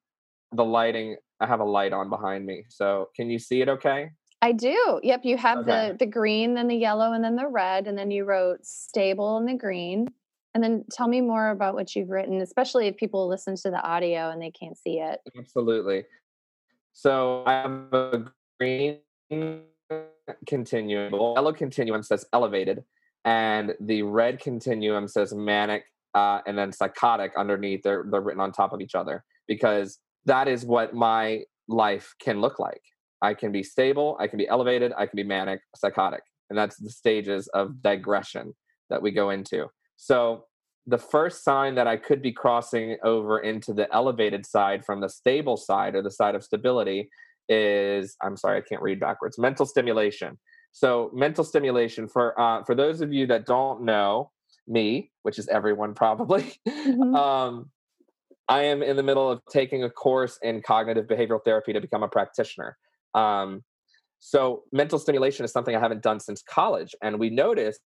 The 0.52 0.64
lighting. 0.66 1.16
I 1.40 1.46
have 1.46 1.60
a 1.60 1.64
light 1.64 1.94
on 1.94 2.10
behind 2.10 2.44
me. 2.44 2.64
So 2.68 3.08
can 3.16 3.30
you 3.30 3.38
see 3.38 3.62
it? 3.62 3.68
Okay. 3.70 4.10
I 4.44 4.52
do. 4.52 5.00
Yep, 5.02 5.24
you 5.24 5.38
have 5.38 5.58
Okay. 5.60 5.88
the 5.92 5.96
the 6.00 6.06
green, 6.06 6.52
then 6.52 6.68
the 6.68 6.76
yellow, 6.76 7.14
and 7.14 7.24
then 7.24 7.34
the 7.34 7.48
red, 7.48 7.86
and 7.86 7.96
then 7.96 8.10
you 8.10 8.24
wrote 8.26 8.66
stable 8.66 9.38
in 9.38 9.46
the 9.46 9.54
green. 9.54 10.06
And 10.52 10.62
then 10.62 10.84
tell 10.92 11.08
me 11.08 11.22
more 11.22 11.48
about 11.48 11.74
what 11.74 11.96
you've 11.96 12.10
written, 12.10 12.42
especially 12.42 12.86
if 12.86 12.96
people 12.98 13.26
listen 13.26 13.56
to 13.56 13.70
the 13.70 13.80
audio 13.80 14.30
and 14.30 14.40
they 14.40 14.50
can't 14.50 14.76
see 14.76 15.00
it. 15.00 15.20
Absolutely. 15.36 16.04
So 16.92 17.42
I 17.46 17.52
have 17.62 17.92
a 17.92 18.30
green 18.60 18.98
continuum, 20.46 21.12
yellow 21.12 21.52
continuum 21.54 22.02
says 22.02 22.26
elevated, 22.34 22.84
and 23.24 23.74
the 23.80 24.02
red 24.02 24.40
continuum 24.40 25.08
says 25.08 25.32
manic, 25.34 25.84
uh, 26.12 26.40
and 26.46 26.56
then 26.58 26.70
psychotic 26.70 27.32
underneath. 27.38 27.82
They're 27.82 28.04
they're 28.10 28.20
written 28.20 28.42
on 28.42 28.52
top 28.52 28.74
of 28.74 28.82
each 28.82 28.94
other 28.94 29.24
because 29.48 30.00
that 30.26 30.48
is 30.48 30.66
what 30.66 30.92
my 30.92 31.44
life 31.66 32.14
can 32.18 32.42
look 32.42 32.58
like. 32.58 32.82
I 33.24 33.32
can 33.34 33.50
be 33.52 33.62
stable, 33.62 34.16
I 34.20 34.26
can 34.26 34.38
be 34.38 34.46
elevated, 34.46 34.92
I 34.98 35.06
can 35.06 35.16
be 35.16 35.22
manic, 35.24 35.60
psychotic, 35.74 36.22
and 36.50 36.58
that's 36.58 36.76
the 36.76 36.90
stages 36.90 37.48
of 37.48 37.80
digression 37.82 38.54
that 38.90 39.00
we 39.00 39.10
go 39.10 39.30
into. 39.30 39.66
So 39.96 40.44
the 40.86 40.98
first 40.98 41.42
sign 41.42 41.74
that 41.76 41.86
I 41.86 41.96
could 41.96 42.20
be 42.20 42.32
crossing 42.32 42.98
over 43.02 43.38
into 43.40 43.72
the 43.72 43.86
elevated 43.94 44.44
side 44.44 44.84
from 44.84 45.00
the 45.00 45.08
stable 45.08 45.56
side 45.56 45.94
or 45.94 46.02
the 46.02 46.10
side 46.10 46.34
of 46.34 46.44
stability 46.44 47.08
is 47.48 48.16
I'm 48.22 48.36
sorry, 48.36 48.58
I 48.58 48.62
can't 48.68 48.82
read 48.82 49.00
backwards. 49.00 49.38
Mental 49.38 49.64
stimulation. 49.64 50.38
So 50.72 51.10
mental 51.14 51.44
stimulation 51.44 52.08
for 52.08 52.38
uh, 52.38 52.62
for 52.64 52.74
those 52.74 53.00
of 53.00 53.10
you 53.12 53.26
that 53.28 53.46
don't 53.46 53.82
know 53.84 54.30
me, 54.68 55.10
which 55.22 55.38
is 55.38 55.48
everyone 55.48 55.94
probably, 55.94 56.44
Mhm. 56.68 57.16
um, 57.16 57.70
I 58.48 58.60
am 58.64 58.82
in 58.82 58.96
the 58.96 59.02
middle 59.02 59.30
of 59.30 59.40
taking 59.50 59.84
a 59.84 59.90
course 59.90 60.38
in 60.42 60.60
cognitive 60.60 61.06
behavioral 61.06 61.42
therapy 61.42 61.72
to 61.72 61.80
become 61.80 62.02
a 62.02 62.08
practitioner. 62.08 62.76
Um, 63.14 63.62
so 64.18 64.62
mental 64.72 64.98
stimulation 64.98 65.44
is 65.44 65.52
something 65.52 65.76
I 65.76 65.80
haven't 65.80 66.02
done 66.02 66.20
since 66.20 66.42
college, 66.42 66.94
and 67.02 67.18
we 67.18 67.30
noticed 67.30 67.80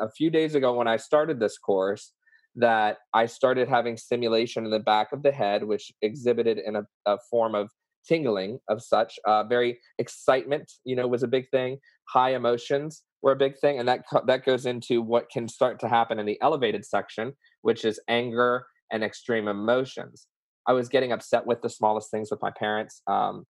a 0.00 0.10
few 0.10 0.30
days 0.30 0.54
ago 0.54 0.74
when 0.74 0.88
I 0.88 0.96
started 0.96 1.40
this 1.40 1.58
course 1.58 2.12
that 2.56 2.98
I 3.12 3.26
started 3.26 3.68
having 3.68 3.96
stimulation 3.96 4.64
in 4.64 4.70
the 4.70 4.78
back 4.78 5.12
of 5.12 5.22
the 5.22 5.32
head, 5.32 5.64
which 5.64 5.92
exhibited 6.02 6.58
in 6.58 6.76
a, 6.76 6.82
a 7.04 7.18
form 7.30 7.54
of 7.54 7.70
tingling 8.06 8.58
of 8.68 8.82
such. 8.82 9.18
Uh, 9.26 9.44
very 9.44 9.78
excitement, 9.98 10.70
you 10.84 10.96
know, 10.96 11.06
was 11.06 11.22
a 11.22 11.28
big 11.28 11.48
thing. 11.50 11.78
High 12.08 12.34
emotions 12.34 13.02
were 13.22 13.32
a 13.32 13.36
big 13.36 13.58
thing, 13.58 13.78
and 13.78 13.88
that 13.88 14.04
co- 14.10 14.24
that 14.26 14.44
goes 14.44 14.66
into 14.66 15.02
what 15.02 15.30
can 15.30 15.48
start 15.48 15.80
to 15.80 15.88
happen 15.88 16.18
in 16.18 16.26
the 16.26 16.38
elevated 16.40 16.84
section, 16.84 17.32
which 17.62 17.84
is 17.84 18.00
anger 18.08 18.66
and 18.92 19.02
extreme 19.02 19.48
emotions. 19.48 20.28
I 20.66 20.72
was 20.72 20.88
getting 20.88 21.12
upset 21.12 21.46
with 21.46 21.62
the 21.62 21.70
smallest 21.70 22.10
things 22.10 22.30
with 22.30 22.40
my 22.42 22.50
parents, 22.58 23.02
um, 23.06 23.44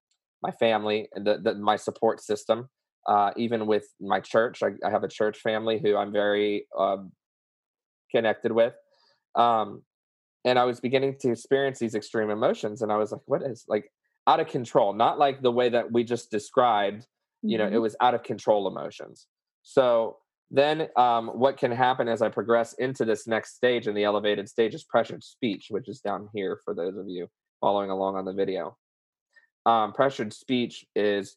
my 0.45 0.53
family, 0.67 1.09
and 1.15 1.27
the, 1.27 1.39
the, 1.43 1.55
my 1.55 1.77
support 1.77 2.21
system. 2.21 2.69
Uh, 3.07 3.31
even 3.37 3.67
with 3.67 3.87
my 4.01 4.21
church, 4.21 4.63
I, 4.63 4.71
I 4.87 4.91
have 4.91 5.05
a 5.05 5.09
church 5.09 5.39
family 5.39 5.79
who 5.83 5.97
I'm 5.97 6.13
very 6.13 6.67
um, 6.79 7.13
connected 8.15 8.53
with. 8.53 8.75
Um, 9.35 9.83
and 10.45 10.59
I 10.59 10.65
was 10.65 10.81
beginning 10.81 11.17
to 11.21 11.31
experience 11.31 11.79
these 11.79 11.95
extreme 11.95 12.31
emotions, 12.31 12.83
and 12.83 12.93
I 12.93 12.97
was 12.97 13.13
like, 13.13 13.23
"What 13.27 13.43
is 13.43 13.65
like 13.75 13.87
out 14.27 14.41
of 14.41 14.49
control?" 14.49 14.93
Not 14.93 15.19
like 15.19 15.43
the 15.43 15.51
way 15.61 15.69
that 15.71 15.91
we 15.93 16.05
just 16.05 16.31
described. 16.31 17.07
You 17.43 17.59
know, 17.59 17.67
it 17.67 17.73
Mhm. 17.73 17.83
was 17.83 17.97
out 18.01 18.15
of 18.15 18.23
control 18.23 18.67
emotions. 18.73 19.27
So 19.63 20.19
then, 20.51 20.89
um, 20.97 21.29
what 21.29 21.57
can 21.57 21.73
happen 21.73 22.09
as 22.09 22.23
I 22.23 22.29
progress 22.29 22.75
into 22.75 23.05
this 23.05 23.27
next 23.27 23.57
stage 23.57 23.87
in 23.89 23.95
the 23.95 24.05
elevated 24.05 24.49
stage 24.49 24.75
is 24.75 24.85
pressured 24.85 25.23
speech, 25.25 25.67
which 25.71 25.89
is 25.89 26.01
down 26.01 26.29
here 26.35 26.59
for 26.65 26.75
those 26.75 26.97
of 26.97 27.07
you 27.09 27.29
following 27.61 27.91
along 27.91 28.17
on 28.17 28.25
the 28.25 28.33
video. 28.33 28.77
Um, 29.67 29.93
pressured 29.93 30.33
speech 30.33 30.85
is 30.95 31.37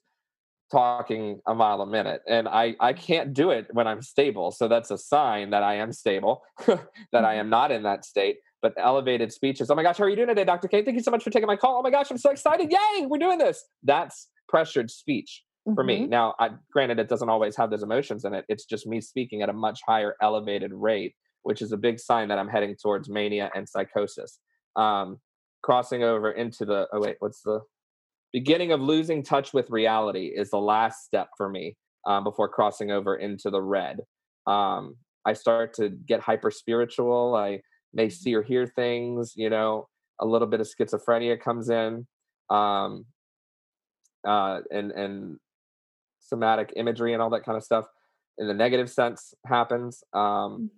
talking 0.72 1.40
a 1.48 1.56
mile 1.56 1.82
a 1.82 1.86
minute 1.88 2.22
and 2.28 2.48
i 2.48 2.76
i 2.82 2.92
can't 2.92 3.34
do 3.34 3.52
it 3.52 3.68
when 3.72 3.88
i'm 3.88 4.02
stable 4.02 4.52
so 4.52 4.68
that's 4.68 4.92
a 4.92 4.98
sign 4.98 5.50
that 5.52 5.64
i 5.64 5.76
am 5.76 5.94
stable 5.94 6.44
that 6.68 7.24
i 7.24 7.36
am 7.36 7.50
not 7.50 7.72
in 7.72 7.84
that 7.84 8.04
state 8.04 8.40
but 8.62 8.74
elevated 8.78 9.32
speech 9.32 9.62
is 9.62 9.72
oh 9.72 9.76
my 9.76 9.84
gosh 9.84 9.98
how 9.98 10.04
are 10.04 10.10
you 10.10 10.16
doing 10.18 10.28
today 10.28 10.44
dr 10.44 10.68
kane? 10.68 10.84
Thank 10.84 10.98
you 10.98 11.04
so 11.04 11.12
much 11.12 11.24
for 11.24 11.30
taking 11.30 11.48
my 11.48 11.56
call. 11.56 11.78
Oh 11.78 11.82
my 11.82 11.90
gosh 11.90 12.12
i'm 12.12 12.18
so 12.18 12.32
excited. 12.32 12.70
Yay 12.70 13.06
we're 13.06 13.18
doing 13.18 13.38
this. 13.38 13.64
That's 13.84 14.28
pressured 14.50 14.92
speech 14.92 15.44
for 15.74 15.84
me. 15.86 16.02
Mhm. 16.02 16.10
now 16.10 16.36
I, 16.40 16.50
granted 16.72 17.00
it 17.00 17.08
doesn't 17.08 17.30
always 17.30 17.56
have 17.56 17.70
those 17.70 17.84
emotions 17.84 18.26
in 18.26 18.34
it 18.34 18.44
it's 18.50 18.66
just 18.66 18.88
me 18.88 19.00
speaking 19.00 19.42
at 19.42 19.50
a 19.50 19.54
much 19.54 19.80
higher 19.88 20.16
elevated 20.22 20.72
rate 20.74 21.16
which 21.44 21.62
is 21.62 21.72
a 21.72 21.78
big 21.78 21.98
sign 21.98 22.28
that 22.28 22.40
i'm 22.40 22.50
heading 22.50 22.76
towards 22.82 23.10
mania 23.10 23.50
and 23.56 23.70
psychosis. 23.70 24.40
Um 24.76 25.20
crossing 25.64 26.04
over 26.04 26.32
into 26.32 26.66
the 26.66 26.88
oh 26.92 27.00
wait 27.00 27.16
what's 27.20 27.42
the 27.42 27.62
beginning 28.34 28.72
of 28.72 28.82
losing 28.82 29.24
touch 29.24 29.54
with 29.54 29.70
reality 29.70 30.28
is 30.36 30.50
the 30.50 30.58
last 30.58 31.06
step 31.06 31.30
for 31.38 31.50
me 31.50 31.76
um, 32.06 32.24
before 32.24 32.50
crossing 32.50 32.92
over 32.92 33.16
into 33.16 33.50
the 33.50 33.62
red. 33.62 34.02
Um, 34.46 34.96
I 35.26 35.34
start 35.34 35.74
to 35.76 35.90
get 35.90 36.22
hyper 36.22 36.52
spiritual. 36.52 37.36
I 37.36 37.62
may 37.94 38.10
see 38.10 38.34
or 38.34 38.42
hear 38.42 38.66
things. 38.66 39.34
You 39.36 39.50
know, 39.50 39.88
a 40.20 40.26
little 40.26 40.48
bit 40.48 40.62
of 40.62 40.68
schizophrenia 40.68 41.40
comes 41.40 41.70
in, 41.70 42.08
um, 42.50 43.06
uh, 44.26 44.60
and 44.72 44.92
and 44.92 45.38
somatic 46.20 46.74
imagery 46.76 47.14
and 47.14 47.22
all 47.22 47.30
that 47.32 47.44
kind 47.44 47.58
of 47.58 47.64
stuff. 47.64 47.86
In 48.38 48.48
the 48.48 48.54
negative 48.54 48.90
sense, 48.90 49.34
happens. 49.46 50.04
Um, 50.14 50.70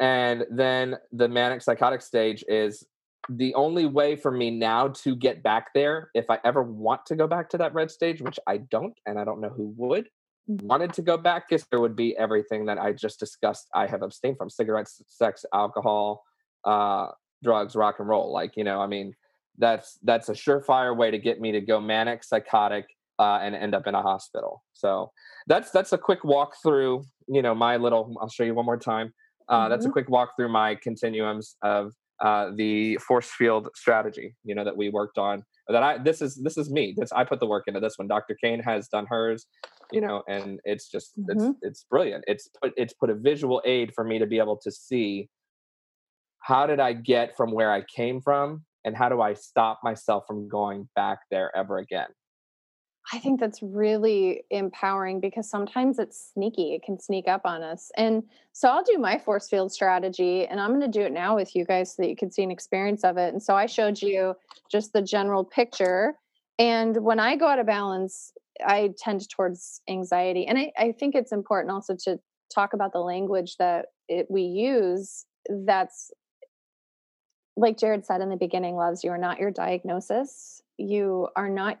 and 0.00 0.44
then 0.50 0.96
the 1.12 1.28
manic 1.28 1.62
psychotic 1.62 2.02
stage 2.02 2.44
is 2.48 2.84
the 3.28 3.54
only 3.54 3.84
way 3.86 4.16
for 4.16 4.30
me 4.30 4.50
now 4.50 4.88
to 4.88 5.14
get 5.14 5.42
back 5.42 5.72
there 5.74 6.10
if 6.14 6.30
i 6.30 6.38
ever 6.44 6.62
want 6.62 7.04
to 7.06 7.14
go 7.14 7.26
back 7.26 7.48
to 7.50 7.58
that 7.58 7.74
red 7.74 7.90
stage 7.90 8.20
which 8.22 8.38
i 8.46 8.56
don't 8.56 8.98
and 9.06 9.18
i 9.18 9.24
don't 9.24 9.40
know 9.40 9.50
who 9.50 9.72
would 9.76 10.08
Mhm. 10.48 10.62
wanted 10.62 10.94
to 10.94 11.02
go 11.02 11.18
back 11.18 11.52
is 11.52 11.66
there 11.70 11.78
would 11.80 11.94
be 11.94 12.16
everything 12.16 12.64
that 12.66 12.78
i 12.78 12.90
just 12.92 13.20
discussed 13.20 13.68
i 13.74 13.86
have 13.86 14.02
abstained 14.02 14.38
from 14.38 14.48
cigarettes 14.48 15.02
sex 15.06 15.44
alcohol 15.52 16.24
uh 16.64 17.08
drugs 17.42 17.76
rock 17.76 17.96
and 17.98 18.08
roll 18.08 18.32
like 18.32 18.56
you 18.56 18.64
know 18.64 18.80
i 18.80 18.86
mean 18.86 19.14
that's 19.58 19.98
that's 20.04 20.28
a 20.30 20.32
surefire 20.32 20.96
way 20.96 21.10
to 21.10 21.18
get 21.18 21.38
me 21.40 21.52
to 21.52 21.60
go 21.60 21.80
manic 21.80 22.24
psychotic 22.24 22.86
uh, 23.18 23.40
and 23.42 23.54
end 23.56 23.74
up 23.74 23.86
in 23.86 23.94
a 23.94 24.00
hospital 24.00 24.62
so 24.72 25.10
that's 25.48 25.70
that's 25.72 25.92
a 25.92 25.98
quick 25.98 26.22
walk 26.24 26.54
through 26.62 27.02
you 27.26 27.42
know 27.42 27.54
my 27.54 27.76
little 27.76 28.16
i'll 28.22 28.28
show 28.28 28.44
you 28.44 28.54
one 28.54 28.64
more 28.64 28.78
time 28.78 29.12
uh, 29.48 29.68
that's 29.68 29.84
a 29.84 29.88
Mhm. 29.88 29.92
quick 29.92 30.08
walk 30.08 30.30
through 30.36 30.48
my 30.48 30.74
continuums 30.76 31.56
of 31.62 31.92
uh, 32.20 32.50
the 32.56 32.96
force 32.98 33.30
field 33.30 33.68
strategy 33.74 34.34
you 34.44 34.54
know 34.54 34.64
that 34.64 34.76
we 34.76 34.88
worked 34.88 35.18
on 35.18 35.42
that 35.68 35.82
i 35.82 35.98
this 35.98 36.20
is 36.20 36.34
this 36.42 36.56
is 36.56 36.70
me 36.70 36.94
this 36.96 37.12
i 37.12 37.22
put 37.24 37.38
the 37.40 37.46
work 37.46 37.64
into 37.66 37.80
this 37.80 37.94
one 37.96 38.08
dr 38.08 38.36
kane 38.42 38.60
has 38.60 38.88
done 38.88 39.06
hers 39.08 39.46
you 39.92 40.00
know 40.00 40.22
and 40.28 40.58
it's 40.64 40.88
just 40.90 41.12
Mhm. 41.18 41.26
it's 41.30 41.58
it's 41.62 41.86
brilliant 41.90 42.24
it's 42.26 42.48
put 42.60 42.72
it's 42.76 42.94
put 42.94 43.10
a 43.10 43.14
visual 43.14 43.62
aid 43.64 43.92
for 43.94 44.04
me 44.04 44.18
to 44.18 44.26
be 44.26 44.38
able 44.38 44.58
to 44.58 44.70
see 44.70 45.28
how 46.40 46.66
did 46.66 46.80
I 46.80 46.92
get 46.94 47.36
from 47.36 47.52
where 47.52 47.70
I 47.70 47.82
came 47.94 48.20
from 48.20 48.64
and 48.84 48.96
how 48.96 49.08
do 49.08 49.20
I 49.20 49.34
stop 49.34 49.80
myself 49.82 50.24
from 50.26 50.48
going 50.48 50.88
back 50.96 51.18
there 51.30 51.54
ever 51.54 51.78
again? 51.78 52.06
I 53.12 53.18
think 53.18 53.40
that's 53.40 53.62
really 53.62 54.42
empowering 54.50 55.20
because 55.20 55.48
sometimes 55.48 55.98
it's 55.98 56.32
sneaky. 56.34 56.74
It 56.74 56.82
can 56.82 57.00
sneak 57.00 57.26
up 57.26 57.42
on 57.44 57.62
us. 57.62 57.90
And 57.96 58.22
so 58.52 58.68
I'll 58.68 58.82
do 58.82 58.98
my 58.98 59.18
force 59.18 59.48
field 59.48 59.72
strategy 59.72 60.46
and 60.46 60.60
I'm 60.60 60.70
going 60.70 60.80
to 60.80 60.98
do 60.98 61.04
it 61.04 61.12
now 61.12 61.34
with 61.34 61.56
you 61.56 61.64
guys 61.64 61.94
so 61.94 62.02
that 62.02 62.08
you 62.10 62.16
can 62.16 62.30
see 62.30 62.42
an 62.42 62.50
experience 62.50 63.04
of 63.04 63.16
it. 63.16 63.32
And 63.32 63.42
so 63.42 63.54
I 63.54 63.66
showed 63.66 64.02
you 64.02 64.34
just 64.70 64.92
the 64.92 65.00
general 65.00 65.42
picture. 65.42 66.14
And 66.58 67.02
when 67.02 67.18
I 67.18 67.36
go 67.36 67.48
out 67.48 67.58
of 67.58 67.66
balance, 67.66 68.32
I 68.66 68.90
tend 68.98 69.28
towards 69.30 69.80
anxiety. 69.88 70.46
And 70.46 70.58
I, 70.58 70.72
I 70.76 70.92
think 70.92 71.14
it's 71.14 71.32
important 71.32 71.72
also 71.72 71.96
to 72.04 72.18
talk 72.54 72.74
about 72.74 72.92
the 72.92 73.00
language 73.00 73.56
that 73.58 73.86
it, 74.08 74.26
we 74.28 74.42
use 74.42 75.24
that's 75.64 76.10
like 77.56 77.78
Jared 77.78 78.06
said 78.06 78.20
in 78.20 78.28
the 78.28 78.36
beginning, 78.36 78.76
loves, 78.76 79.02
you 79.02 79.10
are 79.10 79.18
not 79.18 79.40
your 79.40 79.50
diagnosis. 79.50 80.62
You 80.76 81.28
are 81.34 81.48
not 81.48 81.80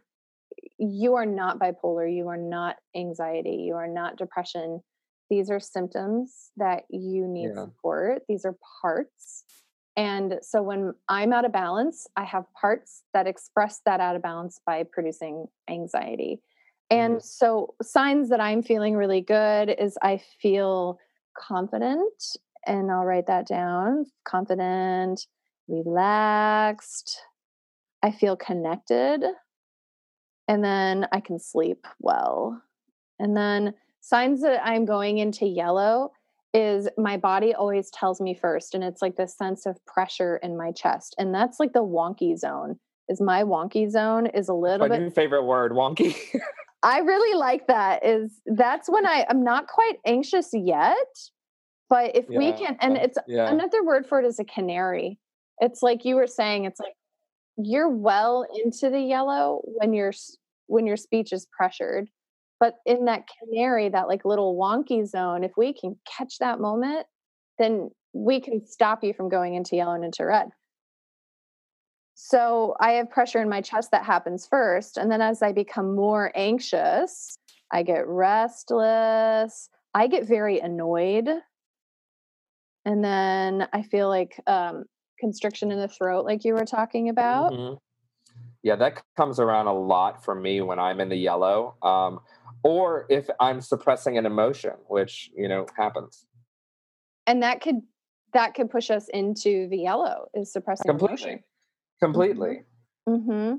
you 0.78 1.14
are 1.14 1.26
not 1.26 1.58
bipolar, 1.58 2.12
you 2.12 2.28
are 2.28 2.36
not 2.36 2.76
anxiety, 2.96 3.64
you 3.66 3.74
are 3.74 3.88
not 3.88 4.16
depression. 4.16 4.80
These 5.30 5.50
are 5.50 5.60
symptoms 5.60 6.50
that 6.56 6.84
you 6.88 7.26
need 7.26 7.50
yeah. 7.54 7.64
support. 7.64 8.22
These 8.28 8.44
are 8.44 8.56
parts. 8.80 9.44
And 9.96 10.38
so 10.42 10.62
when 10.62 10.94
I'm 11.08 11.32
out 11.32 11.44
of 11.44 11.52
balance, 11.52 12.06
I 12.16 12.24
have 12.24 12.44
parts 12.58 13.02
that 13.12 13.26
express 13.26 13.80
that 13.84 14.00
out 14.00 14.14
of 14.14 14.22
balance 14.22 14.60
by 14.64 14.84
producing 14.84 15.46
anxiety. 15.68 16.40
And 16.90 17.14
mm-hmm. 17.14 17.24
so 17.24 17.74
signs 17.82 18.28
that 18.30 18.40
I'm 18.40 18.62
feeling 18.62 18.94
really 18.94 19.20
good 19.20 19.74
is 19.78 19.98
I 20.00 20.22
feel 20.40 20.98
confident, 21.36 22.36
and 22.66 22.90
I'll 22.90 23.04
write 23.04 23.26
that 23.26 23.46
down 23.46 24.06
confident, 24.24 25.26
relaxed. 25.66 27.20
I 28.02 28.12
feel 28.12 28.36
connected 28.36 29.24
and 30.48 30.64
then 30.64 31.06
I 31.12 31.20
can 31.20 31.38
sleep 31.38 31.86
well. 32.00 32.60
And 33.18 33.36
then 33.36 33.74
signs 34.00 34.40
that 34.42 34.66
I'm 34.66 34.86
going 34.86 35.18
into 35.18 35.46
yellow 35.46 36.12
is 36.54 36.88
my 36.96 37.16
body 37.16 37.54
always 37.54 37.90
tells 37.90 38.20
me 38.20 38.34
first 38.34 38.74
and 38.74 38.82
it's 38.82 39.02
like 39.02 39.16
this 39.16 39.36
sense 39.36 39.66
of 39.66 39.84
pressure 39.84 40.38
in 40.38 40.56
my 40.56 40.72
chest 40.72 41.14
and 41.18 41.34
that's 41.34 41.60
like 41.60 41.74
the 41.74 41.84
wonky 41.84 42.36
zone 42.38 42.78
is 43.08 43.20
my 43.20 43.44
wonky 43.44 43.88
zone 43.90 44.26
is 44.26 44.48
a 44.48 44.54
little 44.54 44.88
my 44.88 44.98
bit 44.98 45.14
favorite 45.14 45.44
word 45.44 45.72
wonky 45.72 46.16
i 46.82 47.00
really 47.00 47.36
like 47.36 47.66
that 47.66 48.04
is 48.04 48.40
that's 48.46 48.88
when 48.88 49.06
i 49.06 49.26
i'm 49.28 49.44
not 49.44 49.66
quite 49.66 49.96
anxious 50.06 50.48
yet 50.54 50.96
but 51.90 52.16
if 52.16 52.24
yeah, 52.30 52.38
we 52.38 52.52
can 52.52 52.78
and 52.80 52.96
it's 52.96 53.18
yeah. 53.26 53.50
another 53.50 53.84
word 53.84 54.06
for 54.06 54.18
it 54.18 54.24
is 54.24 54.38
a 54.38 54.44
canary 54.44 55.18
it's 55.60 55.82
like 55.82 56.06
you 56.06 56.16
were 56.16 56.26
saying 56.26 56.64
it's 56.64 56.80
like 56.80 56.94
you're 57.58 57.88
well 57.88 58.46
into 58.64 58.88
the 58.88 59.00
yellow 59.00 59.60
when 59.64 59.92
your 59.92 60.12
when 60.66 60.86
your 60.86 60.96
speech 60.96 61.32
is 61.32 61.46
pressured 61.56 62.08
but 62.60 62.74
in 62.86 63.04
that 63.06 63.24
canary 63.38 63.88
that 63.88 64.08
like 64.08 64.24
little 64.24 64.56
wonky 64.56 65.06
zone 65.06 65.42
if 65.42 65.52
we 65.56 65.72
can 65.72 65.96
catch 66.06 66.38
that 66.38 66.60
moment 66.60 67.06
then 67.58 67.90
we 68.12 68.40
can 68.40 68.64
stop 68.64 69.02
you 69.02 69.12
from 69.12 69.28
going 69.28 69.54
into 69.54 69.76
yellow 69.76 69.94
and 69.94 70.04
into 70.04 70.24
red. 70.24 70.48
So 72.14 72.74
i 72.80 72.92
have 72.92 73.10
pressure 73.10 73.42
in 73.42 73.48
my 73.48 73.60
chest 73.60 73.90
that 73.90 74.04
happens 74.04 74.46
first 74.46 74.96
and 74.96 75.10
then 75.10 75.20
as 75.20 75.42
i 75.42 75.52
become 75.52 75.94
more 75.94 76.32
anxious 76.34 77.38
i 77.72 77.82
get 77.82 78.06
restless 78.06 79.68
i 79.94 80.06
get 80.06 80.26
very 80.26 80.58
annoyed 80.58 81.28
and 82.84 83.04
then 83.04 83.68
i 83.72 83.82
feel 83.82 84.08
like 84.08 84.40
um, 84.46 84.84
constriction 85.18 85.70
in 85.70 85.78
the 85.78 85.88
throat 85.88 86.24
like 86.24 86.44
you 86.44 86.54
were 86.54 86.64
talking 86.64 87.08
about 87.08 87.52
mm-hmm. 87.52 87.74
yeah 88.62 88.76
that 88.76 89.02
comes 89.16 89.38
around 89.40 89.66
a 89.66 89.72
lot 89.72 90.24
for 90.24 90.34
me 90.34 90.60
when 90.60 90.78
i'm 90.78 91.00
in 91.00 91.08
the 91.08 91.16
yellow 91.16 91.74
um, 91.82 92.20
or 92.62 93.06
if 93.08 93.28
i'm 93.40 93.60
suppressing 93.60 94.18
an 94.18 94.26
emotion 94.26 94.72
which 94.88 95.30
you 95.36 95.48
know 95.48 95.66
happens 95.76 96.26
and 97.26 97.42
that 97.42 97.60
could 97.60 97.80
that 98.34 98.54
could 98.54 98.70
push 98.70 98.90
us 98.90 99.08
into 99.12 99.68
the 99.68 99.78
yellow 99.78 100.26
is 100.34 100.52
suppressing 100.52 100.88
completely 100.88 101.30
emotion. 101.30 101.44
completely 102.02 102.62
mm-hmm. 103.08 103.30
mm-hmm. 103.30 103.56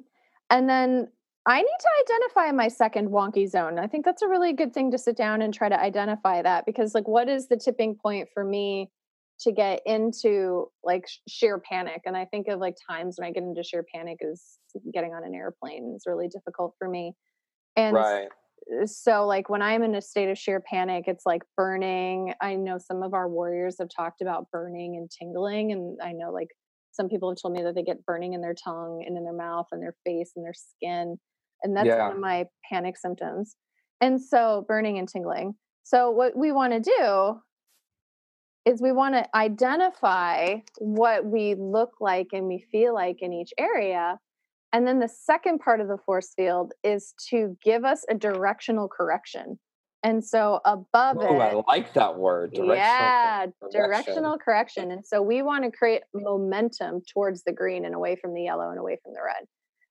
and 0.49 0.70
then 0.70 1.07
I 1.45 1.62
need 1.62 1.68
to 1.80 1.89
identify 2.14 2.51
my 2.51 2.68
second 2.68 3.10
wonky 3.10 3.49
zone. 3.49 3.80
I 3.80 3.88
think 3.88 4.05
that's 4.05 4.22
a 4.22 4.28
really 4.28 4.53
good 4.53 4.72
thing 4.72 4.91
to 4.91 4.99
sit 4.99 5.16
down 5.16 5.41
and 5.41 5.51
try 5.51 5.68
to 5.68 5.80
identify 5.80 6.43
that 6.43 6.66
because, 6.66 6.93
like, 6.93 7.07
what 7.07 7.28
is 7.28 7.47
the 7.47 7.57
tipping 7.57 7.95
point 7.95 8.30
for 8.34 8.43
me 8.43 8.91
to 9.41 9.51
get 9.51 9.81
into 9.85 10.69
like 10.83 11.05
sheer 11.27 11.59
panic 11.59 12.01
and 12.05 12.15
i 12.15 12.25
think 12.25 12.47
of 12.47 12.59
like 12.59 12.75
times 12.89 13.15
when 13.17 13.27
i 13.27 13.31
get 13.31 13.43
into 13.43 13.63
sheer 13.63 13.85
panic 13.93 14.17
is 14.21 14.59
getting 14.93 15.11
on 15.13 15.23
an 15.23 15.33
airplane 15.33 15.93
is 15.95 16.03
really 16.05 16.27
difficult 16.27 16.73
for 16.77 16.87
me 16.87 17.13
and 17.75 17.95
right. 17.95 18.27
Uh, 18.81 18.85
so 18.85 19.25
like 19.25 19.49
when 19.49 19.61
i'm 19.61 19.83
in 19.83 19.95
a 19.95 20.01
state 20.01 20.29
of 20.29 20.37
sheer 20.37 20.59
panic 20.59 21.05
it's 21.07 21.25
like 21.25 21.41
burning 21.55 22.33
i 22.41 22.55
know 22.55 22.77
some 22.77 23.01
of 23.01 23.13
our 23.13 23.29
warriors 23.29 23.77
have 23.79 23.89
talked 23.95 24.21
about 24.21 24.49
burning 24.51 24.97
and 24.97 25.09
tingling 25.09 25.71
and 25.71 25.97
i 26.03 26.11
know 26.11 26.31
like 26.31 26.49
some 26.91 27.07
people 27.07 27.29
have 27.29 27.37
told 27.41 27.53
me 27.53 27.63
that 27.63 27.75
they 27.75 27.83
get 27.83 28.05
burning 28.05 28.33
in 28.33 28.41
their 28.41 28.55
tongue 28.55 29.03
and 29.07 29.17
in 29.17 29.23
their 29.23 29.33
mouth 29.33 29.67
and 29.71 29.81
their 29.81 29.95
face 30.05 30.31
and 30.35 30.45
their 30.45 30.53
skin 30.53 31.17
and 31.63 31.75
that's 31.75 31.87
yeah. 31.87 32.07
one 32.07 32.17
of 32.17 32.21
my 32.21 32.45
panic 32.69 32.97
symptoms 32.97 33.55
and 34.01 34.21
so 34.21 34.65
burning 34.67 34.97
and 34.97 35.07
tingling 35.07 35.53
so 35.83 36.11
what 36.11 36.35
we 36.35 36.51
want 36.51 36.73
to 36.73 36.79
do 36.79 37.39
is 38.70 38.82
we 38.82 38.91
want 38.91 39.15
to 39.15 39.36
identify 39.36 40.55
what 40.78 41.26
we 41.26 41.55
look 41.55 41.93
like 41.99 42.28
and 42.34 42.47
we 42.47 42.65
feel 42.72 42.93
like 42.93 43.17
in 43.22 43.34
each 43.34 43.51
area. 43.57 44.17
And 44.72 44.88
then 44.88 44.99
the 44.99 45.09
second 45.09 45.59
part 45.59 45.82
of 45.82 45.88
the 45.88 45.97
force 46.05 46.34
field 46.36 46.74
is 46.84 47.13
to 47.30 47.57
give 47.63 47.84
us 47.84 48.05
a 48.09 48.13
directional 48.13 48.88
correction. 48.88 49.59
And 50.03 50.24
so 50.24 50.61
above 50.63 51.17
Ooh, 51.17 51.41
it, 51.41 51.41
I 51.41 51.61
like 51.67 51.93
that 51.95 52.17
word. 52.17 52.53
Directional 52.53 52.76
yeah, 52.76 53.38
correction. 53.39 53.82
directional 53.82 54.38
correction. 54.38 54.91
And 54.91 55.05
so 55.05 55.22
we 55.22 55.41
want 55.41 55.65
to 55.65 55.72
create 55.72 56.03
momentum 56.13 57.01
towards 57.11 57.43
the 57.43 57.51
green 57.51 57.86
and 57.86 57.95
away 57.95 58.15
from 58.15 58.34
the 58.34 58.43
yellow 58.43 58.70
and 58.70 58.80
away 58.80 58.99
from 59.03 59.13
the 59.13 59.22
red. 59.26 59.45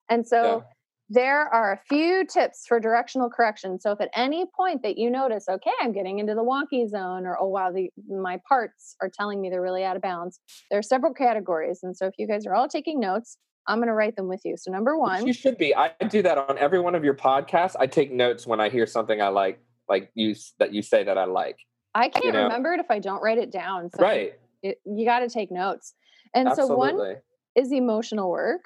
And 0.08 0.26
so 0.26 0.58
yeah 0.58 0.74
there 1.10 1.48
are 1.48 1.72
a 1.72 1.80
few 1.88 2.26
tips 2.26 2.64
for 2.66 2.78
directional 2.78 3.30
correction. 3.30 3.80
So 3.80 3.92
if 3.92 4.00
at 4.00 4.10
any 4.14 4.44
point 4.54 4.82
that 4.82 4.98
you 4.98 5.10
notice, 5.10 5.46
okay, 5.48 5.70
I'm 5.80 5.92
getting 5.92 6.18
into 6.18 6.34
the 6.34 6.42
wonky 6.42 6.88
zone, 6.88 7.26
or 7.26 7.38
oh 7.40 7.48
wow, 7.48 7.72
the 7.72 7.88
my 8.08 8.40
parts 8.46 8.94
are 9.00 9.08
telling 9.08 9.40
me 9.40 9.48
they're 9.48 9.62
really 9.62 9.84
out 9.84 9.96
of 9.96 10.02
balance, 10.02 10.40
there 10.70 10.78
are 10.78 10.82
several 10.82 11.14
categories. 11.14 11.80
And 11.82 11.96
so 11.96 12.06
if 12.06 12.14
you 12.18 12.26
guys 12.26 12.46
are 12.46 12.54
all 12.54 12.68
taking 12.68 13.00
notes, 13.00 13.38
I'm 13.66 13.78
going 13.78 13.88
to 13.88 13.94
write 13.94 14.16
them 14.16 14.28
with 14.28 14.42
you. 14.44 14.56
So 14.58 14.70
number 14.70 14.98
one, 14.98 15.26
you 15.26 15.32
should 15.32 15.56
be. 15.56 15.74
I 15.74 15.92
do 16.08 16.22
that 16.22 16.38
on 16.38 16.58
every 16.58 16.80
one 16.80 16.94
of 16.94 17.04
your 17.04 17.14
podcasts. 17.14 17.76
I 17.78 17.86
take 17.86 18.12
notes 18.12 18.46
when 18.46 18.60
I 18.60 18.68
hear 18.68 18.86
something 18.86 19.20
I 19.20 19.28
like, 19.28 19.60
like 19.88 20.10
you 20.14 20.34
that 20.58 20.74
you 20.74 20.82
say 20.82 21.04
that 21.04 21.16
I 21.16 21.24
like. 21.24 21.58
I 21.94 22.08
can't 22.08 22.24
you 22.26 22.32
know? 22.32 22.44
remember 22.44 22.74
it 22.74 22.80
if 22.80 22.90
I 22.90 22.98
don't 22.98 23.22
write 23.22 23.38
it 23.38 23.50
down. 23.50 23.90
So 23.90 24.02
right. 24.02 24.34
It, 24.62 24.80
you 24.84 25.04
got 25.04 25.20
to 25.20 25.28
take 25.28 25.50
notes. 25.50 25.94
And 26.34 26.48
Absolutely. 26.48 26.76
so 26.76 26.96
one 26.96 27.16
is 27.56 27.72
emotional 27.72 28.30
work. 28.30 28.62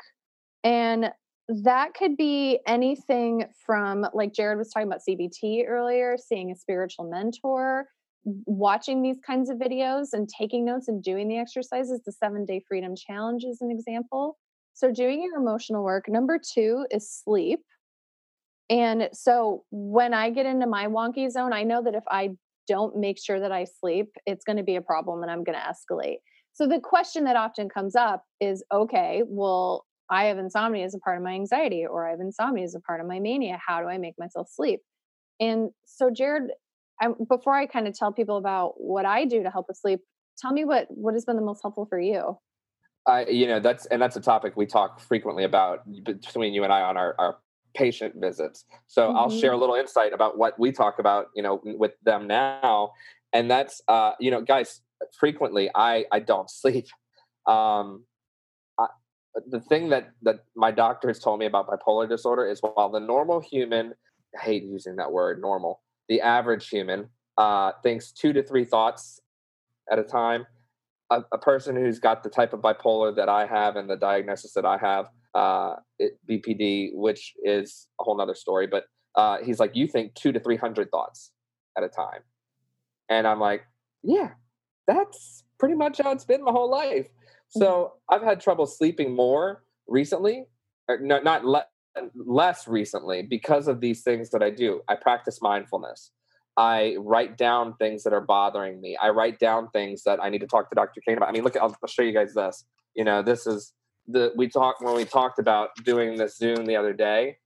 And 0.64 1.10
that 1.64 1.94
could 1.94 2.16
be 2.16 2.60
anything 2.66 3.44
from 3.66 4.06
like 4.14 4.32
Jared 4.32 4.58
was 4.58 4.70
talking 4.70 4.88
about 4.88 5.00
CBT 5.08 5.66
earlier, 5.68 6.16
seeing 6.16 6.50
a 6.50 6.56
spiritual 6.56 7.08
mentor, 7.10 7.86
watching 8.24 9.02
these 9.02 9.18
kinds 9.26 9.50
of 9.50 9.58
videos 9.58 10.08
and 10.12 10.28
taking 10.28 10.64
notes 10.64 10.88
and 10.88 11.02
doing 11.02 11.28
the 11.28 11.38
exercises. 11.38 12.00
The 12.04 12.12
seven 12.12 12.44
day 12.44 12.62
freedom 12.66 12.94
challenge 12.96 13.44
is 13.44 13.58
an 13.60 13.70
example. 13.70 14.38
So, 14.74 14.90
doing 14.90 15.22
your 15.22 15.40
emotional 15.40 15.84
work. 15.84 16.08
Number 16.08 16.38
two 16.38 16.86
is 16.90 17.10
sleep. 17.10 17.60
And 18.70 19.08
so, 19.12 19.64
when 19.70 20.14
I 20.14 20.30
get 20.30 20.46
into 20.46 20.66
my 20.66 20.86
wonky 20.86 21.30
zone, 21.30 21.52
I 21.52 21.62
know 21.62 21.82
that 21.82 21.94
if 21.94 22.04
I 22.08 22.30
don't 22.68 22.96
make 22.96 23.22
sure 23.22 23.40
that 23.40 23.52
I 23.52 23.66
sleep, 23.80 24.08
it's 24.24 24.44
going 24.44 24.56
to 24.56 24.62
be 24.62 24.76
a 24.76 24.82
problem 24.82 25.22
and 25.22 25.30
I'm 25.30 25.44
going 25.44 25.58
to 25.58 25.64
escalate. 25.64 26.18
So, 26.54 26.66
the 26.66 26.80
question 26.80 27.24
that 27.24 27.36
often 27.36 27.68
comes 27.68 27.94
up 27.94 28.24
is 28.40 28.64
okay, 28.72 29.22
well, 29.26 29.84
I 30.12 30.24
have 30.24 30.36
insomnia 30.36 30.84
as 30.84 30.94
a 30.94 30.98
part 30.98 31.16
of 31.16 31.22
my 31.22 31.32
anxiety, 31.32 31.86
or 31.86 32.06
I 32.06 32.10
have 32.10 32.20
insomnia 32.20 32.64
as 32.64 32.74
a 32.74 32.80
part 32.80 33.00
of 33.00 33.06
my 33.06 33.18
mania. 33.18 33.58
How 33.66 33.80
do 33.80 33.88
I 33.88 33.96
make 33.96 34.14
myself 34.18 34.48
sleep? 34.50 34.80
And 35.40 35.70
so, 35.86 36.10
Jared, 36.10 36.50
I, 37.00 37.08
before 37.28 37.54
I 37.54 37.64
kind 37.66 37.88
of 37.88 37.98
tell 37.98 38.12
people 38.12 38.36
about 38.36 38.74
what 38.76 39.06
I 39.06 39.24
do 39.24 39.42
to 39.42 39.50
help 39.50 39.66
with 39.68 39.78
sleep, 39.78 40.00
tell 40.38 40.52
me 40.52 40.64
what 40.64 40.86
what 40.90 41.14
has 41.14 41.24
been 41.24 41.36
the 41.36 41.42
most 41.42 41.62
helpful 41.62 41.86
for 41.86 41.98
you. 41.98 42.36
I, 43.06 43.26
you 43.26 43.46
know, 43.46 43.58
that's 43.58 43.86
and 43.86 44.00
that's 44.00 44.16
a 44.16 44.20
topic 44.20 44.54
we 44.54 44.66
talk 44.66 45.00
frequently 45.00 45.44
about 45.44 45.80
between 46.04 46.52
you 46.52 46.62
and 46.62 46.72
I 46.72 46.82
on 46.82 46.96
our, 46.98 47.14
our 47.18 47.38
patient 47.74 48.14
visits. 48.18 48.66
So 48.88 49.08
mm-hmm. 49.08 49.16
I'll 49.16 49.30
share 49.30 49.52
a 49.52 49.56
little 49.56 49.74
insight 49.74 50.12
about 50.12 50.36
what 50.36 50.58
we 50.58 50.72
talk 50.72 50.98
about, 50.98 51.26
you 51.34 51.42
know, 51.42 51.60
with 51.64 51.92
them 52.04 52.26
now, 52.26 52.92
and 53.32 53.50
that's, 53.50 53.80
uh, 53.88 54.12
you 54.20 54.30
know, 54.30 54.42
guys, 54.42 54.82
frequently 55.18 55.70
I 55.74 56.04
I 56.12 56.20
don't 56.20 56.50
sleep. 56.50 56.86
Um, 57.46 58.04
the 59.48 59.60
thing 59.60 59.88
that 59.90 60.10
that 60.22 60.40
my 60.54 60.70
doctor 60.70 61.08
has 61.08 61.18
told 61.18 61.38
me 61.38 61.46
about 61.46 61.66
bipolar 61.66 62.08
disorder 62.08 62.46
is 62.46 62.60
while 62.60 62.90
the 62.90 63.00
normal 63.00 63.40
human 63.40 63.94
I 64.38 64.42
hate 64.42 64.64
using 64.64 64.96
that 64.96 65.12
word 65.12 65.40
normal 65.40 65.80
the 66.08 66.20
average 66.20 66.68
human 66.68 67.08
uh, 67.38 67.72
thinks 67.82 68.12
two 68.12 68.32
to 68.34 68.42
three 68.42 68.64
thoughts 68.64 69.20
at 69.90 69.98
a 69.98 70.02
time 70.02 70.46
a, 71.12 71.24
a, 71.32 71.38
person 71.38 71.76
who's 71.76 71.98
got 71.98 72.22
the 72.22 72.30
type 72.30 72.52
of 72.52 72.60
bipolar 72.60 73.14
that 73.14 73.28
I 73.28 73.46
have 73.46 73.76
and 73.76 73.88
the 73.88 73.96
diagnosis 73.96 74.52
that 74.54 74.64
I 74.64 74.78
have, 74.78 75.06
uh, 75.34 75.74
it, 75.98 76.18
BPD, 76.28 76.90
which 76.94 77.34
is 77.44 77.88
a 78.00 78.04
whole 78.04 78.16
nother 78.16 78.34
story. 78.34 78.66
But 78.66 78.84
uh, 79.14 79.38
he's 79.44 79.60
like, 79.60 79.76
you 79.76 79.86
think 79.86 80.14
two 80.14 80.32
to 80.32 80.40
three 80.40 80.56
hundred 80.56 80.90
thoughts 80.90 81.32
at 81.76 81.84
a 81.84 81.88
time, 81.88 82.20
and 83.08 83.26
I'm 83.26 83.40
like, 83.40 83.62
yeah, 84.02 84.30
that's 84.86 85.44
pretty 85.58 85.74
much 85.74 86.00
how 86.02 86.12
it's 86.12 86.24
been 86.24 86.44
my 86.44 86.50
whole 86.50 86.70
life. 86.70 87.06
So 87.52 87.66
mm-hmm. 87.66 88.14
I've 88.14 88.22
had 88.22 88.40
trouble 88.40 88.66
sleeping 88.66 89.14
more 89.14 89.62
recently, 89.86 90.46
not 90.88 91.24
not 91.24 91.44
le- 91.44 91.66
less 92.14 92.66
recently 92.66 93.22
because 93.22 93.68
of 93.68 93.80
these 93.80 94.02
things 94.02 94.30
that 94.30 94.42
I 94.42 94.50
do. 94.50 94.80
I 94.88 94.94
practice 94.96 95.40
mindfulness. 95.42 96.10
I 96.56 96.96
write 96.98 97.38
down 97.38 97.74
things 97.76 98.02
that 98.02 98.12
are 98.12 98.20
bothering 98.20 98.80
me. 98.80 98.96
I 99.00 99.08
write 99.08 99.38
down 99.38 99.68
things 99.70 100.02
that 100.04 100.22
I 100.22 100.28
need 100.28 100.40
to 100.40 100.46
talk 100.46 100.68
to 100.68 100.74
Dr. 100.74 101.00
Kane 101.06 101.16
about. 101.16 101.28
I 101.28 101.32
mean, 101.32 101.44
look, 101.44 101.56
I'll, 101.56 101.74
I'll 101.82 101.88
show 101.88 102.02
you 102.02 102.12
guys 102.12 102.34
this. 102.34 102.64
You 102.94 103.04
know, 103.04 103.22
this 103.22 103.46
is 103.46 103.72
the 104.06 104.32
we 104.36 104.48
talked 104.48 104.82
when 104.82 104.94
we 104.94 105.04
talked 105.04 105.38
about 105.38 105.70
doing 105.84 106.16
this 106.16 106.36
Zoom 106.36 106.66
the 106.66 106.76
other 106.76 106.92
day. 106.92 107.36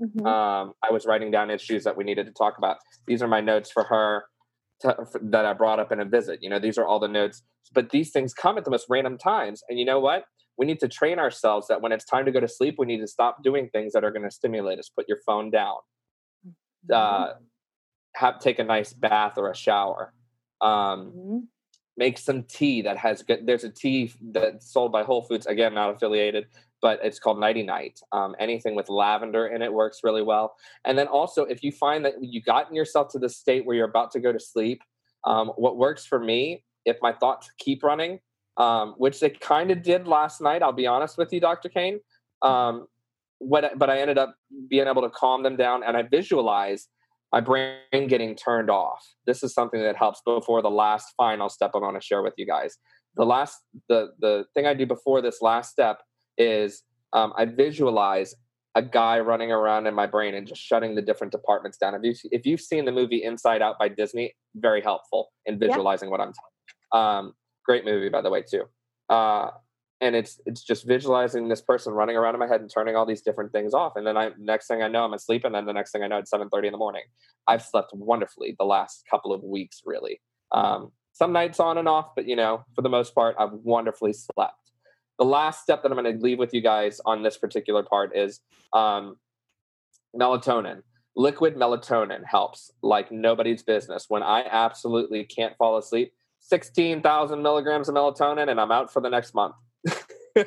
Mm-hmm. 0.00 0.26
Um, 0.26 0.72
I 0.82 0.90
was 0.90 1.06
writing 1.06 1.30
down 1.30 1.50
issues 1.50 1.84
that 1.84 1.96
we 1.96 2.04
needed 2.04 2.26
to 2.26 2.32
talk 2.32 2.58
about. 2.58 2.78
These 3.06 3.22
are 3.22 3.28
my 3.28 3.40
notes 3.40 3.70
for 3.70 3.84
her 3.84 4.24
to, 4.80 5.06
that 5.22 5.44
I 5.44 5.52
brought 5.52 5.80
up 5.80 5.92
in 5.92 6.00
a 6.00 6.04
visit. 6.04 6.42
You 6.42 6.50
know, 6.50 6.58
these 6.58 6.78
are 6.78 6.86
all 6.86 6.98
the 6.98 7.08
notes. 7.08 7.42
But 7.72 7.90
these 7.90 8.10
things 8.10 8.32
come 8.32 8.58
at 8.58 8.64
the 8.64 8.70
most 8.70 8.86
random 8.88 9.18
times, 9.18 9.62
and 9.68 9.78
you 9.78 9.84
know 9.84 10.00
what? 10.00 10.24
We 10.58 10.66
need 10.66 10.80
to 10.80 10.88
train 10.88 11.18
ourselves 11.18 11.68
that 11.68 11.82
when 11.82 11.92
it's 11.92 12.04
time 12.04 12.24
to 12.24 12.32
go 12.32 12.40
to 12.40 12.48
sleep, 12.48 12.76
we 12.78 12.86
need 12.86 13.00
to 13.00 13.06
stop 13.06 13.42
doing 13.42 13.68
things 13.68 13.92
that 13.92 14.04
are 14.04 14.10
going 14.10 14.24
to 14.24 14.30
stimulate 14.30 14.78
us. 14.78 14.88
Put 14.88 15.06
your 15.08 15.18
phone 15.26 15.50
down. 15.50 15.76
Mm-hmm. 16.90 16.94
Uh, 16.94 17.32
have 18.14 18.40
take 18.40 18.58
a 18.58 18.64
nice 18.64 18.92
bath 18.92 19.34
or 19.36 19.50
a 19.50 19.56
shower. 19.56 20.14
Um, 20.60 20.70
mm-hmm. 20.70 21.38
Make 21.98 22.18
some 22.18 22.44
tea 22.44 22.82
that 22.82 22.98
has 22.98 23.22
good. 23.22 23.46
There's 23.46 23.64
a 23.64 23.70
tea 23.70 24.12
that's 24.32 24.70
sold 24.72 24.92
by 24.92 25.02
Whole 25.02 25.22
Foods. 25.22 25.46
Again, 25.46 25.74
not 25.74 25.94
affiliated, 25.94 26.46
but 26.82 27.00
it's 27.02 27.18
called 27.18 27.40
Nighty 27.40 27.62
Night. 27.62 28.00
Um, 28.12 28.34
anything 28.38 28.74
with 28.74 28.88
lavender 28.88 29.46
in 29.46 29.62
it 29.62 29.72
works 29.72 30.00
really 30.04 30.22
well. 30.22 30.54
And 30.84 30.98
then 30.98 31.06
also, 31.06 31.44
if 31.44 31.62
you 31.62 31.72
find 31.72 32.04
that 32.04 32.14
you 32.20 32.42
gotten 32.42 32.74
yourself 32.74 33.08
to 33.12 33.18
the 33.18 33.28
state 33.28 33.64
where 33.64 33.76
you're 33.76 33.88
about 33.88 34.10
to 34.12 34.20
go 34.20 34.32
to 34.32 34.40
sleep, 34.40 34.80
um, 35.24 35.48
what 35.56 35.76
works 35.76 36.06
for 36.06 36.18
me, 36.18 36.64
if 36.84 36.96
my 37.02 37.12
thoughts 37.12 37.50
keep 37.58 37.82
running, 37.82 38.20
um, 38.56 38.94
which 38.96 39.20
they 39.20 39.30
kind 39.30 39.70
of 39.70 39.82
did 39.82 40.06
last 40.06 40.40
night, 40.40 40.62
I'll 40.62 40.72
be 40.72 40.86
honest 40.86 41.18
with 41.18 41.32
you, 41.32 41.40
Dr. 41.40 41.68
Kane. 41.68 42.00
Um, 42.42 42.86
what, 43.38 43.78
but 43.78 43.90
I 43.90 44.00
ended 44.00 44.18
up 44.18 44.34
being 44.68 44.86
able 44.86 45.02
to 45.02 45.10
calm 45.10 45.42
them 45.42 45.56
down, 45.56 45.82
and 45.82 45.96
I 45.96 46.02
visualize 46.02 46.88
my 47.32 47.40
brain 47.40 48.06
getting 48.08 48.34
turned 48.34 48.70
off. 48.70 49.04
This 49.26 49.42
is 49.42 49.52
something 49.52 49.82
that 49.82 49.96
helps 49.96 50.22
before 50.24 50.62
the 50.62 50.70
last 50.70 51.12
final 51.16 51.48
step 51.48 51.72
I'm 51.74 51.82
going 51.82 51.94
to 51.94 52.00
share 52.00 52.22
with 52.22 52.34
you 52.38 52.46
guys. 52.46 52.78
The 53.16 53.26
last, 53.26 53.58
the 53.88 54.08
the 54.20 54.44
thing 54.54 54.66
I 54.66 54.74
do 54.74 54.86
before 54.86 55.20
this 55.20 55.42
last 55.42 55.70
step 55.70 56.00
is 56.38 56.82
um, 57.12 57.32
I 57.36 57.44
visualize 57.44 58.34
a 58.74 58.82
guy 58.82 59.20
running 59.20 59.50
around 59.50 59.86
in 59.86 59.94
my 59.94 60.06
brain 60.06 60.34
and 60.34 60.46
just 60.46 60.60
shutting 60.60 60.94
the 60.94 61.02
different 61.02 61.32
departments 61.32 61.78
down. 61.78 61.94
If 61.94 62.02
you 62.02 62.14
if 62.30 62.46
you've 62.46 62.60
seen 62.60 62.84
the 62.84 62.92
movie 62.92 63.22
Inside 63.22 63.62
Out 63.62 63.78
by 63.78 63.88
Disney, 63.88 64.34
very 64.54 64.82
helpful 64.82 65.32
in 65.46 65.58
visualizing 65.58 66.08
yeah. 66.08 66.10
what 66.10 66.20
I'm 66.20 66.32
talking. 66.32 67.26
Um, 67.26 67.32
great 67.64 67.84
movie, 67.84 68.10
by 68.10 68.20
the 68.20 68.30
way, 68.30 68.42
too. 68.42 68.64
Uh, 69.08 69.50
and 70.00 70.14
it's 70.14 70.40
it's 70.44 70.62
just 70.62 70.86
visualizing 70.86 71.48
this 71.48 71.62
person 71.62 71.92
running 71.92 72.16
around 72.16 72.34
in 72.34 72.40
my 72.40 72.46
head 72.46 72.60
and 72.60 72.70
turning 72.70 72.96
all 72.96 73.06
these 73.06 73.22
different 73.22 73.50
things 73.52 73.72
off 73.72 73.96
and 73.96 74.06
then 74.06 74.16
i 74.16 74.30
next 74.38 74.66
thing 74.66 74.82
i 74.82 74.88
know 74.88 75.04
i'm 75.04 75.14
asleep 75.14 75.44
and 75.44 75.54
then 75.54 75.64
the 75.64 75.72
next 75.72 75.90
thing 75.90 76.02
i 76.02 76.06
know 76.06 76.18
it's 76.18 76.30
7.30 76.30 76.66
in 76.66 76.72
the 76.72 76.78
morning 76.78 77.02
i've 77.46 77.62
slept 77.62 77.92
wonderfully 77.94 78.54
the 78.58 78.64
last 78.64 79.04
couple 79.10 79.32
of 79.32 79.42
weeks 79.42 79.82
really 79.84 80.20
um, 80.52 80.92
some 81.12 81.32
nights 81.32 81.60
on 81.60 81.78
and 81.78 81.88
off 81.88 82.10
but 82.14 82.28
you 82.28 82.36
know 82.36 82.64
for 82.74 82.82
the 82.82 82.88
most 82.88 83.14
part 83.14 83.36
i've 83.38 83.52
wonderfully 83.52 84.12
slept 84.12 84.65
the 85.18 85.24
last 85.24 85.62
step 85.62 85.82
that 85.82 85.90
i'm 85.90 85.98
going 85.98 86.16
to 86.16 86.22
leave 86.22 86.38
with 86.38 86.52
you 86.54 86.60
guys 86.60 87.00
on 87.04 87.22
this 87.22 87.36
particular 87.36 87.82
part 87.82 88.16
is 88.16 88.40
um, 88.72 89.16
melatonin 90.14 90.82
liquid 91.16 91.56
melatonin 91.56 92.22
helps 92.24 92.70
like 92.82 93.10
nobody's 93.10 93.62
business 93.62 94.06
when 94.08 94.22
i 94.22 94.44
absolutely 94.50 95.24
can't 95.24 95.56
fall 95.56 95.76
asleep 95.76 96.12
16,000 96.40 97.42
milligrams 97.42 97.88
of 97.88 97.94
melatonin 97.94 98.50
and 98.50 98.60
i'm 98.60 98.72
out 98.72 98.92
for 98.92 99.00
the 99.00 99.10
next 99.10 99.34
month 99.34 99.54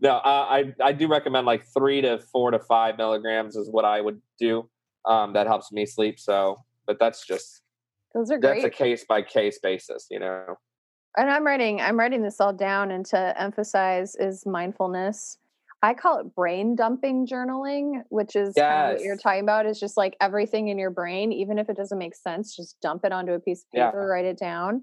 no, 0.00 0.10
uh, 0.10 0.20
I 0.24 0.74
I 0.82 0.92
do 0.92 1.08
recommend 1.08 1.46
like 1.46 1.64
three 1.66 2.00
to 2.02 2.18
four 2.18 2.50
to 2.50 2.58
five 2.58 2.96
milligrams 2.96 3.56
is 3.56 3.70
what 3.70 3.84
I 3.84 4.00
would 4.00 4.20
do. 4.38 4.68
Um, 5.04 5.32
that 5.34 5.46
helps 5.46 5.70
me 5.70 5.86
sleep. 5.86 6.18
So, 6.18 6.56
but 6.86 6.98
that's 6.98 7.26
just 7.26 7.62
those 8.14 8.30
are 8.30 8.38
great. 8.38 8.62
That's 8.62 8.74
a 8.74 8.76
case 8.76 9.04
by 9.08 9.22
case 9.22 9.58
basis, 9.62 10.06
you 10.10 10.18
know. 10.18 10.56
And 11.16 11.30
I'm 11.30 11.46
writing 11.46 11.80
I'm 11.80 11.98
writing 11.98 12.22
this 12.22 12.40
all 12.40 12.52
down, 12.52 12.90
and 12.90 13.04
to 13.06 13.40
emphasize 13.40 14.14
is 14.16 14.44
mindfulness. 14.46 15.38
I 15.82 15.94
call 15.94 16.18
it 16.18 16.34
brain 16.34 16.74
dumping 16.74 17.26
journaling, 17.26 18.02
which 18.08 18.34
is 18.34 18.54
yes. 18.56 18.66
kind 18.66 18.90
of 18.90 18.96
what 18.96 19.04
you're 19.04 19.16
talking 19.16 19.42
about. 19.42 19.66
Is 19.66 19.80
just 19.80 19.96
like 19.96 20.16
everything 20.20 20.68
in 20.68 20.78
your 20.78 20.90
brain, 20.90 21.32
even 21.32 21.58
if 21.58 21.68
it 21.68 21.76
doesn't 21.76 21.98
make 21.98 22.14
sense, 22.14 22.54
just 22.54 22.80
dump 22.80 23.04
it 23.04 23.12
onto 23.12 23.32
a 23.32 23.40
piece 23.40 23.64
of 23.64 23.70
paper, 23.70 24.02
yeah. 24.02 24.12
write 24.12 24.24
it 24.24 24.38
down. 24.38 24.82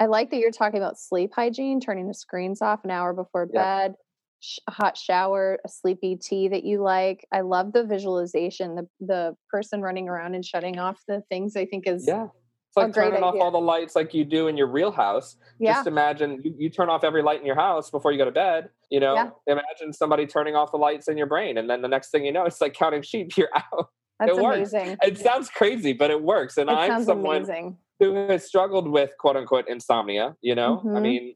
I 0.00 0.06
like 0.06 0.30
that 0.30 0.38
you're 0.38 0.50
talking 0.50 0.78
about 0.78 0.98
sleep 0.98 1.30
hygiene, 1.34 1.80
turning 1.80 2.08
the 2.08 2.14
screens 2.14 2.60
off 2.60 2.84
an 2.84 2.90
hour 2.90 3.12
before 3.12 3.46
bed, 3.46 3.94
sh- 4.40 4.58
a 4.66 4.72
hot 4.72 4.96
shower, 4.96 5.58
a 5.64 5.68
sleepy 5.68 6.16
tea 6.16 6.48
that 6.48 6.64
you 6.64 6.82
like. 6.82 7.26
I 7.32 7.42
love 7.42 7.72
the 7.72 7.84
visualization, 7.84 8.74
the 8.74 8.88
the 9.00 9.36
person 9.50 9.82
running 9.82 10.08
around 10.08 10.34
and 10.34 10.44
shutting 10.44 10.78
off 10.78 11.00
the 11.06 11.22
things. 11.28 11.56
I 11.56 11.66
think 11.66 11.86
is 11.86 12.06
yeah. 12.08 12.28
It's 12.76 12.76
like 12.76 12.94
turning 12.94 13.14
idea. 13.14 13.24
off 13.24 13.34
all 13.40 13.50
the 13.50 13.60
lights 13.60 13.94
like 13.94 14.14
you 14.14 14.24
do 14.24 14.48
in 14.48 14.56
your 14.56 14.66
real 14.66 14.90
house. 14.90 15.36
Yeah. 15.58 15.74
Just 15.74 15.86
imagine 15.86 16.40
you, 16.44 16.54
you, 16.58 16.70
turn 16.70 16.88
off 16.88 17.04
every 17.04 17.22
light 17.22 17.40
in 17.40 17.46
your 17.46 17.54
house 17.54 17.90
before 17.90 18.10
you 18.10 18.18
go 18.18 18.24
to 18.24 18.32
bed. 18.32 18.68
You 18.90 19.00
know, 19.00 19.14
yeah. 19.14 19.30
imagine 19.46 19.92
somebody 19.92 20.26
turning 20.26 20.56
off 20.56 20.72
the 20.72 20.78
lights 20.78 21.08
in 21.08 21.16
your 21.16 21.26
brain, 21.26 21.58
and 21.58 21.70
then 21.70 21.82
the 21.82 21.88
next 21.88 22.10
thing 22.10 22.24
you 22.24 22.32
know, 22.32 22.44
it's 22.44 22.60
like 22.60 22.74
counting 22.74 23.02
sheep. 23.02 23.32
You're 23.36 23.48
out. 23.54 23.90
That's 24.18 24.36
it 24.38 24.42
works. 24.42 24.72
amazing. 24.72 24.96
It 25.02 25.18
sounds 25.18 25.50
crazy, 25.50 25.92
but 25.92 26.10
it 26.10 26.22
works. 26.22 26.56
And 26.56 26.70
it 26.70 26.72
I'm 26.72 27.04
someone 27.04 27.36
amazing 27.36 27.78
who 28.00 28.14
has 28.28 28.44
struggled 28.44 28.88
with 28.88 29.10
quote 29.18 29.36
unquote 29.36 29.68
insomnia, 29.68 30.36
you 30.40 30.54
know? 30.54 30.78
Mm-hmm. 30.78 30.96
I 30.96 31.00
mean, 31.00 31.34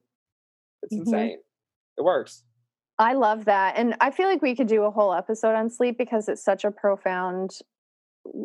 it's 0.83 0.95
mm-hmm. 0.95 1.03
insane. 1.03 1.39
It 1.97 2.05
works. 2.05 2.45
I 2.99 3.15
love 3.15 3.45
that. 3.45 3.77
And 3.77 3.97
I 4.01 4.11
feel 4.11 4.29
like 4.29 4.43
we 4.43 4.57
could 4.57 4.67
do 4.67 4.83
a 4.83 4.91
whole 4.91 5.15
episode 5.15 5.55
on 5.55 5.71
sleep 5.71 5.97
because 5.99 6.29
it's 6.29 6.43
such 6.43 6.65
a 6.65 6.71
profound 6.71 7.59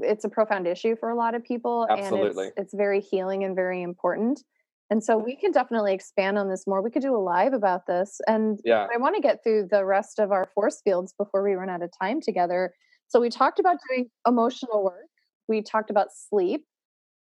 it's 0.03 0.23
a 0.23 0.29
profound 0.29 0.67
issue 0.67 0.95
for 0.99 1.09
a 1.09 1.15
lot 1.15 1.35
of 1.35 1.43
people 1.43 1.87
Absolutely. 1.89 2.45
and 2.45 2.53
it's 2.57 2.73
it's 2.73 2.73
very 2.73 3.01
healing 3.01 3.43
and 3.43 3.55
very 3.55 3.81
important. 3.81 4.43
And 4.89 5.03
so 5.03 5.17
we 5.17 5.35
can 5.35 5.51
definitely 5.51 5.93
expand 5.93 6.37
on 6.37 6.49
this 6.49 6.65
more. 6.67 6.81
We 6.81 6.91
could 6.91 7.01
do 7.01 7.15
a 7.15 7.17
live 7.17 7.53
about 7.53 7.87
this. 7.87 8.19
And 8.27 8.59
yeah. 8.63 8.85
I 8.93 8.97
want 8.97 9.15
to 9.15 9.21
get 9.21 9.39
through 9.43 9.69
the 9.71 9.85
rest 9.85 10.19
of 10.19 10.31
our 10.31 10.47
force 10.53 10.81
fields 10.83 11.13
before 11.17 11.43
we 11.43 11.53
run 11.53 11.69
out 11.69 11.81
of 11.81 11.89
time 11.99 12.21
together. 12.21 12.73
So 13.07 13.19
we 13.19 13.29
talked 13.29 13.59
about 13.59 13.77
doing 13.89 14.09
emotional 14.27 14.83
work. 14.83 15.07
We 15.47 15.61
talked 15.61 15.89
about 15.89 16.09
sleep. 16.11 16.65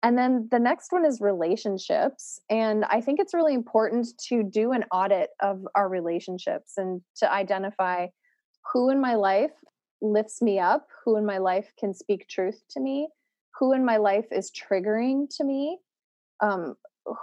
And 0.02 0.18
then 0.18 0.48
the 0.50 0.58
next 0.58 0.90
one 0.90 1.06
is 1.06 1.20
relationships. 1.20 2.40
And 2.50 2.84
I 2.84 3.00
think 3.00 3.20
it's 3.20 3.32
really 3.32 3.54
important 3.54 4.08
to 4.28 4.42
do 4.42 4.72
an 4.72 4.84
audit 4.92 5.30
of 5.40 5.64
our 5.76 5.88
relationships 5.88 6.72
and 6.76 7.00
to 7.18 7.32
identify 7.32 8.08
who 8.72 8.90
in 8.90 9.00
my 9.00 9.14
life 9.14 9.52
lifts 10.02 10.42
me 10.42 10.58
up, 10.58 10.86
who 11.04 11.16
in 11.16 11.24
my 11.24 11.38
life 11.38 11.72
can 11.78 11.94
speak 11.94 12.28
truth 12.28 12.62
to 12.70 12.80
me, 12.80 13.08
who 13.58 13.72
in 13.72 13.84
my 13.84 13.96
life 13.96 14.26
is 14.30 14.50
triggering 14.50 15.26
to 15.36 15.44
me, 15.44 15.78
um, 16.42 16.74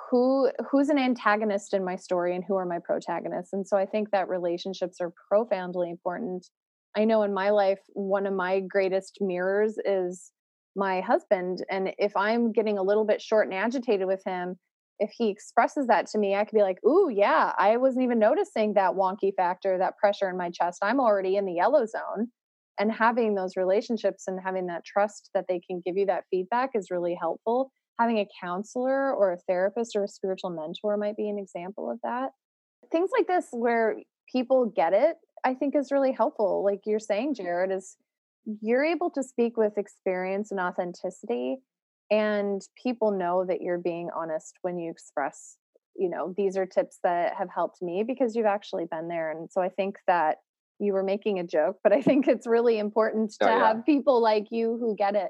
who 0.10 0.50
who's 0.72 0.90
an 0.90 0.98
antagonist 0.98 1.74
in 1.74 1.86
my 1.86 1.96
story 1.96 2.36
and 2.36 2.44
who 2.48 2.56
are 2.56 2.66
my 2.66 2.80
protagonists. 2.80 3.54
And 3.54 3.68
so 3.68 3.78
I 3.78 3.86
think 3.86 4.12
that 4.12 4.30
relationships 4.30 4.98
are 5.00 5.14
profoundly 5.30 5.90
important. 5.90 6.48
I 6.98 7.06
know 7.06 7.22
in 7.24 7.34
my 7.34 7.52
life, 7.52 7.80
one 7.94 8.26
of 8.26 8.34
my 8.34 8.62
greatest 8.62 9.20
mirrors 9.22 9.78
is 9.86 10.32
my 10.76 11.02
husband 11.02 11.64
and 11.70 11.92
if 11.98 12.16
i'm 12.16 12.52
getting 12.52 12.78
a 12.78 12.84
little 12.84 13.06
bit 13.06 13.22
short 13.22 13.48
and 13.48 13.56
agitated 13.56 14.08
with 14.08 14.22
him 14.26 14.56
if 15.00 15.12
he 15.16 15.30
expresses 15.30 15.88
that 15.88 16.06
to 16.06 16.18
me 16.18 16.36
i 16.36 16.44
could 16.44 16.56
be 16.56 16.62
like 16.62 16.78
ooh 16.86 17.10
yeah 17.12 17.54
i 17.58 17.76
wasn't 17.78 18.04
even 18.04 18.20
noticing 18.20 18.74
that 18.74 18.94
wonky 18.94 19.34
factor 19.36 19.78
that 19.78 19.98
pressure 19.98 20.30
in 20.30 20.38
my 20.38 20.50
chest 20.50 20.80
i'm 20.82 21.00
already 21.00 21.36
in 21.36 21.46
the 21.46 21.54
yellow 21.54 21.86
zone 21.86 22.30
and 22.80 22.92
having 22.92 23.36
those 23.36 23.58
relationships 23.58 24.24
and 24.28 24.40
having 24.44 24.68
that 24.68 24.86
trust 24.86 25.30
that 25.34 25.46
they 25.48 25.60
can 25.60 25.82
give 25.86 25.98
you 25.98 26.06
that 26.06 26.24
feedback 26.32 26.72
is 26.74 26.90
really 26.90 27.16
helpful. 27.20 27.72
Having 28.00 28.20
a 28.20 28.28
counselor 28.42 29.14
or 29.14 29.34
a 29.34 29.38
therapist 29.48 29.96
or 29.96 30.06
a 30.06 30.08
spiritual 30.08 30.50
mentor 30.50 30.96
might 30.96 31.18
be 31.18 31.30
an 31.30 31.38
example 31.38 31.92
of 31.92 32.00
that. 32.04 32.30
Things 32.92 33.10
like 33.16 33.28
this 33.28 33.48
where 33.52 33.98
people 34.32 34.72
get 34.76 34.94
it 34.94 35.18
i 35.46 35.54
think 35.54 35.76
is 35.76 35.92
really 35.92 36.12
helpful. 36.12 36.64
Like 36.64 36.82
you're 36.86 37.00
saying 37.00 37.36
jared 37.36 37.72
is 37.72 37.98
you're 38.62 38.86
able 38.86 39.10
to 39.12 39.24
speak 39.24 39.58
with 39.58 39.78
experience 39.78 40.52
and 40.52 40.60
authenticity 40.60 41.58
and 42.10 42.62
people 42.82 43.12
know 43.12 43.46
that 43.46 43.62
you're 43.62 43.78
being 43.78 44.10
honest 44.16 44.56
when 44.62 44.80
you 44.80 44.90
express 44.90 45.58
you 45.96 46.10
know 46.10 46.34
these 46.38 46.58
are 46.58 46.66
tips 46.66 47.00
that 47.04 47.34
have 47.38 47.50
helped 47.54 47.82
me 47.82 48.04
because 48.04 48.36
you've 48.36 48.46
actually 48.46 48.86
been 48.90 49.08
there. 49.08 49.32
And 49.32 49.50
so 49.52 49.62
i 49.62 49.70
think 49.70 49.98
that 50.08 50.38
you 50.80 50.94
were 50.94 51.04
making 51.04 51.40
a 51.40 51.44
joke 51.44 51.78
but 51.84 51.94
i 51.94 52.02
think 52.02 52.28
it's 52.28 52.48
really 52.48 52.80
important 52.80 53.34
oh, 53.42 53.46
to 53.46 53.52
yeah. 53.52 53.68
have 53.68 53.86
people 53.86 54.22
like 54.22 54.48
you 54.52 54.78
who 54.80 54.96
get 54.96 55.16
it 55.16 55.30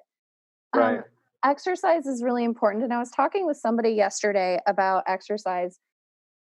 right 0.75 0.99
um, 0.99 1.03
exercise 1.43 2.05
is 2.05 2.21
really 2.23 2.43
important 2.43 2.83
and 2.83 2.93
i 2.93 2.99
was 2.99 3.11
talking 3.11 3.45
with 3.45 3.57
somebody 3.57 3.91
yesterday 3.91 4.59
about 4.67 5.03
exercise 5.07 5.79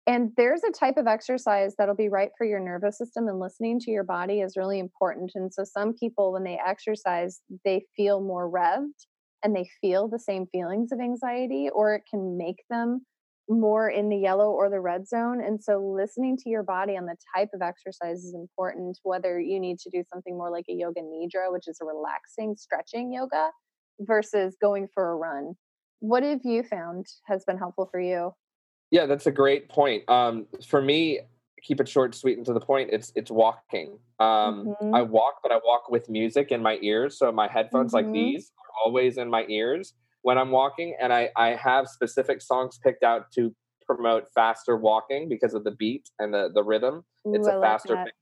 And 0.08 0.32
there's 0.38 0.64
a 0.64 0.72
type 0.72 0.96
of 0.96 1.06
exercise 1.06 1.74
that'll 1.76 1.94
be 1.94 2.08
right 2.08 2.30
for 2.38 2.46
your 2.46 2.60
nervous 2.60 2.96
system, 2.96 3.28
and 3.28 3.38
listening 3.38 3.78
to 3.80 3.90
your 3.90 4.04
body 4.04 4.40
is 4.40 4.56
really 4.56 4.78
important. 4.78 5.32
And 5.34 5.52
so, 5.52 5.64
some 5.64 5.92
people, 5.92 6.32
when 6.32 6.44
they 6.44 6.58
exercise, 6.66 7.42
they 7.62 7.84
feel 7.94 8.22
more 8.22 8.50
revved 8.50 9.04
and 9.42 9.54
they 9.54 9.68
feel 9.82 10.08
the 10.08 10.18
same 10.18 10.46
feelings 10.46 10.92
of 10.92 10.98
anxiety, 10.98 11.68
or 11.68 11.94
it 11.94 12.04
can 12.10 12.38
make 12.38 12.64
them 12.70 13.04
more 13.48 13.88
in 13.88 14.08
the 14.08 14.16
yellow 14.16 14.50
or 14.50 14.68
the 14.68 14.80
red 14.80 15.08
zone. 15.08 15.42
And 15.42 15.62
so, 15.62 15.78
listening 15.78 16.36
to 16.38 16.50
your 16.50 16.62
body 16.62 16.96
on 16.96 17.06
the 17.06 17.16
type 17.34 17.48
of 17.54 17.62
exercise 17.62 18.24
is 18.24 18.34
important, 18.34 18.98
whether 19.02 19.40
you 19.40 19.58
need 19.58 19.78
to 19.80 19.90
do 19.90 20.02
something 20.12 20.36
more 20.36 20.50
like 20.50 20.66
a 20.68 20.72
yoga 20.72 21.00
nidra, 21.00 21.50
which 21.50 21.68
is 21.68 21.78
a 21.80 21.84
relaxing, 21.84 22.56
stretching 22.56 23.12
yoga, 23.12 23.50
versus 24.00 24.56
going 24.60 24.88
for 24.92 25.10
a 25.10 25.16
run. 25.16 25.54
What 26.00 26.22
have 26.22 26.40
you 26.44 26.62
found 26.62 27.06
has 27.26 27.44
been 27.44 27.58
helpful 27.58 27.88
for 27.90 28.00
you? 28.00 28.32
Yeah, 28.90 29.06
that's 29.06 29.26
a 29.26 29.32
great 29.32 29.68
point. 29.68 30.08
Um, 30.08 30.46
for 30.66 30.80
me, 30.80 31.20
keep 31.62 31.80
it 31.80 31.88
short, 31.88 32.14
sweet, 32.14 32.36
and 32.36 32.46
to 32.46 32.52
the 32.52 32.60
point. 32.60 32.90
It's 32.92 33.12
it's 33.14 33.30
walking. 33.30 33.98
Um, 34.20 34.74
mm-hmm. 34.80 34.94
I 34.94 35.02
walk, 35.02 35.40
but 35.42 35.52
I 35.52 35.58
walk 35.64 35.90
with 35.90 36.08
music 36.08 36.52
in 36.52 36.62
my 36.62 36.78
ears. 36.82 37.18
So 37.18 37.32
my 37.32 37.48
headphones, 37.48 37.92
mm-hmm. 37.92 38.06
like 38.06 38.14
these, 38.14 38.52
are 38.58 38.86
always 38.86 39.18
in 39.18 39.30
my 39.30 39.44
ears 39.48 39.94
when 40.28 40.36
I'm 40.36 40.50
walking, 40.50 40.94
and 41.00 41.10
I 41.10 41.30
I 41.36 41.54
have 41.54 41.88
specific 41.88 42.42
songs 42.42 42.78
picked 42.84 43.02
out 43.02 43.32
to 43.36 43.54
promote 43.86 44.24
faster 44.34 44.76
walking 44.76 45.26
because 45.26 45.54
of 45.54 45.64
the 45.64 45.70
beat 45.70 46.10
and 46.18 46.34
the 46.34 46.50
the 46.52 46.62
rhythm. 46.62 47.02
It's 47.24 47.48
Ooh, 47.48 47.52
a 47.52 47.62
faster. 47.62 47.94
Like 47.94 48.12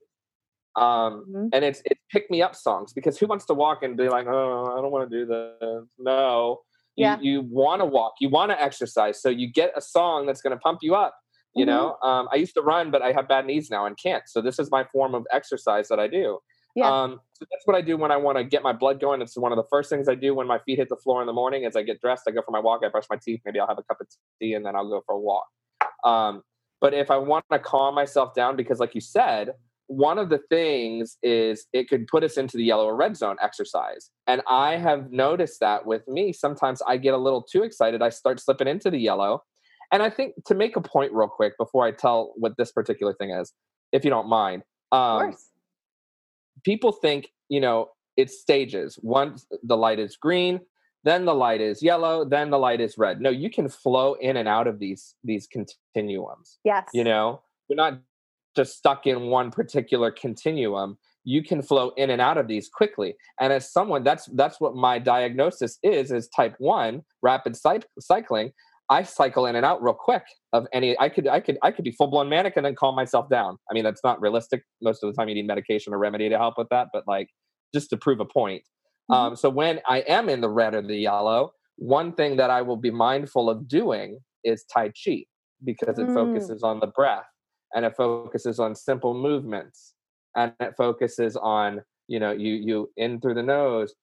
um, 0.77 1.25
mm-hmm. 1.29 1.49
and 1.53 1.65
it's 1.65 1.83
it's 1.85 2.01
pick 2.13 2.31
me 2.31 2.43
up 2.43 2.55
songs 2.55 2.93
because 2.93 3.19
who 3.19 3.27
wants 3.27 3.45
to 3.47 3.55
walk 3.55 3.83
and 3.83 3.97
be 3.97 4.09
like, 4.09 4.29
oh, 4.29 4.77
I 4.79 4.81
don't 4.81 4.93
want 4.93 5.11
to 5.11 5.19
do 5.19 5.27
this. 5.27 5.83
No, 5.99 6.61
yeah. 6.97 7.19
you, 7.21 7.33
you 7.33 7.41
want 7.41 7.81
to 7.81 7.87
walk, 7.87 8.13
you 8.21 8.29
want 8.29 8.53
to 8.53 8.63
exercise. 8.63 9.21
So 9.21 9.29
you 9.29 9.51
get 9.51 9.73
a 9.77 9.81
song 9.81 10.27
that's 10.27 10.41
going 10.41 10.57
to 10.57 10.61
pump 10.61 10.79
you 10.83 10.95
up. 10.95 11.17
You 11.57 11.67
mm-hmm. 11.67 11.75
know, 11.75 11.97
um, 12.09 12.29
I 12.33 12.37
used 12.37 12.55
to 12.55 12.63
run, 12.63 12.93
but 12.93 13.03
I 13.03 13.11
have 13.11 13.27
bad 13.27 13.47
knees 13.47 13.69
now 13.69 13.85
and 13.87 13.99
can't. 14.01 14.23
So 14.29 14.41
this 14.41 14.61
is 14.61 14.71
my 14.71 14.85
form 14.93 15.13
of 15.17 15.27
exercise 15.33 15.89
that 15.89 15.99
I 15.99 16.07
do. 16.07 16.39
Yeah. 16.77 16.89
Um, 16.91 17.21
so 17.33 17.47
that's 17.51 17.67
what 17.67 17.75
I 17.75 17.81
do 17.81 17.97
when 17.97 18.11
I 18.11 18.17
want 18.19 18.37
to 18.37 18.45
get 18.45 18.63
my 18.63 18.73
blood 18.73 19.01
going. 19.01 19.23
It's 19.23 19.37
one 19.37 19.51
of 19.51 19.57
the 19.57 19.65
first 19.71 19.89
things 19.89 20.09
I 20.09 20.15
do 20.15 20.35
when 20.35 20.47
my 20.47 20.59
feet 20.59 20.79
hit 20.79 20.91
the 20.91 20.97
floor 20.97 21.23
in 21.23 21.27
the 21.27 21.33
morning. 21.33 21.65
As 21.65 21.75
I 21.75 21.83
get 21.83 22.01
dressed, 22.01 22.25
I 22.29 22.33
go 22.33 22.43
for 22.45 22.53
my 22.53 22.61
walk. 22.61 22.83
I 22.85 22.89
brush 22.91 23.07
my 23.11 23.17
teeth. 23.17 23.41
Maybe 23.45 23.59
I'll 23.59 23.67
have 23.67 23.79
a 23.79 23.83
cup 23.83 23.99
of 24.01 24.07
tea, 24.41 24.53
and 24.53 24.65
then 24.65 24.77
I'll 24.77 24.89
go 24.89 25.03
for 25.07 25.15
a 25.15 25.19
walk. 25.19 25.47
Um, 26.05 26.43
but 26.81 26.93
if 26.93 27.11
I 27.11 27.17
want 27.17 27.47
to 27.51 27.59
calm 27.59 27.95
myself 27.95 28.35
down, 28.35 28.57
because 28.57 28.79
like 28.79 28.95
you 28.95 29.01
said, 29.01 29.55
one 29.87 30.19
of 30.19 30.29
the 30.29 30.41
things 30.51 31.17
is 31.23 31.67
it 31.73 31.89
could 31.89 32.07
put 32.09 32.23
us 32.23 32.37
into 32.37 32.59
the 32.59 32.65
yellow 32.65 32.85
or 32.85 32.97
red 32.97 33.17
zone 33.17 33.37
exercise. 33.43 34.11
And 34.27 34.43
I 34.49 34.77
have 34.77 35.11
noticed 35.11 35.61
that 35.61 35.87
with 35.87 36.07
me, 36.07 36.33
sometimes 36.33 36.83
I 36.87 36.99
get 36.99 37.15
a 37.15 37.19
little 37.19 37.43
too 37.43 37.63
excited. 37.63 38.03
I 38.03 38.11
start 38.11 38.41
slipping 38.41 38.69
into 38.69 38.91
the 38.91 38.99
yellow. 38.99 39.45
And 39.93 40.03
I 40.03 40.11
think 40.11 40.35
to 40.47 40.55
make 40.55 40.77
a 40.77 40.81
point 40.81 41.13
real 41.13 41.29
quick 41.29 41.57
before 41.59 41.87
I 41.87 41.93
tell 41.93 42.35
what 42.37 42.57
this 42.59 42.73
particular 42.73 43.15
thing 43.15 43.31
is, 43.31 43.53
if 43.93 44.05
you 44.05 44.11
don't 44.11 44.29
mind, 44.29 44.63
um, 44.93 45.35
people 46.65 46.93
think, 46.93 47.29
you 47.49 47.61
know, 47.61 47.91
it's 48.17 48.41
stages. 48.41 48.99
Once 49.03 49.47
the 49.63 49.77
light 49.77 49.99
is 49.99 50.17
green, 50.17 50.61
then 51.05 51.25
the 51.25 51.35
light 51.35 51.61
is 51.61 51.83
yellow, 51.83 52.25
then 52.25 52.51
the 52.51 52.59
light 52.59 52.81
is 52.81 52.99
red. 52.99 53.21
No, 53.21 53.31
you 53.31 53.51
can 53.51 53.69
flow 53.69 54.15
in 54.15 54.37
and 54.37 54.49
out 54.49 54.67
of 54.67 54.79
these 54.79 55.15
these 55.23 55.47
continuums. 55.47 56.59
Yes. 56.65 56.89
You 56.93 57.05
know, 57.05 57.43
you're 57.69 57.77
not 57.77 58.01
just 58.57 58.77
stuck 58.77 59.07
in 59.07 59.27
one 59.27 59.51
particular 59.51 60.11
continuum 60.11 60.97
you 61.27 61.43
can 61.43 61.61
flow 61.61 61.91
in 61.97 62.09
and 62.09 62.23
out 62.23 62.39
of 62.39 62.47
these 62.47 62.69
quickly 62.69 63.15
and 63.41 63.53
as 63.53 63.71
someone 63.71 64.03
that's 64.03 64.27
that's 64.35 64.61
what 64.61 64.75
my 64.75 64.99
diagnosis 64.99 65.79
is 65.83 66.11
is 66.13 66.29
type 66.29 66.55
1 66.59 67.03
rapid 67.21 67.57
cy- 67.57 67.81
cycling 68.01 68.53
i 68.91 69.03
cycle 69.03 69.47
in 69.47 69.57
and 69.57 69.65
out 69.65 69.83
real 69.83 69.95
quick 69.95 70.25
of 70.53 70.67
any 70.73 70.99
i 70.99 71.09
could 71.09 71.27
i 71.29 71.41
could 71.41 71.59
i 71.63 71.71
could 71.71 71.85
be 71.85 71.93
full 71.93 72.09
blown 72.09 72.29
manic 72.29 72.55
and 72.57 72.65
then 72.65 72.75
calm 72.75 72.95
myself 72.95 73.29
down 73.29 73.57
i 73.71 73.75
mean 73.75 73.85
that's 73.85 74.03
not 74.05 74.21
realistic 74.21 74.63
most 74.83 75.03
of 75.03 75.11
the 75.11 75.17
time 75.17 75.29
you 75.29 75.35
need 75.35 75.47
medication 75.47 75.93
or 75.93 75.99
remedy 75.99 76.29
to 76.29 76.39
help 76.39 76.55
with 76.57 76.69
that 76.71 76.89
but 76.93 77.05
like 77.07 77.29
just 77.75 77.91
to 77.91 77.97
prove 77.97 78.21
a 78.21 78.25
point 78.25 78.63
mm-hmm. 79.11 79.15
um, 79.15 79.37
so 79.37 79.49
when 79.49 79.81
i 79.89 79.99
am 80.01 80.29
in 80.29 80.41
the 80.41 80.51
red 80.51 80.75
or 80.75 80.83
the 80.83 80.97
yellow 80.97 81.51
one 81.77 82.13
thing 82.13 82.37
that 82.37 82.51
i 82.51 82.63
will 82.63 82.77
be 82.77 82.91
mindful 82.91 83.51
of 83.51 83.69
doing 83.69 84.19
is 84.45 84.65
tai 84.73 84.91
chi 85.05 85.25
because 85.65 85.99
it 85.99 86.07
mm. 86.07 86.15
focuses 86.15 86.63
on 86.63 86.81
the 86.81 86.87
breath 86.89 87.25
and 87.75 87.85
it 87.85 87.95
focuses 87.97 88.59
on 88.59 88.75
simple 88.75 89.15
movements 89.15 89.95
and 90.37 90.53
it 90.61 90.75
focuses 90.77 91.37
on 91.37 91.81
you 92.09 92.21
know 92.21 92.31
you 92.31 92.55
you 92.55 92.91
in 92.97 93.21
through 93.21 93.35
the 93.35 93.43
nose 93.43 93.95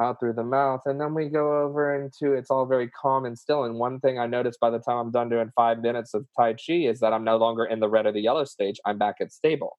out 0.00 0.20
through 0.20 0.32
the 0.32 0.44
mouth 0.44 0.80
and 0.86 1.00
then 1.00 1.14
we 1.14 1.28
go 1.28 1.62
over 1.62 1.94
into 1.94 2.32
it's 2.32 2.50
all 2.50 2.66
very 2.66 2.88
calm 2.90 3.24
and 3.24 3.38
still 3.38 3.64
and 3.64 3.74
one 3.74 4.00
thing 4.00 4.18
i 4.18 4.26
noticed 4.26 4.58
by 4.60 4.70
the 4.70 4.78
time 4.78 4.96
i'm 4.98 5.10
done 5.10 5.28
doing 5.28 5.50
five 5.54 5.80
minutes 5.80 6.14
of 6.14 6.26
tai 6.36 6.52
chi 6.52 6.72
is 6.72 7.00
that 7.00 7.12
i'm 7.12 7.24
no 7.24 7.36
longer 7.36 7.64
in 7.64 7.80
the 7.80 7.88
red 7.88 8.06
or 8.06 8.12
the 8.12 8.20
yellow 8.20 8.44
stage 8.44 8.80
i'm 8.86 8.98
back 8.98 9.16
at 9.20 9.32
stable 9.32 9.78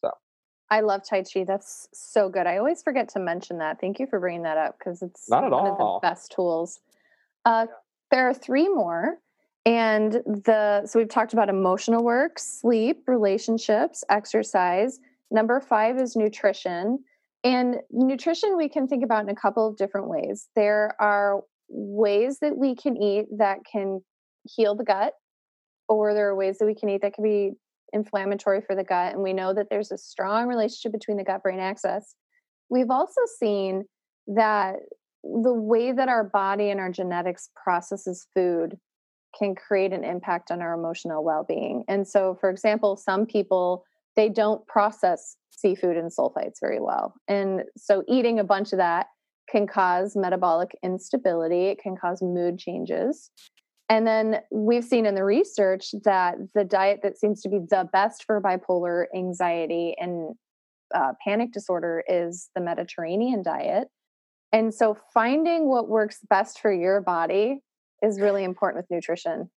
so 0.00 0.10
i 0.70 0.80
love 0.80 1.02
tai 1.08 1.22
chi 1.22 1.44
that's 1.44 1.88
so 1.92 2.28
good 2.28 2.46
i 2.46 2.56
always 2.56 2.82
forget 2.82 3.08
to 3.08 3.18
mention 3.18 3.58
that 3.58 3.80
thank 3.80 3.98
you 3.98 4.06
for 4.06 4.20
bringing 4.20 4.42
that 4.42 4.58
up 4.58 4.76
because 4.78 5.02
it's 5.02 5.28
not 5.28 5.44
at 5.44 5.50
one 5.50 5.64
all 5.64 5.96
of 5.96 6.02
the 6.02 6.08
best 6.08 6.32
tools 6.32 6.80
uh, 7.44 7.66
there 8.10 8.28
are 8.28 8.34
three 8.34 8.68
more 8.68 9.18
and 9.66 10.12
the 10.12 10.86
so 10.86 11.00
we've 11.00 11.08
talked 11.08 11.32
about 11.32 11.48
emotional 11.48 12.04
work, 12.04 12.38
sleep, 12.38 13.02
relationships, 13.08 14.04
exercise. 14.08 15.00
Number 15.32 15.60
5 15.60 15.98
is 15.98 16.14
nutrition. 16.14 17.00
And 17.46 17.76
nutrition 17.92 18.56
we 18.56 18.68
can 18.68 18.88
think 18.88 19.04
about 19.04 19.22
in 19.22 19.28
a 19.28 19.34
couple 19.34 19.68
of 19.68 19.76
different 19.76 20.08
ways. 20.08 20.48
There 20.56 20.96
are 20.98 21.42
ways 21.68 22.38
that 22.40 22.58
we 22.58 22.74
can 22.74 23.00
eat 23.00 23.26
that 23.38 23.58
can 23.70 24.00
heal 24.42 24.74
the 24.74 24.82
gut 24.82 25.12
or 25.88 26.12
there 26.12 26.28
are 26.28 26.34
ways 26.34 26.58
that 26.58 26.66
we 26.66 26.74
can 26.74 26.88
eat 26.88 27.02
that 27.02 27.14
can 27.14 27.22
be 27.22 27.52
inflammatory 27.92 28.62
for 28.66 28.74
the 28.74 28.82
gut 28.82 29.14
and 29.14 29.22
we 29.22 29.32
know 29.32 29.54
that 29.54 29.68
there's 29.70 29.92
a 29.92 29.98
strong 29.98 30.48
relationship 30.48 30.90
between 30.90 31.16
the 31.16 31.24
gut 31.24 31.44
brain 31.44 31.60
axis. 31.60 32.16
We've 32.68 32.90
also 32.90 33.20
seen 33.38 33.84
that 34.26 34.74
the 35.22 35.52
way 35.52 35.92
that 35.92 36.08
our 36.08 36.24
body 36.24 36.70
and 36.70 36.80
our 36.80 36.90
genetics 36.90 37.50
processes 37.54 38.26
food 38.34 38.76
can 39.38 39.54
create 39.54 39.92
an 39.92 40.02
impact 40.02 40.50
on 40.50 40.60
our 40.62 40.74
emotional 40.74 41.22
well-being. 41.22 41.84
And 41.86 42.08
so 42.08 42.36
for 42.40 42.50
example, 42.50 42.96
some 42.96 43.24
people 43.24 43.84
they 44.16 44.28
don't 44.28 44.66
process 44.66 45.36
seafood 45.50 45.96
and 45.96 46.10
sulfites 46.10 46.56
very 46.60 46.80
well. 46.80 47.14
And 47.28 47.62
so 47.76 48.02
eating 48.08 48.38
a 48.38 48.44
bunch 48.44 48.72
of 48.72 48.78
that 48.78 49.06
can 49.50 49.66
cause 49.66 50.16
metabolic 50.16 50.76
instability, 50.82 51.66
it 51.66 51.78
can 51.78 51.96
cause 51.96 52.20
mood 52.20 52.58
changes. 52.58 53.30
And 53.88 54.06
then 54.06 54.40
we've 54.50 54.84
seen 54.84 55.06
in 55.06 55.14
the 55.14 55.24
research 55.24 55.90
that 56.04 56.34
the 56.54 56.64
diet 56.64 57.00
that 57.04 57.18
seems 57.18 57.40
to 57.42 57.48
be 57.48 57.58
the 57.58 57.88
best 57.92 58.24
for 58.24 58.40
bipolar 58.40 59.04
anxiety 59.14 59.94
and 59.98 60.34
uh, 60.94 61.12
panic 61.24 61.52
disorder 61.52 62.02
is 62.08 62.50
the 62.54 62.60
Mediterranean 62.60 63.42
diet. 63.42 63.88
And 64.52 64.74
so 64.74 64.96
finding 65.14 65.68
what 65.68 65.88
works 65.88 66.18
best 66.28 66.60
for 66.60 66.72
your 66.72 67.00
body 67.00 67.60
is 68.02 68.20
really 68.20 68.44
important 68.44 68.82
with 68.82 68.90
nutrition. 68.90 69.50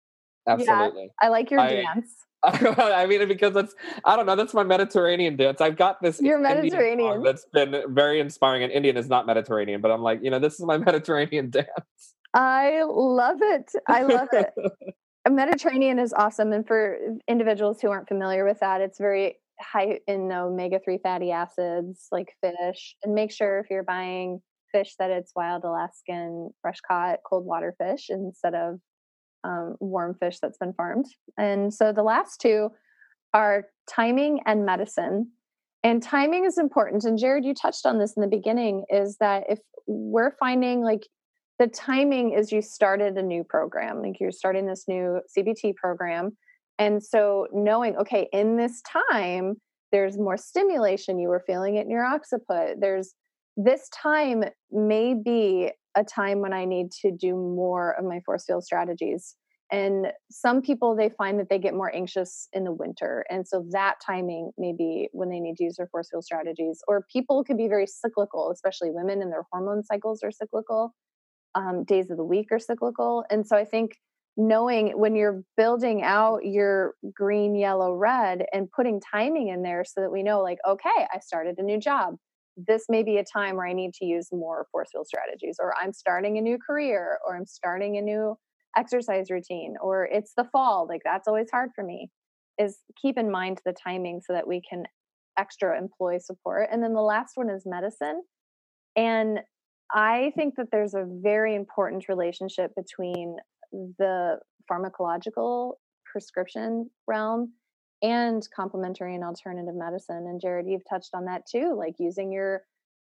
Absolutely. 0.48 1.04
Yeah, 1.04 1.26
I 1.26 1.28
like 1.28 1.50
your 1.50 1.60
I, 1.60 1.74
dance. 1.74 2.25
I 2.42 3.06
mean, 3.06 3.26
because 3.28 3.54
that's, 3.54 3.74
I 4.04 4.16
don't 4.16 4.26
know, 4.26 4.36
that's 4.36 4.54
my 4.54 4.62
Mediterranean 4.62 5.36
dance. 5.36 5.60
I've 5.60 5.76
got 5.76 6.02
this. 6.02 6.20
You're 6.20 6.38
Mediterranean. 6.38 7.22
That's 7.22 7.46
been 7.52 7.82
very 7.88 8.20
inspiring. 8.20 8.62
And 8.62 8.72
Indian 8.72 8.96
is 8.96 9.08
not 9.08 9.26
Mediterranean, 9.26 9.80
but 9.80 9.90
I'm 9.90 10.02
like, 10.02 10.20
you 10.22 10.30
know, 10.30 10.38
this 10.38 10.54
is 10.54 10.66
my 10.66 10.78
Mediterranean 10.78 11.50
dance. 11.50 11.68
I 12.34 12.82
love 12.86 13.38
it. 13.40 13.72
I 13.88 14.02
love 14.02 14.28
it. 14.32 14.52
Mediterranean 15.28 15.98
is 15.98 16.12
awesome. 16.12 16.52
And 16.52 16.66
for 16.66 16.98
individuals 17.26 17.80
who 17.80 17.90
aren't 17.90 18.08
familiar 18.08 18.44
with 18.44 18.60
that, 18.60 18.80
it's 18.80 18.98
very 18.98 19.36
high 19.58 19.98
in 20.06 20.30
omega 20.30 20.78
3 20.84 20.98
fatty 21.02 21.32
acids 21.32 22.08
like 22.12 22.28
fish. 22.40 22.94
And 23.02 23.14
make 23.14 23.32
sure 23.32 23.58
if 23.58 23.70
you're 23.70 23.82
buying 23.82 24.40
fish 24.72 24.94
that 24.98 25.10
it's 25.10 25.32
wild 25.34 25.64
Alaskan 25.64 26.50
fresh 26.60 26.80
caught 26.86 27.20
cold 27.28 27.46
water 27.46 27.74
fish 27.78 28.06
instead 28.10 28.54
of 28.54 28.78
um, 29.46 29.76
warm 29.80 30.14
fish 30.14 30.38
that's 30.40 30.58
been 30.58 30.72
farmed. 30.72 31.06
And 31.38 31.72
so 31.72 31.92
the 31.92 32.02
last 32.02 32.40
two 32.40 32.70
are 33.32 33.66
timing 33.88 34.40
and 34.46 34.66
medicine. 34.66 35.30
And 35.84 36.02
timing 36.02 36.44
is 36.44 36.58
important. 36.58 37.04
And 37.04 37.18
Jared, 37.18 37.44
you 37.44 37.54
touched 37.54 37.86
on 37.86 37.98
this 37.98 38.14
in 38.16 38.22
the 38.22 38.28
beginning 38.28 38.84
is 38.90 39.18
that 39.20 39.44
if 39.48 39.60
we're 39.86 40.34
finding 40.38 40.82
like 40.82 41.06
the 41.58 41.68
timing 41.68 42.32
is 42.32 42.50
you 42.50 42.60
started 42.60 43.16
a 43.16 43.22
new 43.22 43.44
program, 43.44 44.02
like 44.02 44.18
you're 44.20 44.32
starting 44.32 44.66
this 44.66 44.84
new 44.88 45.20
CBT 45.36 45.76
program. 45.76 46.36
And 46.78 47.02
so 47.02 47.46
knowing, 47.52 47.96
okay, 47.96 48.28
in 48.32 48.56
this 48.56 48.82
time, 48.82 49.54
there's 49.92 50.18
more 50.18 50.36
stimulation, 50.36 51.18
you 51.18 51.28
were 51.28 51.44
feeling 51.46 51.76
it 51.76 51.86
in 51.86 51.90
your 51.90 52.04
occiput, 52.04 52.80
there's 52.80 53.14
this 53.56 53.88
time 53.88 54.44
may 54.70 55.14
be 55.14 55.70
a 55.96 56.04
time 56.04 56.40
when 56.40 56.52
I 56.52 56.64
need 56.64 56.92
to 57.02 57.10
do 57.10 57.34
more 57.34 57.92
of 57.98 58.04
my 58.04 58.20
force 58.20 58.44
field 58.44 58.64
strategies. 58.64 59.34
And 59.72 60.12
some 60.30 60.62
people 60.62 60.94
they 60.94 61.08
find 61.08 61.40
that 61.40 61.48
they 61.48 61.58
get 61.58 61.74
more 61.74 61.92
anxious 61.94 62.48
in 62.52 62.64
the 62.64 62.72
winter. 62.72 63.24
And 63.28 63.48
so 63.48 63.64
that 63.70 63.96
timing 64.04 64.52
may 64.56 64.72
be 64.72 65.08
when 65.12 65.28
they 65.28 65.40
need 65.40 65.56
to 65.56 65.64
use 65.64 65.76
their 65.76 65.88
force 65.88 66.08
field 66.10 66.24
strategies. 66.24 66.80
Or 66.86 67.04
people 67.12 67.42
can 67.42 67.56
be 67.56 67.66
very 67.66 67.86
cyclical, 67.86 68.52
especially 68.52 68.90
women 68.92 69.22
and 69.22 69.32
their 69.32 69.44
hormone 69.50 69.82
cycles 69.82 70.22
are 70.22 70.30
cyclical. 70.30 70.94
Um, 71.56 71.84
days 71.84 72.10
of 72.10 72.18
the 72.18 72.24
week 72.24 72.48
are 72.52 72.60
cyclical. 72.60 73.24
And 73.30 73.46
so 73.46 73.56
I 73.56 73.64
think 73.64 73.96
knowing 74.36 74.88
when 74.98 75.16
you're 75.16 75.42
building 75.56 76.02
out 76.02 76.44
your 76.44 76.94
green, 77.14 77.56
yellow, 77.56 77.94
red 77.94 78.44
and 78.52 78.70
putting 78.70 79.00
timing 79.00 79.48
in 79.48 79.62
there 79.62 79.84
so 79.84 80.02
that 80.02 80.12
we 80.12 80.22
know, 80.22 80.42
like, 80.42 80.58
okay, 80.68 81.06
I 81.12 81.18
started 81.20 81.56
a 81.58 81.62
new 81.62 81.80
job. 81.80 82.16
This 82.56 82.86
may 82.88 83.02
be 83.02 83.18
a 83.18 83.24
time 83.24 83.56
where 83.56 83.66
I 83.66 83.72
need 83.72 83.92
to 83.94 84.06
use 84.06 84.28
more 84.32 84.66
force 84.72 84.88
field 84.92 85.06
strategies, 85.06 85.56
or 85.60 85.74
I'm 85.80 85.92
starting 85.92 86.38
a 86.38 86.40
new 86.40 86.58
career, 86.58 87.18
or 87.26 87.36
I'm 87.36 87.46
starting 87.46 87.96
a 87.96 88.02
new 88.02 88.36
exercise 88.76 89.30
routine, 89.30 89.74
or 89.80 90.06
it's 90.06 90.32
the 90.36 90.48
fall. 90.52 90.86
Like, 90.88 91.02
that's 91.04 91.28
always 91.28 91.50
hard 91.50 91.70
for 91.74 91.84
me. 91.84 92.10
Is 92.58 92.78
keep 93.00 93.18
in 93.18 93.30
mind 93.30 93.60
the 93.64 93.74
timing 93.74 94.20
so 94.26 94.32
that 94.32 94.48
we 94.48 94.62
can 94.68 94.84
extra 95.38 95.78
employee 95.78 96.20
support. 96.20 96.68
And 96.72 96.82
then 96.82 96.94
the 96.94 97.02
last 97.02 97.32
one 97.34 97.50
is 97.50 97.64
medicine. 97.66 98.22
And 98.96 99.40
I 99.92 100.32
think 100.36 100.54
that 100.56 100.68
there's 100.72 100.94
a 100.94 101.04
very 101.06 101.54
important 101.54 102.08
relationship 102.08 102.72
between 102.74 103.36
the 103.72 104.38
pharmacological 104.70 105.74
prescription 106.10 106.88
realm 107.06 107.52
and 108.02 108.46
complementary 108.54 109.14
and 109.14 109.24
alternative 109.24 109.74
medicine. 109.74 110.26
And 110.28 110.40
Jared, 110.40 110.66
you've 110.68 110.88
touched 110.88 111.10
on 111.14 111.24
that 111.26 111.42
too. 111.50 111.74
Like 111.76 111.94
using 111.98 112.32
your 112.32 112.62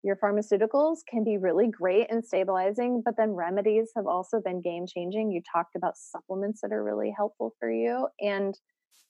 your 0.05 0.17
pharmaceuticals 0.17 0.99
can 1.11 1.25
be 1.25 1.39
really 1.39 1.67
great 1.69 2.07
and 2.09 2.25
stabilizing, 2.25 3.03
but 3.05 3.17
then 3.17 3.33
remedies 3.33 3.91
have 3.97 4.07
also 4.07 4.41
been 4.41 4.61
game 4.61 4.87
changing. 4.87 5.33
You 5.33 5.43
talked 5.53 5.75
about 5.75 5.97
supplements 5.97 6.61
that 6.61 6.73
are 6.73 6.85
really 6.85 7.13
helpful 7.17 7.55
for 7.59 7.71
you. 7.71 8.07
And 8.21 8.55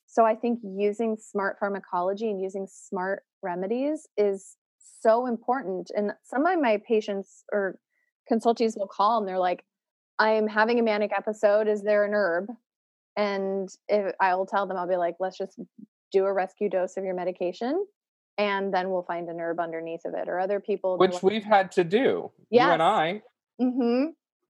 so 0.07 0.25
I 0.25 0.35
think 0.35 0.61
using 0.65 1.17
smart 1.21 1.59
pharmacology 1.61 2.31
and 2.31 2.41
using 2.41 2.67
smart 2.71 3.25
remedies 3.43 4.09
is 4.17 4.57
so 5.03 5.27
important. 5.27 5.91
And 5.95 6.13
some 6.25 6.47
of 6.47 6.59
my 6.59 6.81
patients 6.89 7.45
or 7.53 7.79
consultees 8.31 8.77
will 8.77 8.89
call 8.89 9.19
and 9.19 9.29
they're 9.29 9.39
like, 9.39 9.65
I'm 10.19 10.49
having 10.49 10.79
a 10.81 10.83
manic 10.83 11.13
episode. 11.17 11.69
Is 11.69 11.83
there 11.83 12.05
an 12.05 12.13
herb? 12.15 12.47
And 13.19 13.69
if 13.89 14.15
I 14.21 14.35
will 14.37 14.47
tell 14.47 14.67
them, 14.67 14.79
I'll 14.79 14.89
be 14.89 14.97
like, 14.97 15.17
let's 15.21 15.37
just 15.37 15.59
do 16.13 16.25
a 16.25 16.33
rescue 16.33 16.71
dose 16.71 16.97
of 16.97 17.05
your 17.05 17.15
medication 17.15 17.85
and 18.39 18.73
then 18.73 18.91
we'll 18.91 19.03
find 19.03 19.29
an 19.29 19.41
herb 19.41 19.59
underneath 19.59 20.05
of 20.07 20.15
it. 20.15 20.29
Or 20.29 20.39
other 20.39 20.61
people, 20.61 20.97
which 20.97 21.15
like, 21.15 21.23
we've 21.23 21.45
had 21.45 21.73
to 21.73 21.85
do, 21.85 22.31
yes. 22.51 22.65
you 22.65 22.73
and 22.73 22.83
I. 22.83 23.23
Mm-hmm. 23.61 24.05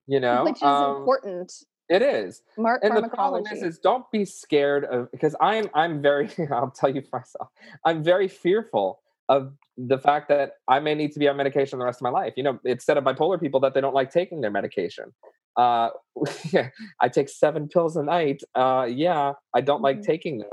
You 0.07 0.21
know, 0.21 0.45
which 0.45 0.57
is 0.57 0.63
um, 0.63 0.97
important. 0.99 1.53
It 1.89 2.03
is. 2.03 2.43
Mark 2.59 2.85
and 2.85 2.95
the 2.95 3.09
problem 3.09 3.45
is, 3.51 3.63
is 3.63 3.79
don't 3.79 4.05
be 4.13 4.27
scared 4.27 4.85
of 4.85 5.11
because 5.11 5.35
I'm 5.41 5.71
I'm 5.75 6.03
very 6.03 6.29
I'll 6.53 6.71
tell 6.71 6.95
you 6.95 7.01
for 7.01 7.21
myself 7.21 7.49
I'm 7.87 8.05
very 8.05 8.29
fearful 8.29 9.01
of 9.31 9.55
the 9.79 9.99
fact 9.99 10.29
that 10.29 10.53
I 10.67 10.81
may 10.81 10.95
need 10.95 11.13
to 11.13 11.19
be 11.19 11.29
on 11.29 11.37
medication 11.39 11.79
the 11.79 11.85
rest 11.87 11.99
of 11.99 12.03
my 12.03 12.11
life. 12.11 12.35
You 12.37 12.43
know, 12.43 12.61
it's 12.65 12.85
said 12.85 12.99
of 12.99 13.05
bipolar 13.05 13.41
people 13.41 13.61
that 13.61 13.73
they 13.73 13.81
don't 13.81 13.95
like 13.95 14.11
taking 14.11 14.43
their 14.43 14.51
medication. 14.51 15.13
Uh, 15.59 15.91
I 17.01 17.09
take 17.09 17.29
seven 17.29 17.69
pills 17.69 17.97
a 17.97 18.03
night. 18.03 18.43
Uh, 18.55 18.87
yeah, 18.89 19.33
I 19.55 19.61
don't 19.61 19.79
mm-hmm. 19.79 19.85
like 19.85 20.03
taking 20.03 20.39
them 20.39 20.49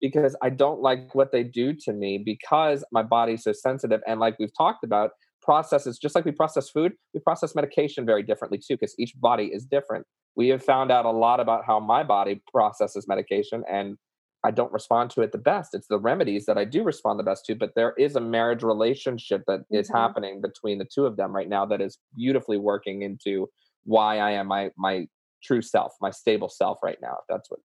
because 0.00 0.34
I 0.42 0.50
don't 0.50 0.80
like 0.80 1.14
what 1.14 1.30
they 1.30 1.44
do 1.44 1.74
to 1.84 1.92
me 1.92 2.18
because 2.18 2.84
my 2.90 3.02
body's 3.02 3.44
so 3.44 3.52
sensitive. 3.52 4.00
And 4.06 4.18
like 4.18 4.38
we've 4.38 4.56
talked 4.56 4.84
about, 4.84 5.10
processes 5.42 5.98
just 5.98 6.14
like 6.14 6.24
we 6.24 6.32
process 6.32 6.68
food, 6.68 6.92
we 7.14 7.20
process 7.20 7.54
medication 7.54 8.04
very 8.04 8.22
differently 8.22 8.58
too 8.58 8.74
because 8.74 8.94
each 8.98 9.12
body 9.20 9.46
is 9.46 9.64
different. 9.64 10.04
We 10.34 10.48
have 10.48 10.62
found 10.62 10.90
out 10.90 11.06
a 11.06 11.10
lot 11.10 11.38
about 11.38 11.64
how 11.64 11.78
my 11.78 12.02
body 12.02 12.42
processes 12.52 13.06
medication 13.06 13.62
and 13.70 13.96
I 14.44 14.50
don't 14.50 14.72
respond 14.72 15.10
to 15.10 15.22
it 15.22 15.32
the 15.32 15.38
best. 15.38 15.74
It's 15.74 15.88
the 15.88 15.98
remedies 15.98 16.46
that 16.46 16.58
I 16.58 16.64
do 16.64 16.82
respond 16.82 17.18
the 17.18 17.24
best 17.24 17.46
to, 17.46 17.54
but 17.54 17.72
there 17.74 17.94
is 17.98 18.16
a 18.16 18.20
marriage 18.20 18.62
relationship 18.62 19.42
that 19.46 19.60
mm-hmm. 19.60 19.76
is 19.76 19.88
happening 19.88 20.40
between 20.40 20.78
the 20.78 20.84
two 20.92 21.06
of 21.06 21.16
them 21.16 21.34
right 21.34 21.48
now 21.48 21.64
that 21.66 21.80
is 21.80 21.98
beautifully 22.16 22.58
working 22.58 23.02
into 23.02 23.48
why 23.86 24.18
I 24.18 24.32
am 24.32 24.48
my 24.48 24.70
my 24.76 25.06
true 25.42 25.62
self, 25.62 25.94
my 26.00 26.10
stable 26.10 26.48
self 26.48 26.78
right 26.82 26.98
now, 27.00 27.12
if 27.12 27.24
that's 27.28 27.50
what 27.50 27.60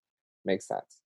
makes 0.45 0.67
sense. 0.67 1.01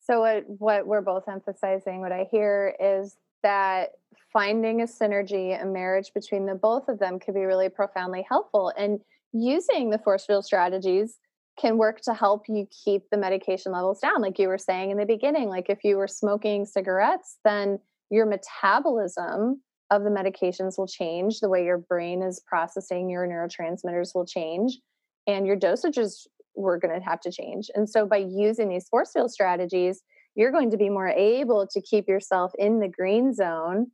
So 0.00 0.20
what 0.20 0.44
what 0.46 0.86
we're 0.86 1.02
both 1.02 1.28
emphasizing, 1.28 2.00
what 2.00 2.12
I 2.12 2.26
hear 2.30 2.74
is 2.80 3.16
that 3.42 3.90
finding 4.32 4.82
a 4.82 4.84
synergy, 4.84 5.60
a 5.60 5.66
marriage 5.66 6.12
between 6.14 6.46
the 6.46 6.54
both 6.54 6.88
of 6.88 6.98
them 6.98 7.18
could 7.18 7.34
be 7.34 7.44
really 7.44 7.68
profoundly 7.68 8.24
helpful. 8.28 8.72
And 8.76 9.00
using 9.32 9.90
the 9.90 9.98
force 9.98 10.24
field 10.24 10.44
strategies 10.44 11.18
can 11.58 11.76
work 11.76 12.00
to 12.02 12.14
help 12.14 12.44
you 12.48 12.66
keep 12.84 13.02
the 13.10 13.18
medication 13.18 13.72
levels 13.72 14.00
down 14.00 14.22
like 14.22 14.38
you 14.38 14.48
were 14.48 14.58
saying 14.58 14.90
in 14.90 14.96
the 14.96 15.04
beginning 15.04 15.48
like 15.48 15.68
if 15.68 15.78
you 15.84 15.96
were 15.96 16.06
smoking 16.06 16.64
cigarettes 16.64 17.38
then 17.44 17.78
your 18.10 18.26
metabolism 18.26 19.60
of 19.90 20.04
the 20.04 20.10
medications 20.10 20.76
will 20.76 20.86
change 20.86 21.40
the 21.40 21.48
way 21.48 21.64
your 21.64 21.78
brain 21.78 22.22
is 22.22 22.42
processing 22.46 23.08
your 23.08 23.26
neurotransmitters 23.26 24.14
will 24.14 24.26
change 24.26 24.78
and 25.26 25.46
your 25.46 25.56
dosages 25.56 26.26
were 26.54 26.78
going 26.78 26.94
to 26.94 27.04
have 27.04 27.20
to 27.20 27.30
change 27.30 27.70
and 27.74 27.88
so 27.88 28.06
by 28.06 28.16
using 28.16 28.68
these 28.68 28.88
force 28.88 29.12
field 29.12 29.30
strategies 29.30 30.02
you're 30.34 30.52
going 30.52 30.70
to 30.70 30.76
be 30.76 30.88
more 30.88 31.08
able 31.08 31.66
to 31.66 31.80
keep 31.80 32.08
yourself 32.08 32.52
in 32.58 32.80
the 32.80 32.88
green 32.88 33.34
zone 33.34 33.88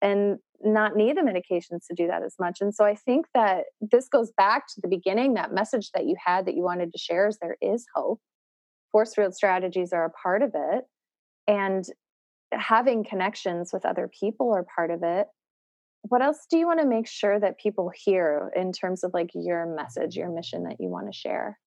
and 0.00 0.38
not 0.64 0.96
need 0.96 1.16
the 1.16 1.22
medications 1.22 1.86
to 1.88 1.94
do 1.94 2.06
that 2.06 2.22
as 2.22 2.34
much. 2.38 2.58
And 2.60 2.74
so 2.74 2.84
I 2.84 2.94
think 2.94 3.26
that 3.34 3.64
this 3.80 4.08
goes 4.08 4.32
back 4.36 4.66
to 4.68 4.80
the 4.80 4.88
beginning, 4.88 5.34
that 5.34 5.52
message 5.52 5.90
that 5.94 6.06
you 6.06 6.16
had 6.24 6.46
that 6.46 6.54
you 6.54 6.62
wanted 6.62 6.92
to 6.92 6.98
share 6.98 7.28
is 7.28 7.38
there 7.40 7.56
is 7.60 7.84
hope. 7.94 8.20
Force 8.90 9.14
field 9.14 9.34
strategies 9.34 9.92
are 9.92 10.04
a 10.04 10.10
part 10.10 10.42
of 10.42 10.52
it. 10.54 10.84
And 11.46 11.84
having 12.52 13.04
connections 13.04 13.70
with 13.72 13.84
other 13.84 14.08
people 14.08 14.52
are 14.52 14.64
part 14.64 14.90
of 14.90 15.02
it. 15.02 15.26
What 16.02 16.22
else 16.22 16.46
do 16.50 16.56
you 16.56 16.66
want 16.66 16.80
to 16.80 16.86
make 16.86 17.06
sure 17.06 17.38
that 17.38 17.58
people 17.58 17.90
hear 17.94 18.50
in 18.56 18.72
terms 18.72 19.04
of 19.04 19.12
like 19.14 19.30
your 19.34 19.66
message, 19.66 20.16
your 20.16 20.30
mission 20.30 20.64
that 20.64 20.76
you 20.80 20.88
want 20.88 21.06
to 21.06 21.12
share? 21.12 21.58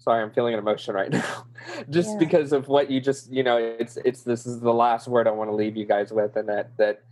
sorry 0.00 0.22
i'm 0.22 0.30
feeling 0.30 0.54
an 0.54 0.60
emotion 0.60 0.94
right 0.94 1.10
now 1.10 1.44
just 1.90 2.10
yeah. 2.10 2.18
because 2.20 2.52
of 2.52 2.68
what 2.68 2.88
you 2.88 3.00
just 3.00 3.32
you 3.32 3.42
know 3.42 3.56
it's 3.56 3.98
it's 4.04 4.22
this 4.22 4.46
is 4.46 4.60
the 4.60 4.72
last 4.72 5.08
word 5.08 5.26
i 5.26 5.30
want 5.32 5.50
to 5.50 5.54
leave 5.56 5.76
you 5.76 5.84
guys 5.84 6.12
with 6.12 6.36
and 6.36 6.48
that 6.48 6.70
that 6.78 7.02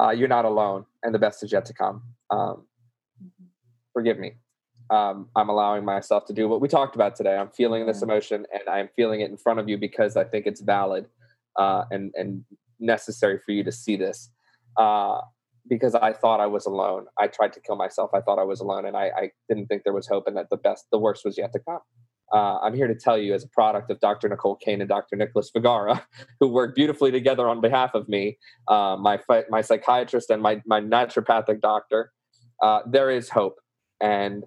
uh, 0.00 0.10
you're 0.10 0.28
not 0.28 0.44
alone, 0.44 0.86
and 1.02 1.14
the 1.14 1.18
best 1.18 1.42
is 1.42 1.52
yet 1.52 1.64
to 1.66 1.74
come. 1.74 2.02
Um, 2.30 2.64
forgive 3.92 4.18
me. 4.18 4.34
Um, 4.88 5.28
I'm 5.36 5.48
allowing 5.48 5.84
myself 5.84 6.24
to 6.26 6.32
do 6.32 6.48
what 6.48 6.60
we 6.60 6.68
talked 6.68 6.94
about 6.94 7.14
today. 7.14 7.36
I'm 7.36 7.50
feeling 7.50 7.86
this 7.86 8.02
emotion, 8.02 8.46
and 8.52 8.68
I'm 8.68 8.88
feeling 8.96 9.20
it 9.20 9.30
in 9.30 9.36
front 9.36 9.60
of 9.60 9.68
you 9.68 9.76
because 9.76 10.16
I 10.16 10.24
think 10.24 10.46
it's 10.46 10.60
valid 10.60 11.06
uh, 11.60 11.84
and 11.90 12.12
and 12.14 12.44
necessary 12.78 13.38
for 13.44 13.52
you 13.52 13.62
to 13.64 13.72
see 13.72 13.96
this. 13.96 14.30
Uh, 14.76 15.20
because 15.68 15.94
I 15.94 16.12
thought 16.12 16.40
I 16.40 16.46
was 16.46 16.64
alone. 16.66 17.04
I 17.18 17.26
tried 17.28 17.52
to 17.52 17.60
kill 17.60 17.76
myself. 17.76 18.10
I 18.14 18.20
thought 18.22 18.38
I 18.38 18.44
was 18.44 18.60
alone, 18.60 18.86
and 18.86 18.96
I, 18.96 19.06
I 19.22 19.30
didn't 19.48 19.66
think 19.66 19.84
there 19.84 19.92
was 19.92 20.08
hope, 20.08 20.26
and 20.26 20.36
that 20.36 20.48
the 20.50 20.56
best, 20.56 20.86
the 20.90 20.98
worst 20.98 21.22
was 21.24 21.36
yet 21.36 21.52
to 21.52 21.60
come 21.60 21.80
uh, 22.32 22.58
I'm 22.62 22.74
here 22.74 22.86
to 22.86 22.94
tell 22.94 23.18
you, 23.18 23.34
as 23.34 23.44
a 23.44 23.48
product 23.48 23.90
of 23.90 23.98
Dr. 24.00 24.28
Nicole 24.28 24.56
Kane 24.56 24.80
and 24.80 24.88
Dr. 24.88 25.16
Nicholas 25.16 25.50
Vigara, 25.54 26.02
who 26.40 26.48
work 26.48 26.74
beautifully 26.74 27.10
together 27.10 27.48
on 27.48 27.60
behalf 27.60 27.94
of 27.94 28.08
me, 28.08 28.38
uh, 28.68 28.96
my 28.98 29.18
my 29.48 29.60
psychiatrist 29.60 30.30
and 30.30 30.42
my 30.42 30.62
my 30.66 30.80
naturopathic 30.80 31.60
doctor, 31.60 32.12
uh, 32.62 32.80
there 32.86 33.10
is 33.10 33.30
hope, 33.30 33.58
and 34.00 34.44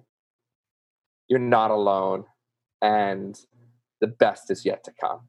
you're 1.28 1.38
not 1.38 1.70
alone, 1.70 2.24
and 2.80 3.38
the 4.00 4.06
best 4.06 4.50
is 4.50 4.64
yet 4.64 4.82
to 4.84 4.92
come. 4.98 5.20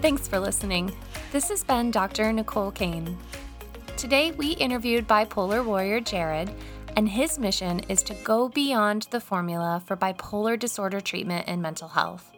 Thanks 0.00 0.26
for 0.26 0.38
listening. 0.38 0.96
This 1.32 1.48
has 1.50 1.62
been 1.62 1.90
Dr. 1.90 2.32
Nicole 2.32 2.70
Kane. 2.70 3.18
Today, 3.96 4.30
we 4.32 4.50
interviewed 4.50 5.08
bipolar 5.08 5.64
warrior 5.64 6.00
Jared 6.00 6.50
and 6.96 7.08
his 7.08 7.38
mission 7.38 7.80
is 7.88 8.02
to 8.02 8.14
go 8.24 8.50
beyond 8.50 9.06
the 9.10 9.20
formula 9.20 9.82
for 9.86 9.96
bipolar 9.96 10.58
disorder 10.58 11.00
treatment 11.00 11.46
and 11.48 11.62
mental 11.62 11.88
health. 11.88 12.30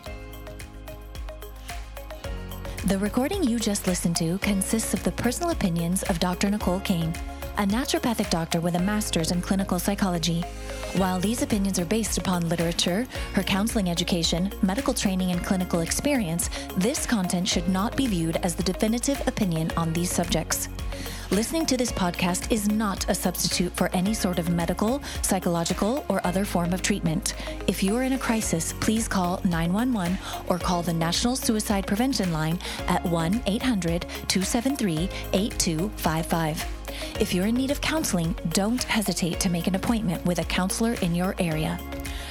The 2.87 2.99
recording 2.99 3.45
you 3.45 3.61
just 3.61 3.87
listened 3.87 4.17
to 4.17 4.39
consists 4.39 4.95
of 4.95 5.05
the 5.05 5.13
personal 5.13 5.51
opinions 5.51 6.03
of 6.05 6.19
Dr. 6.19 6.49
Nicole 6.51 6.81
Cain, 6.81 7.13
a 7.59 7.67
naturopathic 7.67 8.31
doctor 8.31 8.61
with 8.61 8.77
a 8.77 8.81
master's 8.81 9.31
in 9.31 9.43
clinical 9.43 9.79
psychology. 9.79 10.43
While 10.97 11.21
these 11.21 11.41
opinions 11.41 11.79
are 11.79 11.87
based 11.87 12.19
upon 12.19 12.51
literature, 12.51 13.07
her 13.33 13.43
counseling 13.43 13.89
education, 13.89 14.53
medical 14.61 14.93
training, 14.93 15.31
and 15.31 15.43
clinical 15.43 15.81
experience, 15.81 16.51
this 16.77 17.07
content 17.07 17.49
should 17.49 17.67
not 17.67 17.97
be 17.97 18.07
viewed 18.07 18.37
as 18.37 18.55
the 18.55 18.63
definitive 18.63 19.27
opinion 19.27 19.73
on 19.75 19.95
these 19.95 20.11
subjects. 20.11 20.69
Listening 21.31 21.65
to 21.65 21.79
this 21.79 21.91
podcast 21.91 22.53
is 22.53 22.69
not 22.69 23.09
a 23.09 23.15
substitute 23.15 23.73
for 23.73 23.89
any 23.95 24.13
sort 24.13 24.39
of 24.39 24.51
medical, 24.51 25.03
psychological, 25.23 26.05
or 26.11 26.21
other 26.27 26.45
form 26.45 26.75
of 26.75 26.83
treatment. 26.83 27.37
If 27.67 27.83
you 27.83 27.97
are 27.97 28.03
in 28.03 28.13
a 28.13 28.19
crisis, 28.19 28.75
please 28.75 29.09
call 29.09 29.41
911 29.45 30.19
or 30.49 30.59
call 30.59 30.83
the 30.83 30.93
National 30.93 31.37
Suicide 31.37 31.87
Prevention 31.87 32.35
Line 32.35 32.59
at 32.87 33.03
1 33.07 33.43
800 33.47 34.03
273 34.29 35.09
8255. 35.33 36.82
If 37.21 37.33
you're 37.33 37.47
in 37.47 37.55
need 37.55 37.71
of 37.71 37.81
counseling, 37.81 38.35
don't 38.51 38.83
hesitate 38.83 39.41
to 39.41 39.51
make 39.51 39.67
an 39.67 39.75
appointment 39.75 40.25
with 40.25 40.39
a 40.39 40.45
counselor 40.45 40.95
in 41.03 41.15
your 41.15 41.35
area. 41.39 41.79